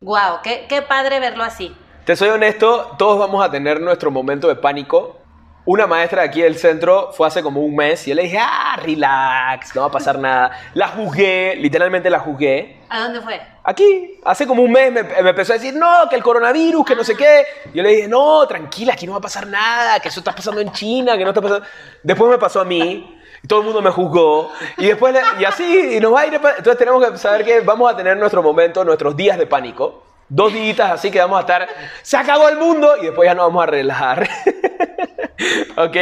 Wow, 0.00 0.40
qué, 0.42 0.66
qué 0.68 0.82
padre 0.82 1.20
verlo 1.20 1.44
así. 1.44 1.72
Te 2.04 2.16
soy 2.16 2.30
honesto, 2.30 2.96
todos 2.98 3.16
vamos 3.16 3.44
a 3.44 3.50
tener 3.50 3.80
nuestro 3.80 4.10
momento 4.10 4.48
de 4.48 4.56
pánico 4.56 5.20
una 5.66 5.86
maestra 5.88 6.22
de 6.22 6.28
aquí 6.28 6.42
del 6.42 6.56
centro 6.56 7.12
fue 7.12 7.26
hace 7.26 7.42
como 7.42 7.60
un 7.60 7.74
mes 7.74 8.06
y 8.06 8.10
yo 8.10 8.16
le 8.16 8.22
dije, 8.22 8.38
ah, 8.40 8.78
relax, 8.80 9.74
no 9.74 9.82
va 9.82 9.88
a 9.88 9.90
pasar 9.90 10.16
nada. 10.18 10.52
La 10.74 10.88
juzgué, 10.88 11.56
literalmente 11.56 12.08
la 12.08 12.20
juzgué. 12.20 12.80
¿A 12.88 13.00
dónde 13.00 13.20
fue? 13.20 13.40
Aquí, 13.64 14.20
hace 14.24 14.46
como 14.46 14.62
un 14.62 14.70
mes 14.70 14.92
me, 14.92 15.00
empezó 15.00 15.52
a 15.52 15.56
decir, 15.56 15.74
no, 15.74 16.08
que 16.08 16.14
el 16.14 16.22
coronavirus, 16.22 16.86
que 16.86 16.94
no 16.94 17.02
sé 17.02 17.16
qué. 17.16 17.44
Yo 17.74 17.82
le 17.82 17.88
dije, 17.90 18.08
no, 18.08 18.46
tranquila, 18.46 18.92
aquí 18.92 19.06
no 19.06 19.12
va 19.12 19.18
a 19.18 19.22
pasar 19.22 19.48
nada, 19.48 19.98
que 19.98 20.08
eso 20.08 20.20
está 20.20 20.32
pasando 20.32 20.60
en 20.60 20.70
China, 20.70 21.18
que 21.18 21.24
no 21.24 21.30
está 21.30 21.42
pasando. 21.42 21.66
Después 22.00 22.30
me 22.30 22.38
pasó 22.38 22.60
a 22.60 22.64
mí, 22.64 23.18
y 23.42 23.48
todo 23.48 23.58
el 23.58 23.64
mundo 23.64 23.82
me 23.82 23.90
juzgó, 23.90 24.52
y 24.78 24.86
después, 24.86 25.16
y 25.40 25.44
así, 25.44 25.96
y 25.96 26.00
nos 26.00 26.14
va 26.14 26.20
a 26.20 26.26
ir. 26.28 26.34
Entonces 26.34 26.78
tenemos 26.78 27.04
que 27.04 27.18
saber 27.18 27.44
que 27.44 27.60
vamos 27.60 27.92
a 27.92 27.96
tener 27.96 28.16
nuestro 28.16 28.40
momento, 28.40 28.84
nuestros 28.84 29.16
días 29.16 29.36
de 29.36 29.46
pánico. 29.46 30.05
Dos 30.28 30.52
días 30.52 30.80
así 30.80 31.10
que 31.10 31.20
vamos 31.20 31.38
a 31.38 31.40
estar, 31.42 31.68
se 32.02 32.16
acabó 32.16 32.48
el 32.48 32.58
mundo, 32.58 32.96
y 33.00 33.06
después 33.06 33.28
ya 33.28 33.34
nos 33.34 33.46
vamos 33.46 33.62
a 33.62 33.66
relajar. 33.66 34.28
¿Ok? 35.76 35.96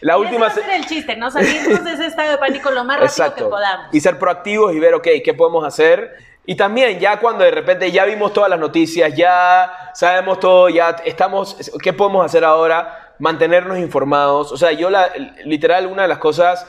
La 0.00 0.16
última. 0.16 0.48
Ese 0.48 0.60
va 0.60 0.66
a 0.66 0.68
ser 0.68 0.80
el 0.80 0.86
chiste, 0.86 1.16
¿no? 1.16 1.30
Salirnos 1.30 1.84
de 1.84 1.92
ese 1.92 2.06
estado 2.06 2.32
de 2.32 2.38
pánico 2.38 2.70
lo 2.70 2.84
más 2.84 2.98
rápido 3.00 3.34
que 3.34 3.44
podamos. 3.44 3.94
Y 3.94 4.00
ser 4.00 4.18
proactivos 4.18 4.74
y 4.74 4.80
ver, 4.80 4.94
ok, 4.94 5.06
¿qué 5.24 5.34
podemos 5.34 5.64
hacer? 5.64 6.16
Y 6.46 6.56
también, 6.56 6.98
ya 6.98 7.20
cuando 7.20 7.44
de 7.44 7.52
repente 7.52 7.92
ya 7.92 8.04
vimos 8.04 8.32
todas 8.32 8.50
las 8.50 8.58
noticias, 8.58 9.14
ya 9.14 9.92
sabemos 9.94 10.40
todo, 10.40 10.68
ya 10.68 10.96
estamos. 11.04 11.70
¿Qué 11.82 11.92
podemos 11.92 12.24
hacer 12.24 12.44
ahora? 12.44 13.14
Mantenernos 13.18 13.78
informados. 13.78 14.50
O 14.50 14.56
sea, 14.56 14.72
yo, 14.72 14.90
la, 14.90 15.10
literal, 15.44 15.86
una 15.86 16.02
de 16.02 16.08
las 16.08 16.18
cosas. 16.18 16.66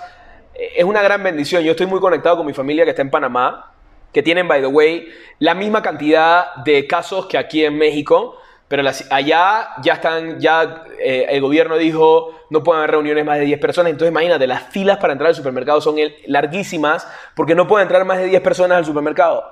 Eh, 0.53 0.73
es 0.77 0.83
una 0.83 1.01
gran 1.01 1.23
bendición. 1.23 1.63
Yo 1.63 1.71
estoy 1.71 1.87
muy 1.87 1.99
conectado 1.99 2.37
con 2.37 2.45
mi 2.45 2.53
familia 2.53 2.83
que 2.83 2.91
está 2.91 3.01
en 3.01 3.09
Panamá, 3.09 3.70
que 4.11 4.23
tienen, 4.23 4.47
by 4.47 4.61
the 4.61 4.67
way, 4.67 5.07
la 5.39 5.53
misma 5.53 5.81
cantidad 5.81 6.55
de 6.63 6.87
casos 6.87 7.25
que 7.27 7.37
aquí 7.37 7.63
en 7.65 7.77
México 7.77 8.37
pero 8.71 8.89
allá 9.09 9.67
ya 9.81 9.93
están, 9.95 10.39
ya 10.39 10.85
eh, 10.97 11.25
el 11.27 11.41
gobierno 11.41 11.75
dijo 11.75 12.39
no 12.49 12.63
pueden 12.63 12.79
haber 12.79 12.91
reuniones 12.91 13.25
más 13.25 13.37
de 13.37 13.43
10 13.43 13.59
personas, 13.59 13.91
entonces 13.91 14.11
imagínate, 14.11 14.47
las 14.47 14.63
filas 14.63 14.97
para 14.97 15.11
entrar 15.11 15.27
al 15.27 15.35
supermercado 15.35 15.81
son 15.81 15.97
larguísimas 16.27 17.05
porque 17.35 17.53
no 17.53 17.67
pueden 17.67 17.87
entrar 17.87 18.05
más 18.05 18.19
de 18.19 18.27
10 18.27 18.41
personas 18.41 18.77
al 18.77 18.85
supermercado. 18.85 19.43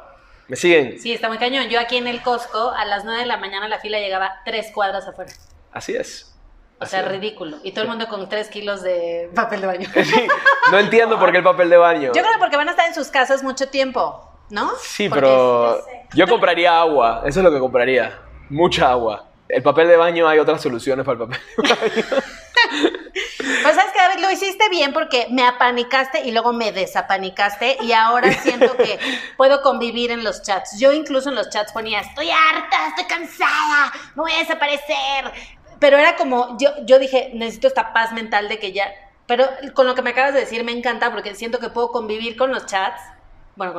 ¿Me 0.47 0.55
siguen? 0.55 0.97
Sí, 1.01 1.12
está 1.12 1.28
muy 1.28 1.38
cañón. 1.38 1.68
Yo 1.68 1.82
aquí 1.82 1.97
en 1.97 2.07
el 2.07 2.22
Costco, 2.22 2.72
a 2.72 2.86
las 2.86 3.03
9 3.03 3.20
de 3.20 3.26
la 3.26 3.36
mañana 3.36 3.68
la 3.68 3.80
fila 3.80 3.99
llegaba 3.99 4.39
tres 4.45 4.72
cuadras 4.74 5.05
afuera. 5.05 5.34
Así 5.74 5.97
es. 5.97 6.34
O 6.80 6.86
sea, 6.86 7.01
ridículo. 7.01 7.57
Y 7.62 7.74
todo 7.74 7.84
el 7.84 7.89
mundo 7.89 8.07
con 8.07 8.30
3 8.30 8.47
kilos 8.47 8.82
de 8.84 9.30
papel 9.36 9.60
de 9.60 9.68
baño. 9.68 9.89
no 10.72 10.80
entiendo 10.80 11.20
por 11.20 11.34
qué 11.34 11.39
el 11.39 11.43
papel 11.43 11.70
de 11.70 11.76
baño. 11.76 12.14
Yo 12.14 12.22
creo 12.22 12.32
que 12.32 12.39
porque 12.39 12.55
van 12.55 12.70
a 12.70 12.72
estar 12.72 12.88
en 12.88 12.95
sus 12.95 13.10
casas 13.10 13.43
mucho 13.43 13.68
tiempo, 13.68 14.28
¿no? 14.49 14.71
Sí, 14.81 15.09
pero 15.09 15.83
yo 16.13 16.27
compraría 16.27 16.79
agua. 16.79 17.23
Eso 17.25 17.39
es 17.39 17.43
lo 17.43 17.51
que 17.51 17.59
compraría. 17.59 18.19
Mucha 18.49 18.91
agua. 18.91 19.25
El 19.47 19.63
papel 19.63 19.87
de 19.87 19.97
baño 19.97 20.27
hay 20.27 20.39
otras 20.39 20.61
soluciones 20.61 21.05
para 21.05 21.23
el 21.23 21.27
papel 21.27 21.39
de 21.57 22.01
baño. 22.01 22.23
Pues 23.63 23.75
sabes 23.75 23.91
que 23.91 23.99
David 23.99 24.21
lo 24.21 24.31
hiciste 24.31 24.69
bien 24.69 24.93
porque 24.93 25.27
me 25.29 25.43
apanicaste 25.43 26.21
y 26.21 26.31
luego 26.31 26.53
me 26.53 26.71
desapanicaste 26.71 27.77
y 27.81 27.91
ahora 27.91 28.31
siento 28.33 28.75
que 28.77 28.99
puedo 29.37 29.61
convivir 29.61 30.11
en 30.11 30.23
los 30.23 30.41
chats. 30.41 30.79
Yo 30.79 30.93
incluso 30.93 31.29
en 31.29 31.35
los 31.35 31.49
chats 31.49 31.71
ponía, 31.71 31.99
estoy 31.99 32.29
harta, 32.29 32.87
estoy 32.87 33.05
cansada, 33.05 33.91
no 34.15 34.23
voy 34.23 34.31
a 34.33 34.39
desaparecer. 34.39 35.31
Pero 35.79 35.97
era 35.97 36.15
como, 36.15 36.57
yo, 36.59 36.69
yo 36.85 36.99
dije, 36.99 37.31
necesito 37.33 37.67
esta 37.67 37.93
paz 37.93 38.11
mental 38.11 38.49
de 38.49 38.59
que 38.59 38.71
ya... 38.71 38.91
Pero 39.25 39.45
con 39.73 39.87
lo 39.87 39.95
que 39.95 40.01
me 40.01 40.11
acabas 40.11 40.33
de 40.33 40.41
decir 40.41 40.63
me 40.63 40.71
encanta 40.71 41.11
porque 41.11 41.35
siento 41.35 41.59
que 41.59 41.69
puedo 41.69 41.91
convivir 41.91 42.35
con 42.37 42.51
los 42.51 42.65
chats 42.65 43.01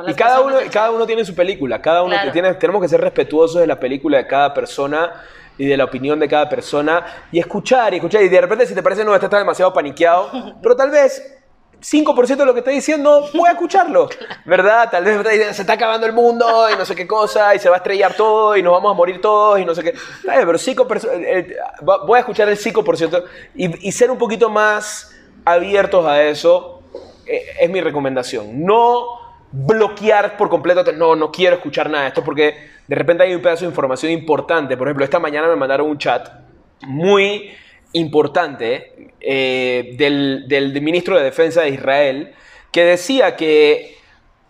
y 0.07 0.13
cada 0.13 0.41
uno, 0.41 0.57
cada 0.71 0.91
uno 0.91 1.05
tiene 1.05 1.25
su 1.25 1.33
película, 1.33 1.81
cada 1.81 2.03
uno 2.03 2.15
tiene, 2.31 2.53
tenemos 2.55 2.81
que 2.81 2.87
ser 2.87 3.01
respetuosos 3.01 3.61
de 3.61 3.67
la 3.67 3.79
película 3.79 4.17
de 4.17 4.27
cada 4.27 4.53
persona 4.53 5.23
y 5.57 5.65
de 5.65 5.77
la 5.77 5.85
opinión 5.85 6.19
de 6.19 6.27
cada 6.27 6.47
persona 6.47 7.05
y 7.31 7.39
escuchar 7.39 7.93
y 7.93 7.97
escuchar 7.97 8.23
y 8.23 8.29
de 8.29 8.41
repente 8.41 8.65
si 8.65 8.75
te 8.75 8.83
parece 8.83 9.03
no, 9.03 9.13
este 9.13 9.25
está 9.25 9.37
demasiado 9.37 9.73
paniqueado, 9.73 10.29
pero 10.61 10.75
tal 10.75 10.91
vez 10.91 11.37
5% 11.79 12.35
de 12.35 12.45
lo 12.45 12.53
que 12.53 12.59
está 12.59 12.69
diciendo 12.71 13.27
voy 13.33 13.49
a 13.49 13.53
escucharlo, 13.53 14.07
¿verdad? 14.45 14.89
Tal 14.91 15.03
vez 15.03 15.55
se 15.55 15.61
está 15.61 15.73
acabando 15.73 16.05
el 16.05 16.13
mundo 16.13 16.69
y 16.71 16.75
no 16.77 16.85
sé 16.85 16.95
qué 16.95 17.07
cosa 17.07 17.55
y 17.55 17.59
se 17.59 17.69
va 17.69 17.75
a 17.75 17.77
estrellar 17.77 18.13
todo 18.13 18.55
y 18.55 18.61
nos 18.61 18.73
vamos 18.73 18.91
a 18.91 18.95
morir 18.95 19.19
todos 19.19 19.59
y 19.59 19.65
no 19.65 19.73
sé 19.73 19.83
qué. 19.83 19.95
Pero 20.23 20.53
5%, 20.53 21.05
eh, 21.05 21.39
eh, 21.39 21.55
voy 21.81 22.17
a 22.17 22.19
escuchar 22.19 22.47
el 22.49 22.57
5% 22.57 23.23
y, 23.55 23.87
y 23.87 23.91
ser 23.91 24.11
un 24.11 24.19
poquito 24.19 24.47
más 24.47 25.11
abiertos 25.43 26.05
a 26.05 26.21
eso 26.21 26.83
eh, 27.25 27.45
es 27.61 27.69
mi 27.69 27.81
recomendación. 27.81 28.63
No 28.63 29.20
bloquear 29.51 30.37
por 30.37 30.49
completo, 30.49 30.83
no, 30.93 31.15
no 31.15 31.31
quiero 31.31 31.57
escuchar 31.57 31.89
nada 31.89 32.03
de 32.03 32.09
esto 32.09 32.23
porque 32.23 32.69
de 32.87 32.95
repente 32.95 33.23
hay 33.23 33.35
un 33.35 33.41
pedazo 33.41 33.61
de 33.61 33.69
información 33.69 34.11
importante. 34.11 34.77
Por 34.77 34.87
ejemplo, 34.87 35.03
esta 35.03 35.19
mañana 35.19 35.47
me 35.47 35.55
mandaron 35.55 35.89
un 35.89 35.97
chat 35.97 36.29
muy 36.81 37.51
importante 37.93 39.11
eh, 39.19 39.95
del, 39.97 40.45
del, 40.47 40.81
ministro 40.81 41.17
de 41.17 41.23
Defensa 41.23 41.61
de 41.61 41.69
Israel 41.69 42.33
que 42.71 42.83
decía 42.85 43.35
que 43.35 43.97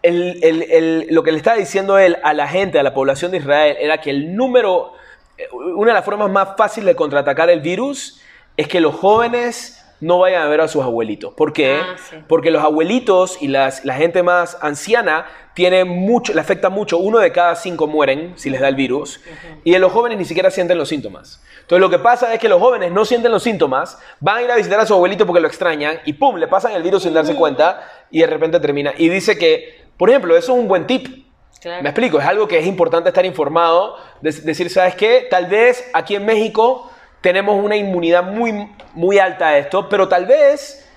lo 0.04 1.24
que 1.24 1.32
le 1.32 1.38
estaba 1.38 1.58
diciendo 1.58 1.98
él 1.98 2.18
a 2.24 2.34
la 2.34 2.48
gente, 2.48 2.80
a 2.80 2.84
la 2.84 2.94
población 2.94 3.32
de 3.32 3.38
Israel, 3.38 3.78
era 3.80 4.00
que 4.00 4.12
el 4.12 4.36
número, 4.36 4.94
eh, 5.38 5.48
una 5.52 5.92
de 5.92 5.96
las 5.96 6.06
formas 6.06 6.30
más 6.30 6.50
fáciles 6.58 6.88
de 6.88 6.96
contraatacar 6.96 7.50
el 7.50 7.62
virus 7.62 8.22
es 8.58 8.68
que 8.68 8.80
los 8.80 8.96
jóvenes 8.96 9.81
no 10.02 10.20
vayan 10.20 10.42
a 10.42 10.48
ver 10.48 10.62
a 10.62 10.68
sus 10.68 10.84
abuelitos. 10.84 11.34
¿Por 11.34 11.54
qué? 11.54 11.80
Ah, 11.82 11.96
Porque 12.28 12.52
los 12.52 12.64
abuelitos 12.64 13.42
y 13.42 13.48
las, 13.48 13.86
la 13.86 13.94
gente 13.94 14.24
más 14.24 14.58
anciana 14.62 15.28
tiene 15.54 15.86
mucho, 15.86 16.34
le 16.34 16.42
afecta 16.42 16.70
mucho. 16.70 16.98
Uno 16.98 17.20
de 17.20 17.32
cada 17.32 17.56
cinco 17.56 17.88
mueren 17.88 18.34
si 18.36 18.50
les 18.50 18.60
da 18.60 18.68
el 18.68 18.76
virus. 18.76 19.22
Y 19.64 19.78
los 19.78 19.92
jóvenes 19.92 20.18
ni 20.18 20.26
siquiera 20.26 20.50
sienten 20.52 20.78
los 20.78 20.90
síntomas. 20.90 21.42
Entonces 21.62 21.80
lo 21.80 21.90
que 21.90 22.00
pasa 22.00 22.34
es 22.34 22.40
que 22.40 22.50
los 22.50 22.60
jóvenes 22.60 22.92
no 22.92 23.06
sienten 23.06 23.32
los 23.32 23.44
síntomas, 23.44 23.98
van 24.20 24.38
a 24.38 24.42
ir 24.42 24.52
a 24.52 24.56
visitar 24.56 24.80
a 24.80 24.86
su 24.86 24.94
abuelito 24.94 25.26
porque 25.26 25.40
lo 25.40 25.48
extrañan 25.48 26.00
y 26.06 26.14
¡pum! 26.14 26.36
le 26.36 26.48
pasan 26.48 26.74
el 26.74 26.84
virus 26.84 27.04
sin 27.04 27.14
darse 27.14 27.36
cuenta 27.36 27.88
y 28.10 28.20
de 28.20 28.28
repente 28.28 28.60
termina. 28.60 28.94
Y 28.98 29.08
dice 29.08 29.38
que, 29.38 29.86
por 29.98 30.10
ejemplo, 30.10 30.36
eso 30.36 30.54
es 30.54 30.60
un 30.60 30.68
buen 30.68 30.88
tip. 30.88 31.26
Me 31.64 31.90
explico, 31.90 32.20
es 32.20 32.26
algo 32.26 32.48
que 32.48 32.58
es 32.58 32.66
importante 32.66 33.10
estar 33.10 33.24
informado, 33.24 33.96
decir, 34.22 34.70
¿sabes 34.72 34.96
qué? 34.96 35.28
Tal 35.30 35.46
vez 35.46 35.88
aquí 35.94 36.16
en 36.16 36.26
México 36.26 36.91
tenemos 37.22 37.64
una 37.64 37.76
inmunidad 37.76 38.24
muy, 38.24 38.68
muy 38.94 39.20
alta 39.20 39.50
a 39.50 39.58
esto, 39.58 39.88
pero 39.88 40.08
tal 40.08 40.26
vez, 40.26 40.88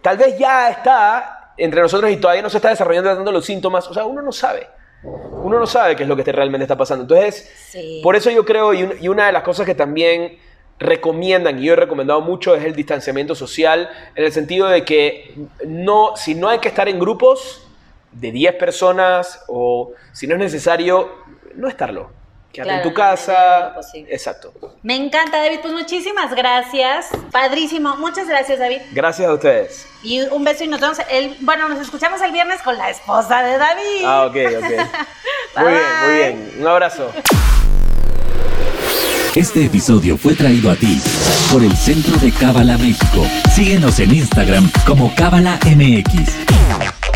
tal 0.00 0.16
vez 0.16 0.38
ya 0.38 0.70
está 0.70 1.52
entre 1.56 1.82
nosotros 1.82 2.10
y 2.10 2.16
todavía 2.16 2.42
no 2.42 2.50
se 2.50 2.58
está 2.58 2.70
desarrollando 2.70 3.14
tanto 3.14 3.32
los 3.32 3.44
síntomas. 3.44 3.86
O 3.88 3.94
sea, 3.94 4.04
uno 4.04 4.22
no 4.22 4.32
sabe. 4.32 4.68
Uno 5.02 5.58
no 5.58 5.66
sabe 5.66 5.96
qué 5.96 6.04
es 6.04 6.08
lo 6.08 6.16
que 6.16 6.22
realmente 6.30 6.64
está 6.64 6.76
pasando. 6.76 7.02
Entonces, 7.02 8.00
por 8.02 8.14
eso 8.14 8.30
yo 8.30 8.44
creo, 8.44 8.72
y, 8.72 9.08
una 9.08 9.26
de 9.26 9.32
las 9.32 9.42
cosas 9.42 9.66
que 9.66 9.74
también 9.74 10.38
recomiendan, 10.78 11.58
y 11.58 11.64
yo 11.64 11.72
he 11.72 11.76
recomendado 11.76 12.20
mucho, 12.20 12.54
es 12.54 12.64
el 12.64 12.74
distanciamiento 12.74 13.34
social, 13.34 13.90
en 14.14 14.24
el 14.24 14.32
sentido 14.32 14.68
de 14.68 14.84
que 14.84 15.34
no, 15.66 16.16
si 16.16 16.36
no 16.36 16.48
hay 16.48 16.60
que 16.60 16.68
estar 16.68 16.88
en 16.88 17.00
grupos 17.00 17.66
de 18.12 18.30
10 18.30 18.54
personas 18.54 19.44
o 19.48 19.92
si 20.12 20.28
no 20.28 20.34
es 20.34 20.40
necesario, 20.40 21.10
no 21.56 21.68
estarlo. 21.68 22.21
Quédate 22.52 22.74
en 22.74 22.82
tu 22.82 22.92
casa. 22.92 23.74
Exacto. 24.08 24.52
Me 24.82 24.96
encanta, 24.96 25.38
David. 25.38 25.60
Pues 25.62 25.72
muchísimas 25.72 26.34
gracias. 26.34 27.08
Padrísimo. 27.30 27.96
Muchas 27.96 28.28
gracias, 28.28 28.58
David. 28.58 28.80
Gracias 28.92 29.28
a 29.28 29.34
ustedes. 29.34 29.86
Y 30.02 30.20
un 30.20 30.44
beso 30.44 30.64
y 30.64 30.68
nos 30.68 30.80
vemos. 30.80 30.98
El, 31.10 31.36
bueno, 31.40 31.68
nos 31.68 31.80
escuchamos 31.80 32.20
el 32.20 32.32
viernes 32.32 32.60
con 32.62 32.76
la 32.76 32.90
esposa 32.90 33.42
de 33.42 33.56
David. 33.56 34.04
Ah, 34.04 34.26
ok, 34.26 34.36
ok. 34.58 34.64
muy 35.62 35.72
bien, 35.72 35.84
muy 36.04 36.14
bien. 36.14 36.54
Un 36.60 36.66
abrazo. 36.66 37.10
Este 39.34 39.64
episodio 39.64 40.18
fue 40.18 40.34
traído 40.34 40.70
a 40.70 40.76
ti 40.76 41.00
por 41.50 41.62
el 41.62 41.74
Centro 41.74 42.14
de 42.18 42.30
Cábala 42.32 42.76
México. 42.76 43.26
Síguenos 43.54 43.98
en 43.98 44.14
Instagram 44.14 44.70
como 44.86 45.14
Cábala 45.14 45.58
MX. 45.64 47.01